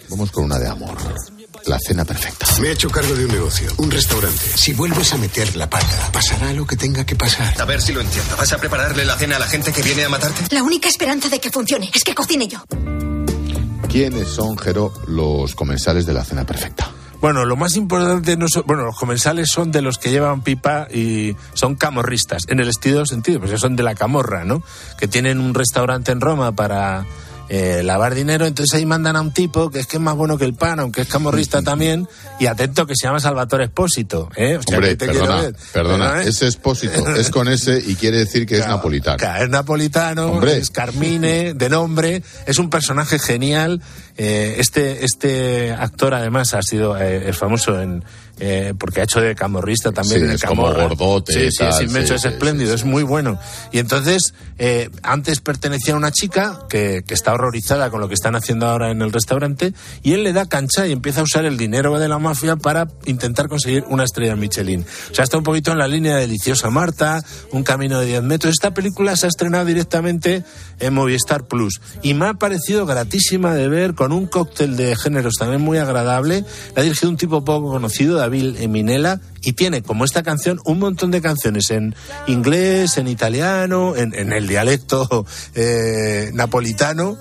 Vamos 0.08 0.30
con 0.30 0.44
una 0.44 0.58
de 0.58 0.68
amor. 0.68 0.96
La 1.66 1.78
cena 1.78 2.04
perfecta. 2.04 2.46
Me 2.60 2.68
he 2.68 2.72
hecho 2.72 2.90
cargo 2.90 3.14
de 3.14 3.24
un 3.24 3.32
negocio, 3.32 3.70
un 3.78 3.90
restaurante. 3.90 4.38
Si 4.54 4.74
vuelves 4.74 5.12
a 5.14 5.16
meter 5.16 5.56
la 5.56 5.68
pata, 5.70 6.10
pasará 6.12 6.52
lo 6.52 6.66
que 6.66 6.76
tenga 6.76 7.06
que 7.06 7.16
pasar. 7.16 7.54
A 7.60 7.64
ver 7.64 7.80
si 7.80 7.92
lo 7.94 8.02
entiendo. 8.02 8.36
¿Vas 8.36 8.52
a 8.52 8.58
prepararle 8.58 9.04
la 9.04 9.16
cena 9.16 9.36
a 9.36 9.38
la 9.38 9.46
gente 9.46 9.72
que 9.72 9.82
viene 9.82 10.04
a 10.04 10.08
matarte? 10.10 10.54
La 10.54 10.62
única 10.62 10.88
esperanza 10.90 11.28
de 11.30 11.38
que 11.40 11.50
funcione 11.50 11.90
es 11.94 12.04
que 12.04 12.14
cocine 12.14 12.48
yo. 12.48 12.62
¿Quiénes 13.88 14.28
son, 14.28 14.58
Jero, 14.58 14.92
los 15.06 15.54
comensales 15.54 16.04
de 16.04 16.12
la 16.12 16.24
cena 16.24 16.44
perfecta? 16.44 16.90
Bueno, 17.20 17.46
lo 17.46 17.56
más 17.56 17.76
importante, 17.76 18.36
no 18.36 18.46
son- 18.48 18.64
bueno, 18.66 18.84
los 18.84 18.96
comensales 18.98 19.48
son 19.50 19.72
de 19.72 19.80
los 19.80 19.96
que 19.96 20.10
llevan 20.10 20.42
pipa 20.42 20.86
y 20.92 21.34
son 21.54 21.76
camorristas, 21.76 22.42
en 22.48 22.60
el 22.60 22.68
estilo 22.68 23.06
sentido, 23.06 23.40
pues 23.40 23.58
son 23.58 23.76
de 23.76 23.82
la 23.82 23.94
camorra, 23.94 24.44
¿no? 24.44 24.62
Que 24.98 25.08
tienen 25.08 25.40
un 25.40 25.54
restaurante 25.54 26.12
en 26.12 26.20
Roma 26.20 26.52
para 26.52 27.06
eh, 27.48 27.82
lavar 27.82 28.14
dinero, 28.14 28.46
entonces 28.46 28.74
ahí 28.74 28.86
mandan 28.86 29.16
a 29.16 29.20
un 29.20 29.32
tipo 29.32 29.70
que 29.70 29.80
es 29.80 29.86
que 29.86 29.96
es 29.98 30.02
más 30.02 30.14
bueno 30.16 30.38
que 30.38 30.44
el 30.44 30.54
pan, 30.54 30.80
aunque 30.80 31.02
es 31.02 31.08
camorrista 31.08 31.62
también, 31.62 32.08
y 32.40 32.46
atento 32.46 32.86
que 32.86 32.94
se 32.96 33.06
llama 33.06 33.20
Salvatore 33.20 33.64
Espósito, 33.64 34.30
¿eh? 34.36 34.56
O 34.56 34.62
sea, 34.62 34.78
Hombre, 34.78 34.96
te 34.96 35.06
perdona, 35.06 35.36
ver. 35.42 35.56
perdona, 35.72 36.10
Pero, 36.12 36.20
¿eh? 36.22 36.28
ese 36.28 36.46
expósito 36.46 37.08
es 37.16 37.30
con 37.30 37.48
ese 37.48 37.82
y 37.84 37.94
quiere 37.96 38.18
decir 38.18 38.46
que 38.46 38.58
es 38.58 38.66
napolitano. 38.66 39.18
claro, 39.18 39.44
Es 39.44 39.50
napolitano, 39.50 40.26
Hombre. 40.32 40.56
es 40.56 40.70
Carmine, 40.70 41.54
de 41.54 41.68
nombre, 41.68 42.22
es 42.46 42.58
un 42.58 42.70
personaje 42.70 43.18
genial. 43.18 43.82
Eh, 44.16 44.56
este, 44.58 45.04
este 45.04 45.72
actor 45.72 46.14
además 46.14 46.54
ha 46.54 46.62
sido 46.62 46.96
eh, 46.96 47.28
es 47.30 47.36
famoso 47.36 47.80
en 47.80 48.04
eh, 48.38 48.74
porque 48.78 49.00
ha 49.00 49.04
hecho 49.04 49.20
de 49.20 49.34
camorrista 49.34 49.92
también 49.92 50.18
Sí, 50.20 50.24
en 50.24 50.30
el 50.30 50.36
es 50.36 50.42
como 50.42 50.62
gordote 50.72 51.32
Sí, 51.32 51.50
sí, 51.50 51.58
tal, 51.58 51.68
es 51.70 51.80
inmenso, 51.80 52.08
sí, 52.08 52.14
es 52.14 52.22
sí, 52.22 52.28
espléndido, 52.28 52.74
es 52.74 52.84
muy 52.84 53.02
bueno. 53.02 53.38
Y 53.72 53.78
entonces, 53.78 54.34
eh, 54.58 54.90
antes 55.02 55.40
pertenecía 55.40 55.94
a 55.94 55.96
una 55.96 56.10
chica 56.10 56.60
que, 56.68 57.04
que 57.06 57.14
está 57.14 57.32
horrorizada 57.32 57.90
con 57.90 58.00
lo 58.00 58.08
que 58.08 58.14
están 58.14 58.36
haciendo 58.36 58.66
ahora 58.66 58.90
en 58.90 59.02
el 59.02 59.12
restaurante 59.12 59.72
y 60.02 60.12
él 60.12 60.24
le 60.24 60.32
da 60.32 60.46
cancha 60.46 60.86
y 60.86 60.92
empieza 60.92 61.20
a 61.20 61.24
usar 61.24 61.44
el 61.44 61.56
dinero 61.56 61.98
de 61.98 62.08
la 62.08 62.18
mafia 62.18 62.56
para 62.56 62.88
intentar 63.06 63.48
conseguir 63.48 63.84
una 63.88 64.04
estrella 64.04 64.36
Michelin. 64.36 64.84
O 65.10 65.14
sea, 65.14 65.24
está 65.24 65.38
un 65.38 65.44
poquito 65.44 65.72
en 65.72 65.78
la 65.78 65.88
línea 65.88 66.14
de 66.14 66.22
Deliciosa 66.22 66.70
Marta, 66.70 67.22
Un 67.52 67.62
camino 67.62 68.00
de 68.00 68.06
10 68.06 68.22
metros. 68.22 68.52
Esta 68.52 68.72
película 68.72 69.16
se 69.16 69.26
ha 69.26 69.28
estrenado 69.28 69.64
directamente 69.64 70.44
en 70.80 70.94
Movistar 70.94 71.44
Plus 71.46 71.80
y 72.02 72.14
me 72.14 72.26
ha 72.26 72.34
parecido 72.34 72.86
gratísima 72.86 73.54
de 73.54 73.68
ver 73.68 73.94
con 73.94 74.12
un 74.12 74.26
cóctel 74.26 74.76
de 74.76 74.96
géneros 74.96 75.34
también 75.38 75.60
muy 75.60 75.78
agradable. 75.78 76.44
La 76.74 76.80
ha 76.80 76.82
dirigido 76.82 77.10
un 77.10 77.16
tipo 77.16 77.44
poco 77.44 77.70
conocido, 77.70 78.20
David 78.24 78.56
Eminela, 78.60 79.20
y 79.42 79.52
tiene, 79.52 79.82
como 79.82 80.04
esta 80.04 80.22
canción, 80.22 80.60
un 80.64 80.78
montón 80.78 81.10
de 81.10 81.20
canciones 81.20 81.70
en 81.70 81.94
inglés, 82.26 82.96
en 82.96 83.08
italiano, 83.08 83.94
en, 83.96 84.14
en 84.14 84.32
el 84.32 84.46
dialecto 84.48 85.26
eh, 85.54 86.30
napolitano. 86.34 87.16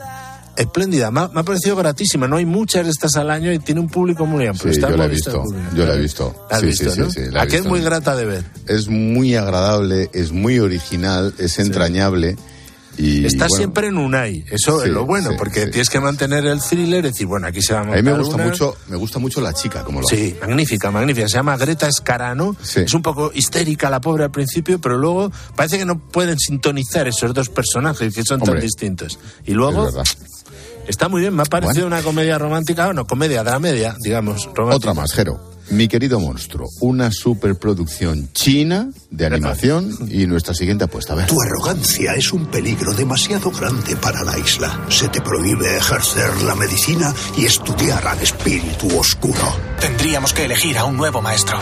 Espléndida, 0.56 1.10
me 1.10 1.22
ha, 1.22 1.28
me 1.30 1.39
ha 1.39 1.43
parecido 1.43 1.76
gratísima. 1.76 2.28
No 2.28 2.36
hay 2.36 2.45
muchas 2.45 2.86
de 2.86 2.91
estas 2.91 3.16
al 3.16 3.32
año 3.32 3.51
y 3.51 3.58
tiene 3.58 3.82
un 3.82 3.89
público 3.89 4.28
muy 4.28 4.45
amplio. 4.45 4.72
Sí, 4.72 4.80
yo 4.80 4.89
la 4.95 5.06
he 5.06 5.08
visto, 5.08 5.43
yo 5.76 5.86
la 5.86 5.95
he 5.95 5.99
visto. 5.99 6.45
La 6.51 6.60
Sí, 6.60 6.66
visto, 6.68 6.91
sí, 6.91 6.99
¿no? 6.99 7.10
sí, 7.10 7.22
sí, 7.26 7.38
Aquí 7.38 7.56
es 7.56 7.66
muy 7.66 7.82
grata 7.82 8.16
de 8.16 8.26
ver. 8.26 8.43
Es 8.68 8.88
muy 8.88 9.36
agradable, 9.36 10.12
es 10.14 10.32
muy 10.32 10.60
original, 10.60 11.34
es 11.39 11.58
entrañable 11.58 12.38
y 12.98 13.26
Está 13.26 13.46
bueno, 13.48 13.56
siempre 13.58 13.88
en 13.88 13.98
Unai, 13.98 14.46
eso 14.52 14.82
Sí, 14.82 14.88
es 14.88 14.94
lo 14.94 15.06
bueno, 15.06 15.32
sí, 15.32 15.36
porque 15.38 15.66
sí. 15.66 15.72
tienes 15.72 15.89
que 15.89 16.00
mantener 16.00 16.46
el 16.46 16.62
thriller, 16.62 17.04
decir, 17.04 17.26
bueno, 17.28 17.48
aquí 17.48 17.62
se 17.62 17.74
va 17.74 17.80
a 17.80 17.82
A 17.84 17.86
montar 17.86 18.04
mí 18.04 18.12
me 18.12 18.18
gusta 18.18 18.36
una. 18.36 18.46
mucho, 18.46 18.78
me 18.88 18.96
gusta 18.98 19.20
mucho 19.20 19.41
la 19.41 19.54
chica 19.54 19.84
como 19.84 20.02
lo 20.02 20.08
Sí, 20.08 20.36
magnífica, 20.41 20.91
magnífica. 20.91 21.28
Se 21.28 21.36
llama 21.38 21.58
Greta 21.58 21.88
Escarano. 21.88 22.56
Es 22.76 22.94
un 22.94 23.02
poco 23.02 23.32
histérica 23.34 23.89
la 23.89 24.00
pobre 24.02 24.24
al 24.26 24.32
principio, 24.32 24.80
pero 24.80 24.98
luego 24.98 25.32
parece 25.56 25.78
que 25.78 25.86
no 25.86 26.00
pueden 26.00 26.38
sintonizar 26.39 27.08
esos 27.08 27.34
dos 27.34 27.50
personajes 27.50 28.14
que 28.14 28.24
son 28.24 28.41
tan 28.41 28.60
distintos. 28.60 29.20
Y 29.46 29.54
luego 29.54 29.88
Es 29.88 29.94
verdad. 29.96 30.12
Está 30.88 31.10
muy 31.10 31.22
bien, 31.22 31.36
me 31.36 31.44
ha 31.44 31.46
parecido 31.46 31.88
una 31.88 32.02
comedia 32.02 32.38
romántica, 32.38 32.86
bueno, 32.86 33.06
comedia, 33.06 33.44
dramedia, 33.44 33.96
digamos, 34.00 34.46
romántica. 34.54 34.76
Otra 34.76 34.94
más, 34.94 35.14
Jero. 35.14 35.54
Mi 35.70 35.88
querido 35.88 36.20
monstruo, 36.20 36.68
una 36.82 37.10
superproducción 37.10 38.30
china 38.34 38.90
de 39.10 39.26
animación 39.26 39.98
y 40.10 40.28
nuestra 40.28 40.54
siguiente 40.54 40.84
apuesta. 40.84 41.14
A 41.14 41.16
ver. 41.16 41.28
Tu 41.28 41.42
arrogancia 41.42 42.14
es 42.16 42.34
un 42.34 42.48
peligro 42.48 42.94
demasiado 42.94 43.50
grande 43.50 43.96
para 43.96 44.24
la 44.24 44.38
isla. 44.38 44.86
Se 44.90 45.08
te 45.08 45.22
prohíbe 45.22 45.78
ejercer 45.78 46.42
la 46.44 46.56
medicina 46.56 47.14
y 47.38 47.46
estudiar 47.46 48.06
al 48.06 48.20
espíritu 48.20 48.98
oscuro. 48.98 49.56
Tendríamos 49.80 50.34
que 50.34 50.44
elegir 50.44 50.78
a 50.78 50.84
un 50.84 50.98
nuevo 50.98 51.22
maestro. 51.22 51.58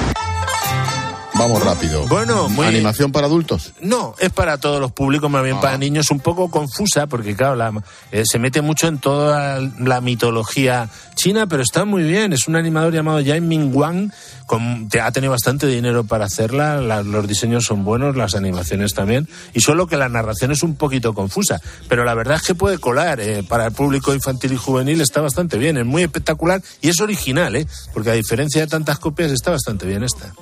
Vamos 1.33 1.63
rápido. 1.63 2.05
Bueno, 2.07 2.49
muy- 2.49 2.65
Animación 2.67 3.11
para 3.11 3.25
adultos. 3.27 3.73
No, 3.81 4.13
es 4.19 4.29
para 4.31 4.57
todos 4.59 4.79
los 4.79 4.91
públicos, 4.91 5.29
más 5.31 5.43
bien 5.43 5.55
Ah. 5.57 5.61
para 5.61 5.77
niños, 5.77 6.11
un 6.11 6.19
poco 6.19 6.51
confusa, 6.51 7.07
porque 7.07 7.35
claro, 7.35 7.55
la- 7.55 7.71
eh, 8.11 8.23
se 8.25 8.37
mete 8.37 8.61
mucho 8.61 8.87
en 8.87 8.99
toda 8.99 9.59
la 9.79 10.01
mitología 10.01 10.89
china, 11.15 11.47
pero 11.47 11.63
está 11.63 11.85
muy 11.85 12.03
bien. 12.03 12.33
Es 12.33 12.47
un 12.47 12.55
animador 12.57 12.93
llamado 12.93 13.21
Jai 13.25 13.41
Ming 13.41 13.73
Wang, 13.73 14.11
con- 14.45 14.87
te- 14.89 14.99
ha 15.01 15.11
tenido 15.11 15.31
bastante 15.31 15.67
dinero 15.67 16.03
para 16.03 16.25
hacerla, 16.25 16.79
la- 16.81 17.01
los 17.01 17.27
diseños 17.27 17.63
son 17.65 17.85
buenos, 17.85 18.15
las 18.17 18.35
animaciones 18.35 18.93
también, 18.93 19.27
y 19.53 19.61
solo 19.61 19.87
que 19.87 19.97
la 19.97 20.09
narración 20.09 20.51
es 20.51 20.61
un 20.63 20.75
poquito 20.75 21.13
confusa, 21.13 21.59
pero 21.87 22.03
la 22.03 22.13
verdad 22.13 22.35
es 22.37 22.43
que 22.43 22.55
puede 22.55 22.77
colar, 22.77 23.19
eh, 23.19 23.43
para 23.47 23.67
el 23.67 23.71
público 23.71 24.13
infantil 24.13 24.53
y 24.53 24.57
juvenil 24.57 24.99
está 25.01 25.21
bastante 25.21 25.57
bien, 25.57 25.77
es 25.77 25.85
muy 25.85 26.03
espectacular 26.03 26.61
y 26.81 26.89
es 26.89 26.99
original, 26.99 27.55
¿eh? 27.55 27.65
porque 27.93 28.09
a 28.11 28.13
diferencia 28.13 28.61
de 28.61 28.67
tantas 28.67 28.99
copias 28.99 29.31
está 29.31 29.51
bastante 29.51 29.85
bien 29.87 30.03
esta. 30.03 30.33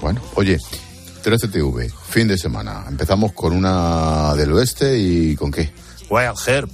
Bueno, 0.00 0.20
oye, 0.34 0.58
13TV, 1.24 1.92
fin 2.08 2.28
de 2.28 2.38
semana. 2.38 2.84
Empezamos 2.88 3.32
con 3.32 3.52
una 3.52 4.34
del 4.34 4.52
oeste 4.52 4.98
y 4.98 5.34
¿con 5.36 5.50
qué? 5.50 5.70
Wild 6.08 6.36
Herb. 6.46 6.70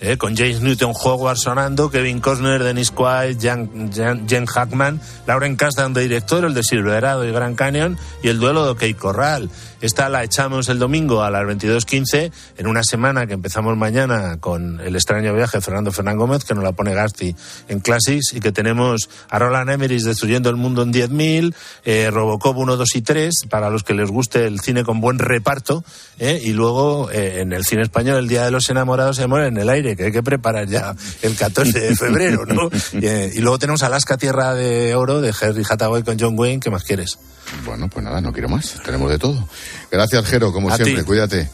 Eh, 0.00 0.16
con 0.16 0.36
James 0.36 0.60
Newton 0.60 0.92
Howard 0.94 1.38
sonando, 1.38 1.90
Kevin 1.90 2.20
Costner, 2.20 2.62
Dennis 2.62 2.90
Quaid, 2.90 3.38
Jen, 3.40 3.90
Jen, 3.92 4.46
Hackman, 4.46 5.00
Lauren 5.26 5.56
Kasdan 5.56 5.92
de 5.92 6.02
director, 6.02 6.44
el 6.44 6.54
de 6.54 6.62
Silverado 6.62 7.26
y 7.26 7.32
Grand 7.32 7.56
Canyon 7.56 7.98
y 8.22 8.28
el 8.28 8.38
duelo 8.38 8.64
de 8.64 8.70
OK 8.70 8.98
Corral. 8.98 9.50
Esta 9.80 10.08
la 10.08 10.24
echamos 10.24 10.68
el 10.68 10.80
domingo 10.80 11.22
a 11.22 11.30
las 11.30 11.44
22.15 11.44 12.32
en 12.56 12.66
una 12.66 12.82
semana 12.82 13.28
que 13.28 13.34
empezamos 13.34 13.76
mañana 13.76 14.38
con 14.40 14.80
el 14.80 14.96
extraño 14.96 15.32
viaje 15.34 15.58
de 15.58 15.60
Fernando 15.62 15.92
Fernán 15.92 16.16
Gómez, 16.16 16.44
que 16.44 16.54
nos 16.54 16.64
la 16.64 16.72
pone 16.72 16.94
Gasti 16.94 17.34
en 17.68 17.78
Classics 17.78 18.32
y 18.34 18.40
que 18.40 18.50
tenemos 18.50 19.08
a 19.28 19.38
Roland 19.38 19.70
Emmerich 19.70 20.02
destruyendo 20.02 20.50
el 20.50 20.56
mundo 20.56 20.82
en 20.82 20.92
10.000, 20.92 21.54
eh, 21.84 22.10
Robocop 22.10 22.56
1, 22.56 22.76
2 22.76 22.96
y 22.96 23.02
3, 23.02 23.34
para 23.48 23.70
los 23.70 23.84
que 23.84 23.94
les 23.94 24.10
guste 24.10 24.46
el 24.46 24.58
cine 24.60 24.82
con 24.82 25.00
buen 25.00 25.20
reparto, 25.20 25.84
eh, 26.18 26.40
y 26.42 26.54
luego 26.54 27.10
eh, 27.12 27.40
en 27.40 27.52
el 27.52 27.64
cine 27.64 27.82
español 27.82 28.18
el 28.18 28.26
Día 28.26 28.44
de 28.44 28.50
los 28.50 28.68
Enamorados 28.70 29.16
se 29.16 29.28
muere 29.28 29.46
en 29.46 29.58
el 29.58 29.68
aire, 29.68 29.87
que 29.96 30.04
hay 30.04 30.12
que 30.12 30.22
preparar 30.22 30.68
ya 30.68 30.94
el 31.22 31.36
14 31.36 31.78
de 31.78 31.96
febrero, 31.96 32.44
¿no? 32.46 32.70
y, 32.92 33.40
luego 33.40 33.58
tenemos 33.58 33.82
Alaska 33.82 34.16
Tierra 34.16 34.54
de 34.54 34.94
Oro 34.94 35.20
de 35.20 35.34
Henry 35.38 35.64
Hathaway 35.68 36.02
con 36.02 36.18
John 36.18 36.38
Wayne, 36.38 36.60
¿qué 36.60 36.70
más 36.70 36.84
quieres? 36.84 37.18
Bueno, 37.64 37.88
pues 37.88 38.04
nada, 38.04 38.20
no 38.20 38.32
quiero 38.32 38.48
más. 38.48 38.80
Tenemos 38.84 39.10
de 39.10 39.18
todo. 39.18 39.48
Gracias, 39.90 40.26
Jero, 40.26 40.52
como 40.52 40.74
siempre. 40.74 41.04
Cuídate. 41.04 41.48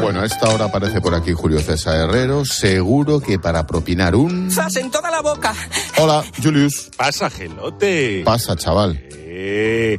Bueno, 0.00 0.20
a 0.20 0.26
esta 0.26 0.50
hora 0.50 0.66
aparece 0.66 1.00
por 1.00 1.14
aquí 1.14 1.32
Julio 1.32 1.60
César 1.60 1.96
Herrero, 1.96 2.44
seguro 2.44 3.20
que 3.20 3.38
para 3.38 3.66
propinar 3.66 4.14
un... 4.14 4.50
¡Sas 4.50 4.76
en 4.76 4.90
toda 4.90 5.10
la 5.10 5.22
boca! 5.22 5.54
Hola, 5.96 6.22
Julius. 6.42 6.90
Pasa, 6.94 7.30
gelote. 7.30 8.22
Pasa, 8.22 8.54
chaval. 8.54 9.02
Eh, 9.10 9.96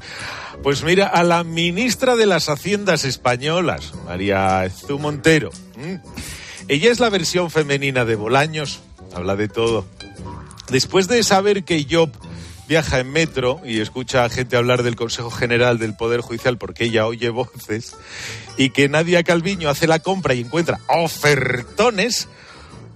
pues 0.65 0.81
mira, 0.81 1.05
a 1.05 1.21
la 1.21 1.43
ministra 1.43 2.15
de 2.15 2.25
las 2.25 2.49
Haciendas 2.49 3.03
Españolas, 3.03 3.93
María 4.03 4.65
Ezú 4.65 4.97
Montero. 4.97 5.51
Ella 6.67 6.91
es 6.91 6.99
la 6.99 7.11
versión 7.11 7.51
femenina 7.51 8.03
de 8.03 8.15
Bolaños, 8.15 8.79
habla 9.13 9.35
de 9.35 9.47
todo. 9.47 9.85
Después 10.71 11.07
de 11.07 11.21
saber 11.21 11.65
que 11.65 11.85
Job 11.87 12.09
viaja 12.67 12.99
en 12.99 13.11
metro 13.11 13.61
y 13.63 13.79
escucha 13.79 14.25
a 14.25 14.29
gente 14.29 14.57
hablar 14.57 14.81
del 14.81 14.95
Consejo 14.95 15.29
General 15.29 15.77
del 15.77 15.95
Poder 15.95 16.21
Judicial 16.21 16.57
porque 16.57 16.85
ella 16.85 17.05
oye 17.05 17.29
voces 17.29 17.95
y 18.57 18.71
que 18.71 18.89
Nadia 18.89 19.21
Calviño 19.21 19.69
hace 19.69 19.85
la 19.85 19.99
compra 19.99 20.33
y 20.33 20.41
encuentra 20.41 20.79
ofertones, 20.87 22.27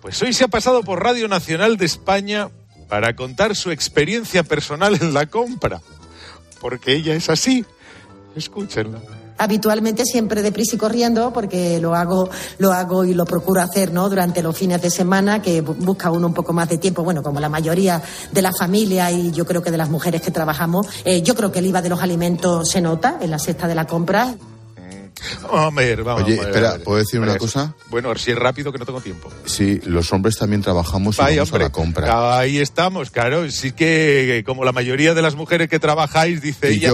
pues 0.02 0.20
hoy 0.24 0.34
se 0.34 0.46
ha 0.46 0.48
pasado 0.48 0.82
por 0.82 1.04
Radio 1.04 1.28
Nacional 1.28 1.78
de 1.78 1.86
España 1.86 2.50
para 2.88 3.16
contar 3.16 3.56
su 3.56 3.70
experiencia 3.70 4.42
personal 4.42 4.98
en 5.00 5.14
la 5.14 5.28
compra. 5.28 5.82
Porque 6.60 6.94
ella 6.94 7.16
es 7.16 7.30
así. 7.30 7.66
Escúchenla 8.36 9.00
habitualmente 9.40 10.06
siempre 10.06 10.44
deprisa 10.44 10.76
y 10.76 10.78
corriendo 10.78 11.34
porque 11.34 11.80
lo 11.80 11.96
hago, 11.96 12.30
lo 12.60 12.72
hago 12.72 13.06
y 13.06 13.14
lo 13.14 13.26
procuro 13.26 13.62
hacer 13.62 13.92
¿no? 13.92 14.08
durante 14.10 14.44
los 14.44 14.56
fines 14.56 14.82
de 14.82 14.92
semana, 14.92 15.42
que 15.42 15.62
busca 15.62 16.12
uno 16.12 16.28
un 16.28 16.34
poco 16.34 16.54
más 16.54 16.70
de 16.70 16.78
tiempo, 16.78 17.04
bueno, 17.04 17.24
como 17.24 17.40
la 17.40 17.50
mayoría 17.50 18.02
de 18.32 18.42
la 18.42 18.52
familia 18.52 19.12
y 19.12 19.32
yo 19.32 19.46
creo 19.46 19.64
que 19.64 19.72
de 19.72 19.78
las 19.78 19.90
mujeres 19.90 20.22
que 20.22 20.32
trabajamos. 20.32 20.88
Eh, 21.06 21.22
yo 21.24 21.36
creo 21.36 21.52
que 21.52 21.60
el 21.60 21.66
IVA 21.66 21.82
de 21.82 21.90
los 21.90 22.02
alimentos 22.02 22.70
se 22.70 22.82
nota 22.82 23.18
en 23.22 23.32
la 23.32 23.40
cesta 23.40 23.68
de 23.68 23.76
la 23.76 23.88
compra. 23.88 24.36
Vamos 25.44 25.74
a 25.74 25.82
ver, 25.82 26.04
vamos 26.04 26.24
Oye, 26.24 26.36
espera, 26.36 26.78
¿puedo 26.80 27.00
decir 27.00 27.20
una 27.20 27.38
cosa? 27.38 27.74
Bueno, 27.90 28.16
si 28.16 28.32
es 28.32 28.38
rápido 28.38 28.72
que 28.72 28.80
no 28.80 28.86
tengo 28.86 29.02
tiempo. 29.02 29.30
Sí, 29.46 29.80
los 29.86 30.12
hombres 30.14 30.38
también 30.38 30.62
trabajamos 30.62 31.18
y 31.18 31.36
vamos 31.38 31.54
a 31.54 31.58
la 31.58 31.70
compra. 31.72 32.38
Ahí 32.38 32.60
estamos, 32.60 33.12
claro. 33.12 33.50
Sí 33.52 33.72
que, 33.72 34.44
como 34.46 34.64
la 34.64 34.72
mayoría 34.72 35.14
de 35.14 35.22
las 35.22 35.36
mujeres 35.36 35.70
que 35.70 35.80
trabajáis, 35.80 36.42
dice 36.42 36.70
ella, 36.70 36.92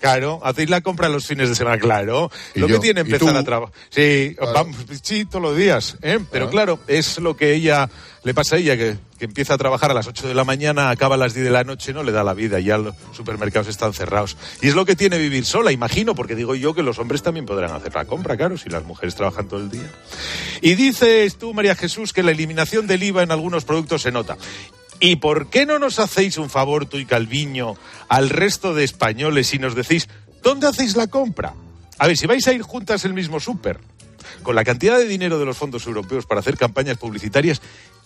claro, 0.00 0.40
hacéis 0.42 0.70
la 0.70 0.80
compra 0.80 1.08
los 1.08 1.26
fines 1.26 1.48
de 1.48 1.54
semana, 1.54 1.78
claro. 1.78 2.30
lo 2.54 2.66
que 2.66 2.78
tiene 2.78 3.00
empezar 3.00 3.36
a 3.36 3.44
trabajar. 3.44 3.74
Sí, 3.90 4.36
vamos, 4.40 4.76
sí, 5.02 5.24
todos 5.24 5.42
los 5.42 5.56
días, 5.56 5.96
¿eh? 6.02 6.18
Pero 6.30 6.46
ah. 6.46 6.50
claro, 6.50 6.80
es 6.86 7.18
lo 7.18 7.36
que 7.36 7.54
ella 7.54 7.88
le 8.28 8.34
pasa 8.34 8.56
a 8.56 8.58
ella 8.58 8.76
que, 8.76 8.98
empieza 9.20 9.54
a 9.54 9.56
trabajar 9.56 9.90
a 9.90 9.94
las 9.94 10.06
8 10.06 10.28
de 10.28 10.34
la 10.34 10.44
mañana, 10.44 10.90
acaba 10.90 11.14
a 11.14 11.18
las 11.18 11.32
10 11.32 11.46
de 11.46 11.50
la 11.50 11.64
noche, 11.64 11.94
no 11.94 12.02
le 12.02 12.12
da 12.12 12.22
la 12.22 12.34
vida, 12.34 12.60
ya 12.60 12.76
los 12.76 12.94
supermercados 13.12 13.68
están 13.68 13.94
cerrados. 13.94 14.36
Y 14.60 14.68
es 14.68 14.74
lo 14.74 14.84
que 14.84 14.96
tiene 14.96 15.16
vivir 15.16 15.46
sola, 15.46 15.72
imagino, 15.72 16.14
porque 16.14 16.34
digo 16.34 16.54
yo 16.54 16.74
que 16.74 16.82
los 16.82 16.98
hombres 16.98 17.22
también 17.22 17.46
podrán 17.46 17.70
hacer 17.70 17.94
la 17.94 18.04
compra, 18.04 18.36
claro, 18.36 18.58
si 18.58 18.68
las 18.68 18.84
mujeres 18.84 19.14
trabajan 19.14 19.48
todo 19.48 19.60
el 19.60 19.70
día. 19.70 19.90
Y 20.60 20.74
dices 20.74 21.38
tú, 21.38 21.54
María 21.54 21.74
Jesús, 21.74 22.12
que 22.12 22.22
la 22.22 22.32
eliminación 22.32 22.86
del 22.86 23.02
IVA 23.02 23.22
en 23.22 23.30
algunos 23.30 23.64
productos 23.64 24.02
se 24.02 24.12
nota. 24.12 24.36
¿Y 25.00 25.16
por 25.16 25.48
qué 25.48 25.64
no 25.64 25.78
nos 25.78 25.98
hacéis 25.98 26.36
un 26.36 26.50
favor 26.50 26.84
tú 26.84 26.98
y 26.98 27.06
Calviño 27.06 27.76
al 28.10 28.28
resto 28.28 28.74
de 28.74 28.84
españoles 28.84 29.54
y 29.54 29.58
nos 29.58 29.74
decís 29.74 30.06
dónde 30.42 30.66
hacéis 30.66 30.96
la 30.96 31.06
compra? 31.06 31.54
A 31.96 32.06
ver, 32.06 32.18
si 32.18 32.26
vais 32.26 32.46
a 32.46 32.52
ir 32.52 32.60
juntas 32.60 33.06
el 33.06 33.14
mismo 33.14 33.40
súper, 33.40 33.80
con 34.42 34.54
la 34.54 34.64
cantidad 34.64 34.98
de 34.98 35.06
dinero 35.06 35.38
de 35.38 35.44
los 35.44 35.56
fondos 35.56 35.86
europeos 35.86 36.26
para 36.26 36.40
hacer 36.40 36.56
campañas 36.56 36.98
publicitarias, 36.98 37.60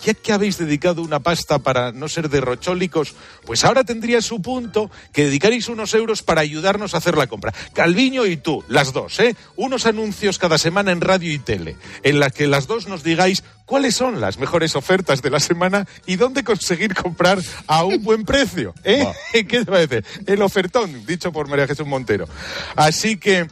ya 0.05 0.15
que 0.15 0.33
habéis 0.33 0.59
dedicado 0.59 1.03
una 1.03 1.21
pasta 1.21 1.61
para 1.61 1.93
no 1.93 2.09
ser 2.09 2.29
derrochólicos, 2.29 3.15
pues 3.45 3.65
ahora 3.65 3.85
tendría 3.85 4.21
su 4.21 4.43
punto 4.43 4.91
que 5.13 5.25
dedicaréis 5.25 5.69
unos 5.69 5.95
euros 5.95 6.23
para 6.23 6.41
ayudarnos 6.41 6.95
a 6.95 6.99
hacer 6.99 7.17
la 7.17 7.27
compra. 7.27 7.55
Calviño 7.73 8.27
y 8.27 8.37
tú, 8.37 8.65
las 8.69 8.93
dos, 8.93 9.19
¿eh? 9.21 9.37
Unos 9.57 9.87
anuncios 9.87 10.39
cada 10.39 10.59
semana 10.59 10.93
en 10.93 11.01
radio 11.01 11.33
y 11.33 11.39
tele, 11.39 11.77
en 12.03 12.21
las 12.21 12.33
que 12.33 12.47
las 12.47 12.67
dos 12.67 12.89
nos 12.89 13.03
digáis 13.03 13.45
cuáles 13.65 13.95
son 13.95 14.21
las 14.21 14.39
mejores 14.39 14.77
ofertas 14.77 15.23
de 15.23 15.31
la 15.31 15.41
semana 15.41 15.87
y 16.07 16.17
dónde 16.17 16.45
conseguir 16.45 16.95
comprar 16.95 17.39
a 17.67 17.85
un 17.85 18.03
buen 18.03 18.25
precio. 18.25 18.75
¿eh? 18.85 19.07
¿Qué 19.33 19.45
te 19.45 19.65
parece? 19.65 20.03
El 20.27 20.43
ofertón, 20.43 21.07
dicho 21.07 21.33
por 21.33 21.49
María 21.49 21.67
Jesús 21.67 21.87
Montero. 21.87 22.29
Así 22.77 23.17
que... 23.17 23.49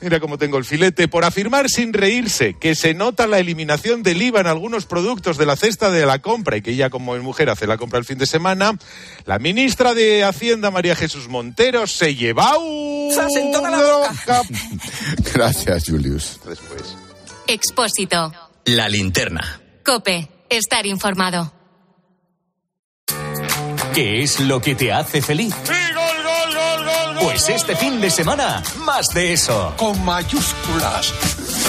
Mira 0.00 0.20
cómo 0.20 0.38
tengo 0.38 0.56
el 0.56 0.64
filete. 0.64 1.08
Por 1.08 1.24
afirmar 1.24 1.68
sin 1.68 1.92
reírse 1.92 2.54
que 2.54 2.74
se 2.74 2.94
nota 2.94 3.26
la 3.26 3.38
eliminación 3.38 4.02
del 4.02 4.22
IVA 4.22 4.40
en 4.40 4.46
algunos 4.46 4.86
productos 4.86 5.36
de 5.36 5.46
la 5.46 5.56
cesta 5.56 5.90
de 5.90 6.06
la 6.06 6.20
compra 6.20 6.56
y 6.56 6.62
que 6.62 6.70
ella 6.70 6.90
como 6.90 7.16
mujer 7.18 7.50
hace 7.50 7.66
la 7.66 7.76
compra 7.76 7.98
el 7.98 8.04
fin 8.04 8.18
de 8.18 8.26
semana, 8.26 8.78
la 9.26 9.38
ministra 9.38 9.94
de 9.94 10.24
Hacienda, 10.24 10.70
María 10.70 10.96
Jesús 10.96 11.28
Montero, 11.28 11.86
se 11.86 12.14
lleva 12.14 12.56
un... 12.58 13.10
Gracias, 15.34 15.84
Julius. 15.86 16.40
Después. 16.46 16.96
Expósito. 17.46 18.32
La 18.64 18.88
linterna. 18.88 19.60
Cope. 19.84 20.28
Estar 20.48 20.86
informado. 20.86 21.52
¿Qué 23.94 24.22
es 24.22 24.40
lo 24.40 24.60
que 24.60 24.74
te 24.74 24.92
hace 24.92 25.20
feliz? 25.20 25.54
Pues 27.20 27.48
este 27.50 27.76
fin 27.76 28.00
de 28.00 28.10
semana, 28.10 28.62
más 28.78 29.06
de 29.08 29.34
eso. 29.34 29.74
Con 29.76 30.02
mayúsculas. 30.04 31.12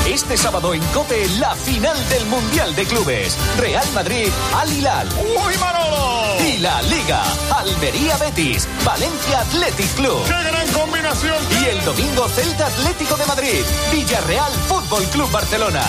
Este 0.07 0.35
sábado 0.35 0.73
en 0.73 0.81
COPE, 0.93 1.27
la 1.39 1.55
final 1.55 1.97
del 2.09 2.25
Mundial 2.25 2.75
de 2.75 2.85
Clubes. 2.85 3.37
Real 3.57 3.85
Madrid, 3.93 4.27
Al 4.55 4.73
Hilal. 4.73 5.07
¡Uy, 5.19 5.57
Manolo! 5.57 6.35
Y 6.43 6.57
la 6.57 6.81
Liga, 6.81 7.23
Almería 7.55 8.17
Betis, 8.17 8.67
Valencia 8.83 9.41
Athletic 9.41 9.93
Club. 9.95 10.23
¡Qué 10.25 10.43
gran 10.43 10.67
combinación! 10.69 11.37
Y 11.61 11.65
el 11.65 11.85
domingo, 11.85 12.27
Celta 12.29 12.67
Atlético 12.67 13.15
de 13.15 13.25
Madrid, 13.27 13.63
Villarreal 13.91 14.51
Fútbol 14.67 15.03
Club 15.05 15.31
Barcelona. 15.31 15.83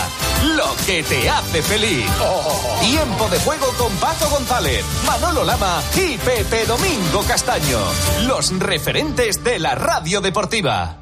Lo 0.57 0.77
que 0.87 1.03
te 1.03 1.29
hace 1.31 1.63
feliz. 1.63 2.07
Oh. 2.21 2.79
Tiempo 2.81 3.29
de 3.29 3.39
juego 3.41 3.67
con 3.79 3.93
Paco 3.97 4.29
González, 4.29 4.85
Manolo 5.07 5.43
Lama 5.43 5.83
y 5.97 6.19
Pepe 6.19 6.67
Domingo 6.67 7.23
Castaño. 7.27 7.79
Los 8.27 8.57
referentes 8.59 9.43
de 9.43 9.59
la 9.59 9.75
radio 9.75 10.21
deportiva. 10.21 11.02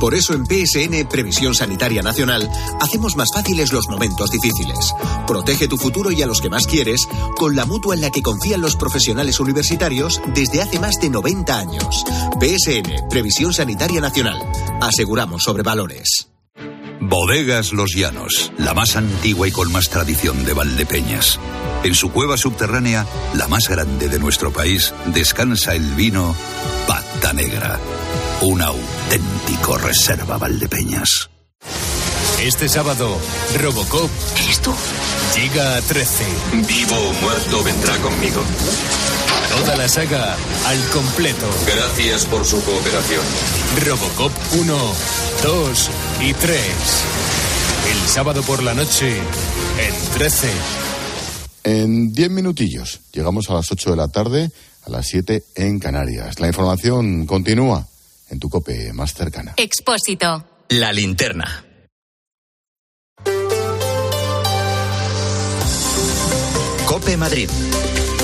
Por 0.00 0.14
eso 0.14 0.32
en 0.32 0.46
PSN 0.46 1.06
Previsión 1.08 1.54
Sanitaria 1.54 2.02
Nacional 2.02 2.50
hacemos 2.80 3.16
más 3.16 3.28
fáciles 3.34 3.72
los 3.72 3.88
momentos 3.88 4.30
difíciles. 4.30 4.94
Protege 5.26 5.68
tu 5.68 5.76
futuro 5.76 6.10
y 6.10 6.22
a 6.22 6.26
los 6.26 6.40
que 6.40 6.48
más 6.48 6.66
quieres 6.66 7.06
con 7.36 7.54
la 7.54 7.66
mutua 7.66 7.94
en 7.94 8.00
la 8.00 8.10
que 8.10 8.22
confían 8.22 8.62
los 8.62 8.76
profesionales 8.76 9.38
universitarios 9.38 10.20
desde 10.34 10.62
hace 10.62 10.80
más 10.80 10.96
de 11.00 11.10
90 11.10 11.58
años. 11.58 12.04
PSN 12.40 13.08
Previsión 13.10 13.52
Sanitaria 13.52 14.00
Nacional. 14.00 14.40
Aseguramos 14.80 15.42
sobre 15.42 15.62
valores. 15.62 16.30
Bodegas 17.02 17.72
Los 17.72 17.94
Llanos, 17.94 18.52
la 18.58 18.72
más 18.72 18.94
antigua 18.96 19.48
y 19.48 19.50
con 19.50 19.72
más 19.72 19.88
tradición 19.88 20.44
de 20.44 20.52
Valdepeñas. 20.52 21.40
En 21.82 21.94
su 21.94 22.12
cueva 22.12 22.36
subterránea, 22.36 23.06
la 23.34 23.48
más 23.48 23.68
grande 23.68 24.08
de 24.08 24.18
nuestro 24.18 24.52
país, 24.52 24.94
descansa 25.06 25.74
el 25.74 25.94
vino 25.94 26.36
Pata 26.86 27.32
Negra, 27.32 27.80
un 28.42 28.62
auténtico 28.62 29.76
reserva 29.76 30.38
Valdepeñas. 30.38 31.28
Este 32.42 32.68
sábado, 32.68 33.18
Robocop. 33.60 34.10
¿Eres 34.42 34.60
tú? 34.60 34.72
Llega 35.36 35.76
a 35.76 35.82
13. 35.82 36.24
Vivo 36.66 36.96
o 36.96 37.12
muerto 37.22 37.62
vendrá 37.62 37.96
conmigo. 37.98 38.42
Toda 39.50 39.76
la 39.76 39.88
saga 39.88 40.36
al 40.66 40.88
completo. 40.88 41.46
Gracias 41.66 42.24
por 42.24 42.46
su 42.46 42.62
cooperación. 42.64 43.22
Robocop 43.86 44.32
1, 44.58 44.78
2 45.42 45.90
y 46.22 46.32
3. 46.32 46.60
El 47.92 48.08
sábado 48.08 48.42
por 48.42 48.62
la 48.62 48.72
noche 48.72 49.18
en 49.18 50.12
13. 50.14 50.50
En 51.64 52.12
10 52.12 52.30
minutillos 52.30 53.00
llegamos 53.12 53.50
a 53.50 53.54
las 53.54 53.70
8 53.70 53.90
de 53.90 53.96
la 53.96 54.08
tarde, 54.08 54.50
a 54.86 54.90
las 54.90 55.06
7 55.08 55.44
en 55.56 55.78
Canarias. 55.78 56.40
La 56.40 56.46
información 56.46 57.26
continúa 57.26 57.89
en 58.30 58.38
tu 58.38 58.48
cope 58.48 58.92
más 58.92 59.12
cercana. 59.14 59.54
Expósito. 59.56 60.46
La 60.70 60.92
linterna. 60.92 61.64
Cope 66.86 67.16
Madrid. 67.16 67.48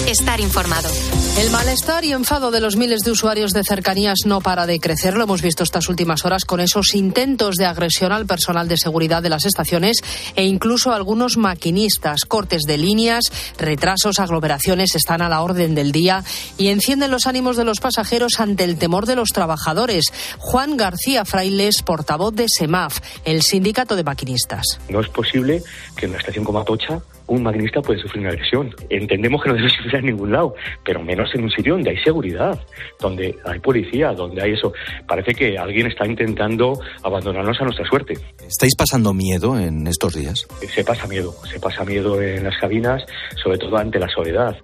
Estar 0.07 0.39
informado. 0.39 0.89
El 1.37 1.51
malestar 1.51 2.05
y 2.05 2.13
enfado 2.13 2.53
de 2.53 2.61
los 2.61 2.77
miles 2.77 3.01
de 3.01 3.11
usuarios 3.11 3.53
de 3.53 3.65
cercanías 3.65 4.21
no 4.25 4.41
para 4.41 4.65
de 4.65 4.79
crecer. 4.79 5.17
Lo 5.17 5.25
hemos 5.25 5.43
visto 5.43 5.65
estas 5.65 5.89
últimas 5.89 6.25
horas 6.25 6.45
con 6.45 6.61
esos 6.61 6.95
intentos 6.95 7.57
de 7.57 7.67
agresión 7.67 8.13
al 8.13 8.25
personal 8.25 8.69
de 8.69 8.77
seguridad 8.77 9.21
de 9.21 9.31
las 9.31 9.47
estaciones 9.47 9.97
e 10.37 10.45
incluso 10.45 10.93
algunos 10.93 11.37
maquinistas. 11.39 12.25
Cortes 12.25 12.63
de 12.63 12.79
líneas, 12.79 13.25
retrasos, 13.59 14.21
aglomeraciones 14.21 14.95
están 14.95 15.23
a 15.23 15.29
la 15.29 15.43
orden 15.43 15.75
del 15.75 15.91
día 15.91 16.23
y 16.57 16.69
encienden 16.69 17.11
los 17.11 17.27
ánimos 17.27 17.57
de 17.57 17.65
los 17.65 17.81
pasajeros 17.81 18.39
ante 18.39 18.63
el 18.63 18.79
temor 18.79 19.07
de 19.07 19.17
los 19.17 19.31
trabajadores. 19.31 20.05
Juan 20.39 20.77
García 20.77 21.25
Frailes, 21.25 21.83
portavoz 21.83 22.33
de 22.33 22.47
SEMAF, 22.49 23.01
el 23.25 23.43
sindicato 23.43 23.97
de 23.97 24.05
maquinistas. 24.05 24.79
No 24.89 25.01
es 25.01 25.09
posible 25.09 25.65
que 25.97 26.07
en 26.07 26.13
una 26.13 26.21
estación 26.21 26.45
como 26.45 26.61
Atocha 26.61 27.03
un 27.29 27.43
maquinista 27.43 27.81
puede 27.81 28.01
sufrir 28.01 28.21
una 28.23 28.31
agresión. 28.31 28.75
Entendemos 28.89 29.43
que 29.43 29.49
no 29.51 29.55
debe 29.57 29.69
sufrir 29.69 29.97
en 29.97 30.07
ningún 30.07 30.33
lado, 30.33 30.55
pero 30.85 31.03
menos 31.03 31.29
en 31.35 31.45
un 31.45 31.51
sitio 31.51 31.75
donde 31.75 31.91
hay 31.91 31.99
seguridad, 31.99 32.61
donde 33.01 33.37
hay 33.45 33.59
policía, 33.61 34.13
donde 34.13 34.43
hay 34.43 34.53
eso. 34.53 34.73
Parece 35.07 35.35
que 35.35 35.59
alguien 35.59 35.87
está 35.87 36.07
intentando 36.07 36.79
abandonarnos 37.03 37.61
a 37.61 37.65
nuestra 37.65 37.87
suerte. 37.87 38.15
¿Estáis 38.47 38.75
pasando 38.77 39.13
miedo 39.13 39.59
en 39.59 39.87
estos 39.87 40.15
días? 40.15 40.47
Se 40.75 40.85
pasa 40.85 41.07
miedo, 41.07 41.35
se 41.51 41.59
pasa 41.59 41.85
miedo 41.85 42.21
en 42.21 42.45
las 42.45 42.57
cabinas, 42.59 43.03
sobre 43.43 43.59
todo 43.59 43.77
ante 43.77 43.99
la 43.99 44.09
soledad. 44.09 44.57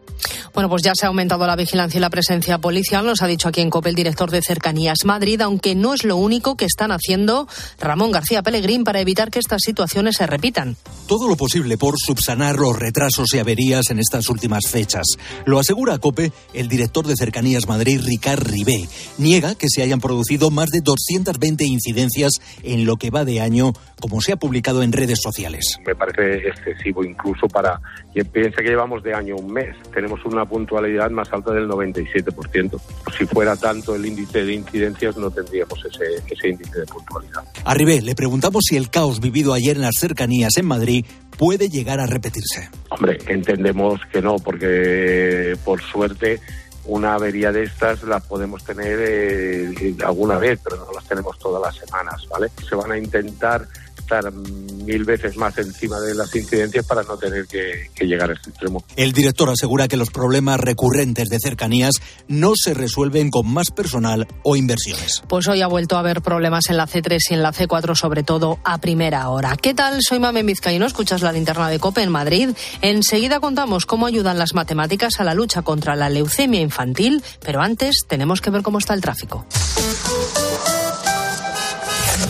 Bueno, 0.55 0.69
pues 0.69 0.83
ya 0.83 0.93
se 0.95 1.07
ha 1.07 1.09
aumentado 1.09 1.47
la 1.47 1.57
vigilancia 1.57 1.99
y 1.99 2.01
la 2.01 2.11
presencia 2.11 2.59
policial, 2.59 3.07
nos 3.07 3.23
ha 3.23 3.27
dicho 3.27 3.49
aquí 3.49 3.63
en 3.63 3.71
COPE 3.71 3.89
el 3.89 3.95
director 3.95 4.31
de 4.31 4.43
Cercanías 4.43 5.05
Madrid, 5.05 5.41
aunque 5.41 5.75
no 5.75 5.95
es 5.95 6.05
lo 6.05 6.17
único 6.17 6.57
que 6.57 6.67
están 6.67 6.93
haciendo 6.93 7.49
Ramón 7.81 8.13
García 8.13 8.43
Pellegrín 8.43 8.85
para 8.85 9.01
evitar 9.01 9.31
que 9.31 9.39
estas 9.39 9.63
situaciones 9.65 10.17
se 10.17 10.27
repitan. 10.27 10.77
Todo 11.09 11.27
lo 11.27 11.37
posible 11.37 11.79
por 11.79 11.95
subsanar 11.99 12.52
los 12.57 12.79
retrasos 12.79 13.29
y 13.35 13.39
averías 13.39 13.91
en 13.91 13.99
estas 13.99 14.29
últimas 14.29 14.71
fechas. 14.71 15.07
Lo 15.45 15.59
asegura 15.59 15.99
COPE 15.99 16.33
el 16.55 16.69
director 16.69 17.07
de 17.07 17.17
Cercanías 17.17 17.69
Madrid, 17.69 18.01
Ricard 18.05 18.47
Ribé. 18.47 18.89
Niega 19.19 19.55
que 19.55 19.69
se 19.69 19.83
hayan 19.83 20.01
producido 20.01 20.51
más 20.51 20.71
de 20.71 20.81
220 20.81 21.65
incidencias 21.65 22.33
en 22.63 22.85
lo 22.85 22.97
que 22.97 23.11
va 23.11 23.25
de 23.25 23.41
año, 23.41 23.73
como 24.01 24.21
se 24.21 24.33
ha 24.33 24.37
publicado 24.37 24.83
en 24.83 24.93
redes 24.93 25.21
sociales. 25.23 25.79
Me 25.87 25.95
parece 25.95 26.49
excesivo 26.49 27.05
incluso 27.05 27.47
para 27.49 27.81
quien 28.13 28.27
piensa 28.27 28.63
que 28.63 28.69
llevamos 28.69 29.03
de 29.03 29.15
año 29.15 29.37
un 29.37 29.53
mes. 29.53 29.75
Tenemos 29.95 30.25
una 30.25 30.45
puntualidad 30.45 31.11
más 31.11 31.33
alta 31.33 31.53
del 31.53 31.69
97%. 31.69 32.81
Si 33.17 33.27
fuera 33.27 33.57
tanto 33.57 33.95
el 33.95 34.05
índice 34.05 34.45
de 34.45 34.55
incidencias, 34.55 35.17
no 35.17 35.31
tendríamos 35.31 35.79
ese, 35.85 36.23
ese 36.29 36.49
índice 36.49 36.81
de 36.81 36.87
puntualidad. 36.87 37.45
A 37.65 37.75
Ribé 37.75 38.03
le 38.03 38.15
preguntamos 38.15 38.65
si 38.69 38.77
el 38.77 38.91
caos 38.91 39.21
vivido 39.21 39.55
ayer 39.55 39.77
en 39.77 39.83
las 39.83 39.97
cercanías 39.99 40.57
en 40.57 40.67
Madrid 40.67 41.05
puede 41.39 41.69
llegar 41.69 42.01
a 42.01 42.07
repetirse. 42.07 42.69
Hombre, 42.91 43.19
entendemos 43.27 44.01
que 44.13 44.21
no, 44.21 44.37
porque 44.37 45.57
por 45.65 45.81
suerte 45.83 46.41
una 46.85 47.15
avería 47.15 47.53
de 47.53 47.65
estas 47.65 48.03
la 48.03 48.21
podemos 48.21 48.65
tener 48.65 48.99
eh, 49.01 49.95
alguna 50.05 50.39
vez, 50.39 50.59
pero 50.63 50.77
no 50.77 50.93
las 50.93 51.07
tenemos 51.07 51.39
todas 51.39 51.63
las 51.63 51.77
semanas, 51.85 52.27
¿vale? 52.29 52.49
Se 52.69 52.75
van 52.75 52.91
a 52.93 52.99
intentar 52.99 53.67
estar 54.03 54.33
mil 54.33 55.05
veces 55.05 55.37
más 55.37 55.57
encima 55.59 56.01
de 56.01 56.15
las 56.15 56.35
incidencias 56.35 56.85
para 56.87 57.03
no 57.03 57.17
tener 57.17 57.47
que, 57.47 57.91
que, 57.95 58.05
llegar 58.05 58.31
a 58.31 58.35
este 58.35 58.51
extremo. 58.51 58.85
El 58.97 59.13
director 59.13 59.49
asegura 59.49 59.89
que 59.89 59.97
los 59.97 60.11
problemas 60.11 60.61
recurrentes 60.61 61.29
de 61.29 61.39
cercanías 61.41 61.95
no 62.29 62.53
se 62.57 62.75
resuelven 62.75 63.31
con 63.31 63.47
más 63.53 63.71
personal 63.71 64.27
o 64.43 64.57
inversiones. 64.57 65.23
Pues 65.29 65.49
hoy 65.49 65.63
ha 65.63 65.67
vuelto 65.67 65.97
a 65.97 66.01
haber 66.01 66.21
problemas 66.21 66.69
en 66.69 66.77
la 66.77 66.87
C3 66.87 67.19
y 67.31 67.35
en 67.35 67.43
la 67.43 67.53
C4, 67.53 67.95
sobre 67.95 68.23
todo 68.23 68.59
a 68.65 68.79
primera 68.79 69.29
hora. 69.29 69.57
¿Qué 69.57 69.75
tal? 69.75 69.99
Soy 70.01 70.19
Mame 70.19 70.43
Vizcaíno, 70.43 70.87
escuchas 70.87 71.23
la 71.23 71.33
linterna 71.33 71.69
de 71.69 71.79
COPE 71.79 72.03
en 72.03 72.11
Madrid. 72.11 72.51
Enseguida 72.81 73.41
contamos 73.41 73.87
cómo 73.87 74.07
ayudan 74.07 74.39
las 74.39 74.55
matemáticas 74.55 75.21
a 75.21 75.25
la 75.25 75.35
lucha 75.35 75.63
contra 75.63 75.97
la 75.97 76.11
leucemia 76.11 76.61
infantil, 76.61 77.23
pero 77.45 77.61
antes 77.61 78.05
tenemos 78.09 78.41
que 78.41 78.51
ver 78.51 78.63
cómo 78.63 78.79
está 78.79 78.95
el 78.95 79.01
tráfico. 79.01 79.47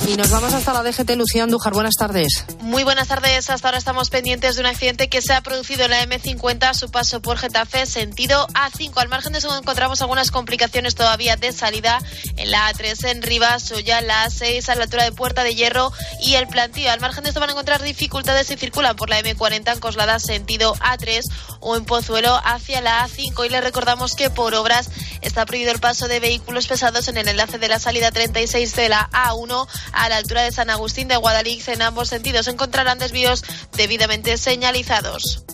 Y 0.05 0.17
nos 0.17 0.31
vamos 0.31 0.53
hasta 0.53 0.73
la 0.73 0.83
DGT, 0.83 1.11
Lucía 1.17 1.45
Andújar. 1.45 1.73
Buenas 1.73 1.95
tardes. 1.95 2.45
Muy 2.61 2.83
buenas 2.83 3.07
tardes. 3.07 3.49
Hasta 3.51 3.69
ahora 3.69 3.79
estamos 3.79 4.11
pendientes 4.11 4.57
de 4.57 4.61
un 4.61 4.67
accidente 4.67 5.09
que 5.09 5.23
se 5.23 5.33
ha 5.33 5.43
producido 5.43 5.85
en 5.85 5.93
la 5.93 6.03
M50 6.05 6.65
a 6.65 6.75
su 6.75 6.91
paso 6.91 7.23
por 7.23 7.39
Getafe, 7.39 7.87
sentido 7.87 8.49
A5. 8.49 8.93
Al 8.97 9.09
margen 9.09 9.33
de 9.33 9.39
eso 9.39 9.57
encontramos 9.57 10.03
algunas 10.03 10.33
complicaciones 10.33 10.97
todavía 10.97 11.37
de 11.37 11.53
salida 11.53 12.01
en 12.37 12.51
la 12.51 12.73
A3 12.73 13.11
en 13.11 13.23
Rivas, 13.23 13.73
ya 13.85 14.01
la 14.01 14.27
A6 14.27 14.69
a 14.69 14.75
la 14.75 14.85
altura 14.85 15.05
de 15.05 15.13
Puerta 15.13 15.45
de 15.45 15.55
Hierro 15.55 15.93
y 16.21 16.35
el 16.35 16.49
plantío. 16.49 16.91
Al 16.91 17.01
margen 17.01 17.23
de 17.23 17.31
esto 17.31 17.41
van 17.41 17.51
a 17.51 17.53
encontrar 17.53 17.81
dificultades 17.81 18.49
si 18.49 18.57
circulan 18.57 18.97
por 18.97 19.09
la 19.09 19.21
M40 19.21 19.73
en 19.73 19.79
Coslada, 19.79 20.19
sentido 20.19 20.75
A3 20.77 21.23
o 21.61 21.77
en 21.77 21.85
Pozuelo 21.85 22.41
hacia 22.45 22.81
la 22.81 23.07
A5. 23.07 23.47
Y 23.47 23.51
les 23.51 23.63
recordamos 23.63 24.17
que 24.17 24.31
por 24.31 24.55
obras 24.55 24.91
está 25.21 25.47
prohibido 25.47 25.71
el 25.71 25.79
paso 25.79 26.09
de 26.09 26.19
vehículos 26.19 26.67
pesados 26.67 27.07
en 27.07 27.19
el 27.19 27.29
enlace 27.29 27.59
de 27.59 27.69
la 27.69 27.79
salida 27.79 28.11
36 28.11 28.75
de 28.75 28.89
la 28.89 29.09
A1 29.11 29.69
a 29.93 30.09
la 30.09 30.17
altura 30.17 30.43
de 30.43 30.53
San 30.53 30.71
Agustín 30.71 31.09
de 31.09 31.17
Guadalix. 31.17 31.69
En 31.69 31.83
ambos 31.83 32.09
sentidos 32.09 32.49
encontrarán 32.49 32.99
desvíos 32.99 33.45
debidamente 33.77 34.37
señalizados. 34.37 35.45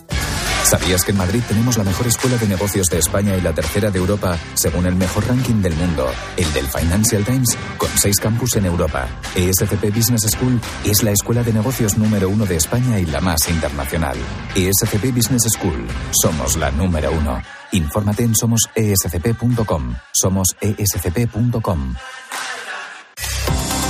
¿Sabías 0.63 1.03
que 1.03 1.11
en 1.11 1.17
Madrid 1.17 1.41
tenemos 1.47 1.77
la 1.77 1.83
mejor 1.83 2.05
escuela 2.05 2.37
de 2.37 2.47
negocios 2.47 2.87
de 2.89 2.99
España 2.99 3.35
y 3.35 3.41
la 3.41 3.53
tercera 3.53 3.89
de 3.89 3.97
Europa, 3.97 4.37
según 4.53 4.85
el 4.85 4.95
mejor 4.95 5.27
ranking 5.27 5.61
del 5.61 5.73
mundo, 5.73 6.07
el 6.37 6.53
del 6.53 6.67
Financial 6.67 7.23
Times, 7.23 7.57
con 7.77 7.89
seis 7.97 8.19
campus 8.19 8.55
en 8.55 8.65
Europa? 8.65 9.07
ESCP 9.35 9.95
Business 9.95 10.27
School 10.29 10.61
es 10.85 11.01
la 11.01 11.11
escuela 11.11 11.43
de 11.43 11.53
negocios 11.53 11.97
número 11.97 12.29
uno 12.29 12.45
de 12.45 12.57
España 12.57 12.99
y 12.99 13.05
la 13.05 13.19
más 13.19 13.49
internacional. 13.49 14.17
ESCP 14.55 15.11
Business 15.15 15.43
School, 15.57 15.87
somos 16.21 16.55
la 16.57 16.69
número 16.69 17.11
uno. 17.11 17.41
Infórmate 17.71 18.23
en 18.23 18.35
somosescp.com. 18.35 19.95
Somos 20.11 20.55
escp.com. 20.61 21.95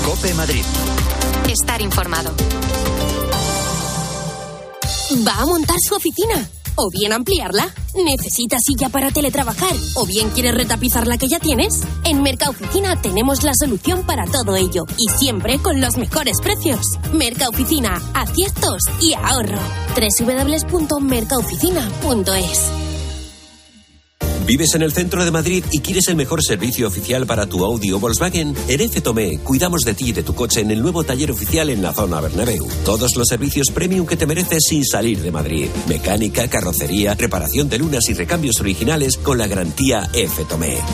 Cope 0.05 0.33
Madrid. 0.33 0.63
Estar 1.47 1.81
informado. 1.81 2.31
Va 5.27 5.41
a 5.41 5.45
montar 5.45 5.75
su 5.79 5.95
oficina. 5.95 6.49
O 6.75 6.89
bien 6.91 7.13
ampliarla. 7.13 7.73
¿Necesita 7.95 8.57
silla 8.59 8.89
para 8.89 9.11
teletrabajar? 9.11 9.73
¿O 9.95 10.05
bien 10.05 10.29
quieres 10.29 10.53
retapizar 10.55 11.07
la 11.07 11.17
que 11.17 11.27
ya 11.27 11.39
tienes? 11.39 11.81
En 12.05 12.21
Mercaoficina 12.21 13.01
tenemos 13.01 13.43
la 13.43 13.53
solución 13.53 14.05
para 14.05 14.25
todo 14.25 14.55
ello. 14.55 14.85
Y 14.97 15.09
siempre 15.17 15.59
con 15.59 15.81
los 15.81 15.97
mejores 15.97 16.39
precios. 16.41 16.85
Mercaoficina, 17.13 18.01
aciertos 18.13 18.83
y 19.01 19.13
ahorro. 19.13 19.59
www.mercaoficina.es 19.95 22.88
¿Vives 24.49 24.73
en 24.73 24.81
el 24.81 24.91
centro 24.91 25.23
de 25.23 25.29
Madrid 25.29 25.63
y 25.71 25.77
quieres 25.77 26.07
el 26.07 26.15
mejor 26.15 26.43
servicio 26.43 26.87
oficial 26.87 27.27
para 27.27 27.45
tu 27.45 27.63
Audi 27.63 27.91
o 27.91 27.99
Volkswagen? 27.99 28.55
En 28.67 28.81
F 28.81 28.99
cuidamos 29.43 29.81
de 29.81 29.93
ti 29.93 30.05
y 30.09 30.11
de 30.11 30.23
tu 30.23 30.33
coche 30.33 30.61
en 30.61 30.71
el 30.71 30.81
nuevo 30.81 31.03
taller 31.03 31.29
oficial 31.29 31.69
en 31.69 31.83
la 31.83 31.93
zona 31.93 32.19
Bernabéu. 32.19 32.67
Todos 32.83 33.15
los 33.15 33.27
servicios 33.27 33.67
premium 33.71 34.07
que 34.07 34.17
te 34.17 34.25
mereces 34.25 34.63
sin 34.67 34.83
salir 34.83 35.21
de 35.21 35.29
Madrid. 35.29 35.67
Mecánica, 35.87 36.47
carrocería, 36.47 37.13
reparación 37.13 37.69
de 37.69 37.77
lunas 37.77 38.09
y 38.09 38.15
recambios 38.15 38.59
originales 38.59 39.17
con 39.17 39.37
la 39.37 39.45
garantía 39.45 40.09
F 40.13 40.43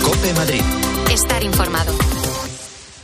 Cope 0.04 0.34
Madrid. 0.34 0.64
Estar 1.10 1.42
informado. 1.42 1.94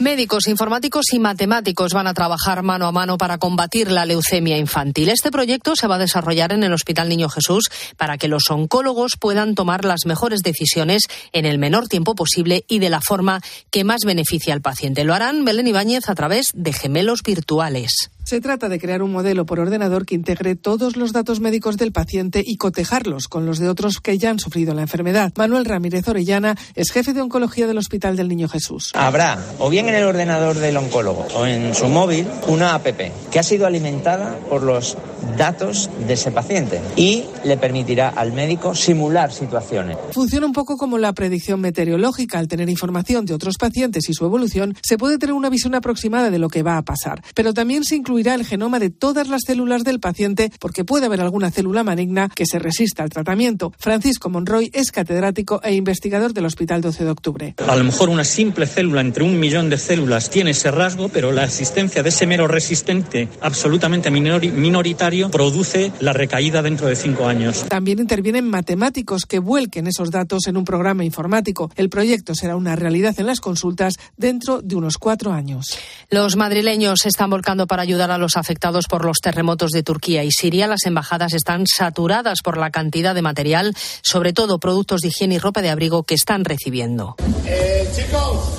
Médicos, 0.07 0.47
informáticos 0.47 1.11
y 1.11 1.19
matemáticos 1.19 1.91
van 1.91 2.07
a 2.07 2.13
trabajar 2.13 2.63
mano 2.63 2.87
a 2.87 2.93
mano 2.93 3.17
para 3.17 3.39
combatir 3.39 3.91
la 3.91 4.05
leucemia 4.05 4.57
infantil. 4.57 5.09
Este 5.09 5.31
proyecto 5.31 5.75
se 5.75 5.85
va 5.85 5.95
a 5.95 5.97
desarrollar 5.97 6.53
en 6.53 6.63
el 6.63 6.71
Hospital 6.71 7.09
Niño 7.09 7.27
Jesús 7.27 7.69
para 7.97 8.17
que 8.17 8.29
los 8.29 8.49
oncólogos 8.49 9.17
puedan 9.19 9.53
tomar 9.53 9.83
las 9.83 10.05
mejores 10.05 10.43
decisiones 10.43 11.03
en 11.33 11.45
el 11.45 11.57
menor 11.57 11.89
tiempo 11.89 12.15
posible 12.15 12.63
y 12.69 12.79
de 12.79 12.89
la 12.89 13.01
forma 13.01 13.41
que 13.69 13.83
más 13.83 14.05
beneficie 14.05 14.53
al 14.53 14.61
paciente. 14.61 15.03
Lo 15.03 15.13
harán 15.13 15.43
Belén 15.43 15.67
Ibáñez 15.67 16.07
a 16.07 16.15
través 16.15 16.51
de 16.53 16.71
gemelos 16.71 17.21
virtuales. 17.21 18.09
Se 18.27 18.41
trata 18.41 18.67
de 18.67 18.77
crear 18.77 19.03
un 19.03 19.13
modelo 19.13 19.45
por 19.45 19.61
ordenador 19.61 20.05
que 20.05 20.13
integre 20.13 20.57
todos 20.57 20.97
los 20.97 21.13
datos 21.13 21.39
médicos 21.39 21.77
del 21.77 21.93
paciente 21.93 22.43
y 22.45 22.57
cotejarlos 22.57 23.29
con 23.29 23.45
los 23.45 23.57
de 23.57 23.69
otros 23.69 24.01
que 24.01 24.17
ya 24.17 24.31
han 24.31 24.39
sufrido 24.39 24.73
la 24.73 24.81
enfermedad. 24.81 25.31
Manuel 25.37 25.63
Ramírez 25.63 26.05
Orellana 26.09 26.57
es 26.75 26.91
jefe 26.91 27.13
de 27.13 27.21
oncología 27.21 27.67
del 27.67 27.77
Hospital 27.77 28.17
del 28.17 28.27
Niño 28.27 28.49
Jesús. 28.49 28.91
Habrá, 28.95 29.41
o 29.59 29.69
bien 29.69 29.87
en 29.87 29.95
el 29.95 30.03
ordenador 30.03 30.57
del 30.57 30.75
oncólogo 30.75 31.25
o 31.35 31.45
en 31.45 31.73
su 31.73 31.87
móvil, 31.87 32.27
una 32.49 32.75
app 32.75 32.87
que 33.31 33.39
ha 33.39 33.43
sido 33.43 33.65
alimentada 33.65 34.37
por 34.49 34.61
los 34.61 34.97
datos 35.37 35.89
de 36.05 36.15
ese 36.15 36.31
paciente 36.31 36.81
y 36.97 37.23
le 37.45 37.55
permitirá 37.55 38.09
al 38.09 38.33
médico 38.33 38.75
simular 38.75 39.31
situaciones. 39.31 39.97
Funciona 40.11 40.45
un 40.45 40.53
poco 40.53 40.75
como 40.75 40.97
la 40.97 41.13
predicción 41.13 41.61
meteorológica. 41.61 42.39
Al 42.39 42.49
tener 42.49 42.69
información 42.69 43.25
de 43.25 43.33
otros 43.33 43.55
pacientes 43.57 44.09
y 44.09 44.13
su 44.13 44.25
evolución, 44.25 44.75
se 44.83 44.97
puede 44.97 45.17
tener 45.17 45.33
una 45.33 45.49
visión 45.49 45.75
aproximada 45.75 46.29
de 46.29 46.39
lo 46.39 46.49
que 46.49 46.61
va 46.61 46.77
a 46.77 46.81
pasar. 46.81 47.23
Pero 47.33 47.53
también 47.53 47.85
se 47.85 47.95
incluye 47.95 48.16
el 48.17 48.45
genoma 48.45 48.79
de 48.79 48.89
todas 48.89 49.27
las 49.27 49.41
células 49.45 49.83
del 49.83 49.99
paciente 49.99 50.51
porque 50.59 50.83
puede 50.83 51.05
haber 51.05 51.21
alguna 51.21 51.51
célula 51.51 51.83
maligna 51.83 52.29
que 52.33 52.45
se 52.45 52.59
resista 52.59 53.03
al 53.03 53.09
tratamiento. 53.09 53.73
Francisco 53.77 54.29
Monroy 54.29 54.71
es 54.73 54.91
catedrático 54.91 55.61
e 55.63 55.73
investigador 55.75 56.33
del 56.33 56.45
Hospital 56.45 56.81
12 56.81 57.03
de 57.03 57.09
Octubre. 57.09 57.55
A 57.67 57.75
lo 57.75 57.83
mejor 57.83 58.09
una 58.09 58.23
simple 58.23 58.65
célula 58.65 59.01
entre 59.01 59.23
un 59.23 59.39
millón 59.39 59.69
de 59.69 59.77
células 59.77 60.29
tiene 60.29 60.51
ese 60.51 60.71
rasgo, 60.71 61.09
pero 61.09 61.31
la 61.31 61.45
existencia 61.45 62.03
de 62.03 62.09
ese 62.09 62.25
mero 62.25 62.47
resistente 62.47 63.29
absolutamente 63.41 64.09
minoritario 64.09 65.29
produce 65.29 65.91
la 65.99 66.13
recaída 66.13 66.61
dentro 66.61 66.87
de 66.87 66.95
cinco 66.95 67.27
años. 67.27 67.65
También 67.69 67.99
intervienen 67.99 68.49
matemáticos 68.49 69.25
que 69.25 69.39
vuelquen 69.39 69.87
esos 69.87 70.11
datos 70.11 70.47
en 70.47 70.57
un 70.57 70.65
programa 70.65 71.05
informático. 71.05 71.71
El 71.75 71.89
proyecto 71.89 72.33
será 72.35 72.55
una 72.55 72.75
realidad 72.75 73.15
en 73.19 73.27
las 73.27 73.39
consultas 73.39 73.95
dentro 74.17 74.61
de 74.61 74.75
unos 74.75 74.97
cuatro 74.97 75.31
años. 75.31 75.77
Los 76.09 76.35
madrileños 76.35 76.99
se 77.01 77.09
están 77.09 77.29
volcando 77.29 77.67
para 77.67 77.83
ayudar 77.83 78.06
a 78.15 78.17
los 78.17 78.37
afectados 78.37 78.85
por 78.87 79.05
los 79.05 79.17
terremotos 79.17 79.71
de 79.71 79.83
Turquía 79.83 80.23
y 80.23 80.31
Siria. 80.31 80.67
Las 80.67 80.85
embajadas 80.85 81.33
están 81.33 81.65
saturadas 81.67 82.39
por 82.43 82.57
la 82.57 82.71
cantidad 82.71 83.15
de 83.15 83.21
material, 83.21 83.75
sobre 84.01 84.33
todo 84.33 84.59
productos 84.59 85.01
de 85.01 85.09
higiene 85.09 85.35
y 85.35 85.39
ropa 85.39 85.61
de 85.61 85.69
abrigo 85.69 86.03
que 86.03 86.15
están 86.15 86.45
recibiendo. 86.45 87.15
Eh, 87.45 87.87
chicos, 87.95 88.56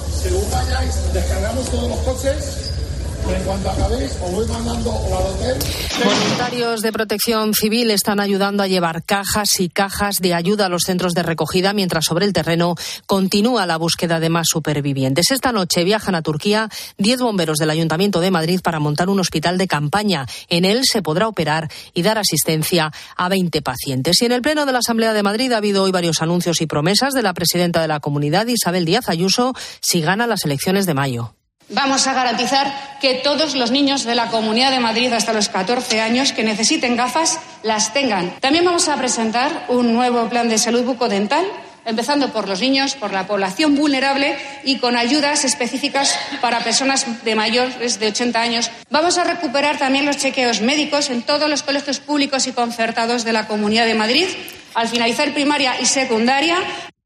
Voluntarios 6.05 6.83
de 6.83 6.93
protección 6.93 7.53
civil 7.55 7.91
están 7.91 8.21
ayudando 8.21 8.63
a 8.63 8.67
llevar 8.67 9.03
cajas 9.05 9.61
y 9.61 9.69
cajas 9.69 10.21
de 10.21 10.35
ayuda 10.35 10.67
a 10.67 10.69
los 10.69 10.83
centros 10.83 11.13
de 11.13 11.23
recogida, 11.23 11.73
mientras 11.73 12.07
sobre 12.07 12.25
el 12.25 12.33
terreno 12.33 12.75
continúa 13.07 13.67
la 13.67 13.77
búsqueda 13.77 14.21
de 14.21 14.31
más 14.31 14.49
supervivientes. 14.49 15.31
Esta 15.31 15.53
noche 15.53 15.85
viajan 15.85 16.15
a 16.15 16.23
Turquía 16.23 16.69
10 16.99 17.21
bomberos 17.21 17.59
del 17.59 17.71
Ayuntamiento 17.71 18.21
de 18.21 18.31
Madrid 18.31 18.61
para 18.63 18.81
montar 18.81 19.09
un 19.09 19.21
hospital 19.21 19.59
de 19.59 19.69
campaña. 19.69 20.27
En 20.49 20.65
él 20.65 20.83
se 20.85 21.03
podrá 21.03 21.29
operar 21.29 21.71
y 21.95 22.03
dar 22.03 22.19
asistencia 22.19 22.93
a 23.17 23.29
20 23.29 23.63
pacientes. 23.63 24.23
Y 24.23 24.27
en 24.27 24.33
el 24.33 24.43
Pleno 24.43 24.67
de 24.67 24.73
la 24.73 24.79
Asamblea 24.79 25.13
de 25.13 25.23
Madrid 25.23 25.53
ha 25.53 25.59
habido 25.59 25.83
hoy 25.83 25.91
varios 25.91 26.23
anuncios 26.23 26.61
y 26.61 26.67
promesas 26.67 27.15
de 27.15 27.23
la 27.23 27.35
presidenta 27.35 27.83
de 27.83 27.89
la 27.89 28.01
comunidad, 28.01 28.47
Isabel 28.47 28.85
Díaz 28.85 29.09
Ayuso, 29.09 29.55
si 29.81 30.01
gana 30.01 30.27
las 30.27 30.45
elecciones 30.45 30.87
de 30.87 30.95
mayo. 30.95 31.38
Vamos 31.71 32.07
a 32.07 32.15
garantizar 32.15 32.99
que 33.01 33.15
todos 33.15 33.55
los 33.55 33.71
niños 33.71 34.05
de 34.05 34.15
la 34.15 34.29
Comunidad 34.29 34.71
de 34.71 34.81
Madrid 34.81 35.13
hasta 35.13 35.35
los 35.35 35.49
14 35.51 36.01
años 36.01 36.33
que 36.33 36.43
necesiten 36.43 36.97
gafas 36.97 37.39
las 37.63 37.93
tengan. 37.93 38.31
También 38.41 38.65
vamos 38.65 38.89
a 38.89 38.97
presentar 38.97 39.67
un 39.69 39.93
nuevo 39.93 40.29
plan 40.29 40.49
de 40.49 40.57
salud 40.57 40.85
bucodental 40.85 41.45
empezando 41.85 42.33
por 42.33 42.47
los 42.47 42.61
niños, 42.61 42.95
por 42.95 43.13
la 43.13 43.27
población 43.27 43.75
vulnerable 43.75 44.37
y 44.63 44.79
con 44.79 44.95
ayudas 44.95 45.45
específicas 45.45 46.19
para 46.43 46.61
personas 46.61 47.07
de 47.25 47.35
mayores 47.35 47.99
de 47.99 48.09
80 48.09 48.41
años. 48.41 48.71
Vamos 48.91 49.17
a 49.17 49.25
recuperar 49.25 49.79
también 49.79 50.05
los 50.05 50.19
chequeos 50.19 50.61
médicos 50.61 51.09
en 51.09 51.23
todos 51.23 51.49
los 51.49 51.63
colegios 51.63 52.01
públicos 52.01 52.47
y 52.47 52.53
concertados 52.53 53.25
de 53.25 53.33
la 53.33 53.47
Comunidad 53.47 53.87
de 53.87 53.95
Madrid. 53.95 54.27
Al 54.75 54.89
finalizar 54.89 55.33
primaria 55.33 55.81
y 55.81 55.87
secundaria, 55.87 56.59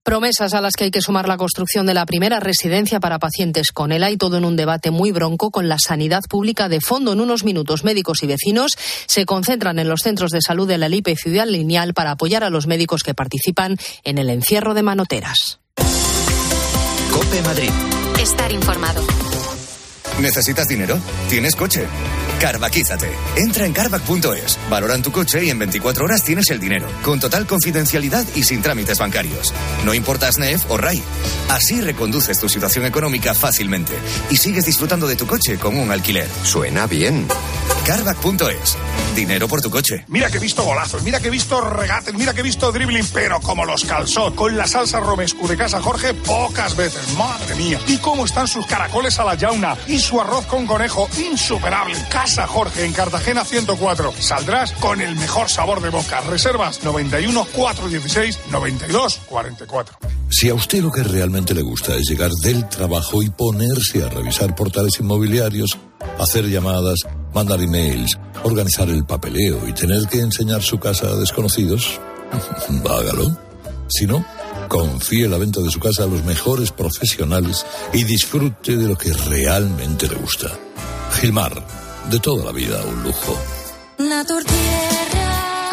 Promesas 0.04 0.52
a 0.52 0.60
las 0.60 0.74
que 0.74 0.84
hay 0.84 0.90
que 0.90 1.00
sumar 1.00 1.28
la 1.28 1.36
construcción 1.36 1.86
de 1.86 1.94
la 1.94 2.06
primera 2.06 2.40
residencia 2.40 2.98
para 2.98 3.20
pacientes 3.20 3.70
con 3.70 3.92
ELA 3.92 4.10
y 4.10 4.16
todo 4.16 4.36
en 4.36 4.44
un 4.44 4.56
debate 4.56 4.90
muy 4.90 5.12
bronco 5.12 5.52
con 5.52 5.68
la 5.68 5.78
sanidad 5.78 6.22
pública 6.28 6.68
de 6.68 6.80
fondo. 6.80 7.12
En 7.12 7.20
unos 7.20 7.44
minutos, 7.44 7.84
médicos 7.84 8.24
y 8.24 8.26
vecinos 8.26 8.72
se 9.06 9.26
concentran 9.26 9.78
en 9.78 9.88
los 9.88 10.00
centros 10.00 10.32
de 10.32 10.40
salud 10.40 10.66
de 10.66 10.78
la 10.78 10.88
LIPE 10.88 11.12
y 11.12 11.16
Ciudad 11.16 11.46
Lineal 11.46 11.94
para 11.94 12.10
apoyar 12.10 12.42
a 12.42 12.50
los 12.50 12.66
médicos 12.66 13.04
que 13.04 13.14
participan 13.14 13.76
en 14.02 14.18
el 14.18 14.28
encierro 14.28 14.74
de 14.74 14.82
manoteras. 14.82 15.60
Cope 15.76 17.42
Madrid. 17.42 17.70
Estar 18.20 18.50
informado. 18.50 19.04
¿Necesitas 20.22 20.68
dinero? 20.68 21.00
¿Tienes 21.28 21.56
coche? 21.56 21.88
Carvaquízate. 22.40 23.10
Entra 23.36 23.66
en 23.66 23.72
carvac.es, 23.72 24.58
valoran 24.70 25.02
tu 25.02 25.10
coche 25.10 25.44
y 25.44 25.50
en 25.50 25.58
24 25.58 26.04
horas 26.04 26.22
tienes 26.22 26.48
el 26.50 26.60
dinero, 26.60 26.86
con 27.02 27.18
total 27.18 27.44
confidencialidad 27.46 28.24
y 28.36 28.44
sin 28.44 28.62
trámites 28.62 28.98
bancarios. 28.98 29.52
No 29.84 29.94
importa 29.94 30.30
SNEF 30.30 30.70
o 30.70 30.76
RAI. 30.76 31.02
Así 31.50 31.80
reconduces 31.80 32.38
tu 32.38 32.48
situación 32.48 32.84
económica 32.84 33.34
fácilmente 33.34 33.94
y 34.30 34.36
sigues 34.36 34.64
disfrutando 34.64 35.08
de 35.08 35.16
tu 35.16 35.26
coche 35.26 35.58
como 35.58 35.82
un 35.82 35.90
alquiler. 35.90 36.28
Suena 36.44 36.86
bien. 36.86 37.26
Carvac.es. 37.84 38.76
Dinero 39.16 39.48
por 39.48 39.60
tu 39.60 39.70
coche. 39.70 40.04
Mira 40.08 40.30
que 40.30 40.38
he 40.38 40.40
visto 40.40 40.62
golazos, 40.62 41.02
mira 41.02 41.20
que 41.20 41.28
he 41.28 41.30
visto 41.30 41.60
regates, 41.60 42.14
mira 42.14 42.32
que 42.32 42.40
he 42.40 42.44
visto 42.44 42.70
dribbling, 42.70 43.06
pero 43.12 43.40
como 43.40 43.64
los 43.64 43.84
calzó, 43.84 44.34
con 44.34 44.56
la 44.56 44.66
salsa 44.66 45.00
romescu 45.00 45.48
de 45.48 45.56
casa 45.56 45.82
Jorge, 45.82 46.14
pocas 46.14 46.76
veces. 46.76 47.12
Madre 47.18 47.54
mía. 47.56 47.80
Y 47.88 47.98
cómo 47.98 48.24
están 48.24 48.46
sus 48.46 48.66
caracoles 48.66 49.18
a 49.18 49.24
la 49.24 49.34
yauna 49.34 49.76
y 49.86 49.98
su 50.12 50.20
arroz 50.20 50.44
con 50.44 50.66
conejo, 50.66 51.08
insuperable. 51.16 51.96
Casa 52.10 52.46
Jorge 52.46 52.84
en 52.84 52.92
Cartagena 52.92 53.46
104. 53.46 54.12
Saldrás 54.20 54.72
con 54.72 55.00
el 55.00 55.16
mejor 55.16 55.48
sabor 55.48 55.80
de 55.80 55.88
boca. 55.88 56.20
Reservas 56.20 56.84
91 56.84 57.46
416 57.56 58.38
92 58.50 59.20
44. 59.26 59.96
Si 60.28 60.50
a 60.50 60.54
usted 60.54 60.82
lo 60.82 60.92
que 60.92 61.02
realmente 61.02 61.54
le 61.54 61.62
gusta 61.62 61.94
es 61.96 62.10
llegar 62.10 62.30
del 62.30 62.68
trabajo 62.68 63.22
y 63.22 63.30
ponerse 63.30 64.04
a 64.04 64.10
revisar 64.10 64.54
portales 64.54 65.00
inmobiliarios, 65.00 65.78
hacer 66.18 66.44
llamadas, 66.44 67.00
mandar 67.32 67.62
emails, 67.62 68.18
organizar 68.42 68.90
el 68.90 69.06
papeleo 69.06 69.66
y 69.66 69.72
tener 69.72 70.06
que 70.08 70.20
enseñar 70.20 70.60
su 70.60 70.78
casa 70.78 71.06
a 71.06 71.16
desconocidos, 71.16 71.98
hágalo. 72.84 73.34
Si 73.88 74.04
no, 74.04 74.22
confíe 74.72 75.28
la 75.28 75.36
venta 75.36 75.60
de 75.60 75.70
su 75.70 75.78
casa 75.78 76.04
a 76.04 76.06
los 76.06 76.24
mejores 76.24 76.72
profesionales 76.72 77.66
y 77.92 78.04
disfrute 78.04 78.74
de 78.74 78.88
lo 78.88 78.96
que 78.96 79.12
realmente 79.12 80.08
le 80.08 80.14
gusta. 80.14 80.48
Gilmar, 81.20 81.62
de 82.10 82.18
toda 82.18 82.42
la 82.46 82.52
vida 82.52 82.82
un 82.82 83.02
lujo. 83.02 83.38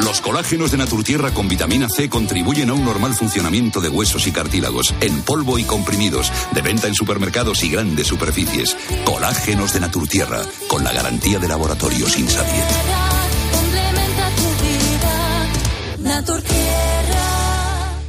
Los 0.04 0.20
colágenos 0.20 0.72
de 0.72 0.78
Naturtierra 0.78 1.34
con 1.34 1.48
vitamina 1.48 1.88
C 1.88 2.10
contribuyen 2.10 2.72
a 2.72 2.74
un 2.74 2.84
normal 2.84 3.14
funcionamiento 3.14 3.80
de 3.80 3.88
huesos 3.88 4.28
y 4.28 4.34
cartílagos, 4.34 4.94
en 5.00 5.22
polvo 5.22 5.58
y 5.58 5.64
comprimidos, 5.64 6.30
de 6.52 6.62
venta 6.62 6.88
en 6.88 6.94
supermercados 6.94 7.64
y 7.64 7.70
grandes 7.70 8.08
superficies. 8.08 8.76
Colágenos 9.06 9.72
de 9.72 9.80
Naturtierra, 9.80 10.42
con 10.68 10.84
la 10.84 10.92
garantía 10.92 11.40
de 11.40 11.48
laboratorio 11.48 12.10
sin 12.10 12.28
sabiet. 12.28 12.66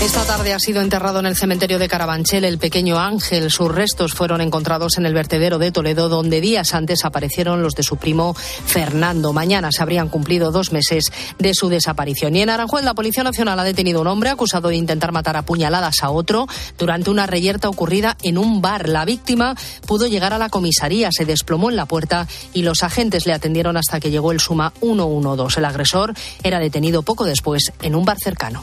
Esta 0.00 0.24
tarde 0.24 0.54
ha 0.54 0.60
sido 0.60 0.80
enterrado 0.80 1.18
en 1.18 1.26
el 1.26 1.34
cementerio 1.34 1.80
de 1.80 1.88
Carabanchel 1.88 2.44
el 2.44 2.58
pequeño 2.58 3.00
Ángel. 3.00 3.50
Sus 3.50 3.74
restos 3.74 4.14
fueron 4.14 4.40
encontrados 4.40 4.96
en 4.96 5.06
el 5.06 5.12
vertedero 5.12 5.58
de 5.58 5.72
Toledo, 5.72 6.08
donde 6.08 6.40
días 6.40 6.72
antes 6.72 7.04
aparecieron 7.04 7.64
los 7.64 7.74
de 7.74 7.82
su 7.82 7.96
primo 7.96 8.32
Fernando. 8.34 9.32
Mañana 9.32 9.70
se 9.72 9.82
habrían 9.82 10.08
cumplido 10.08 10.52
dos 10.52 10.70
meses 10.70 11.12
de 11.40 11.52
su 11.52 11.68
desaparición. 11.68 12.36
Y 12.36 12.42
en 12.42 12.50
Aranjuez, 12.50 12.84
la 12.84 12.94
Policía 12.94 13.24
Nacional 13.24 13.58
ha 13.58 13.64
detenido 13.64 13.98
a 13.98 14.02
un 14.02 14.06
hombre 14.06 14.30
acusado 14.30 14.68
de 14.68 14.76
intentar 14.76 15.10
matar 15.10 15.36
a 15.36 15.42
puñaladas 15.42 15.96
a 16.04 16.10
otro 16.10 16.46
durante 16.78 17.10
una 17.10 17.26
reyerta 17.26 17.68
ocurrida 17.68 18.16
en 18.22 18.38
un 18.38 18.62
bar. 18.62 18.88
La 18.88 19.04
víctima 19.04 19.56
pudo 19.84 20.06
llegar 20.06 20.32
a 20.32 20.38
la 20.38 20.48
comisaría, 20.48 21.10
se 21.10 21.24
desplomó 21.24 21.70
en 21.70 21.76
la 21.76 21.86
puerta 21.86 22.28
y 22.54 22.62
los 22.62 22.84
agentes 22.84 23.26
le 23.26 23.32
atendieron 23.32 23.76
hasta 23.76 23.98
que 23.98 24.12
llegó 24.12 24.30
el 24.30 24.38
Suma 24.38 24.72
112. 24.78 25.58
El 25.58 25.66
agresor 25.66 26.14
era 26.44 26.60
detenido 26.60 27.02
poco 27.02 27.24
después 27.24 27.72
en 27.82 27.96
un 27.96 28.04
bar 28.04 28.18
cercano. 28.22 28.62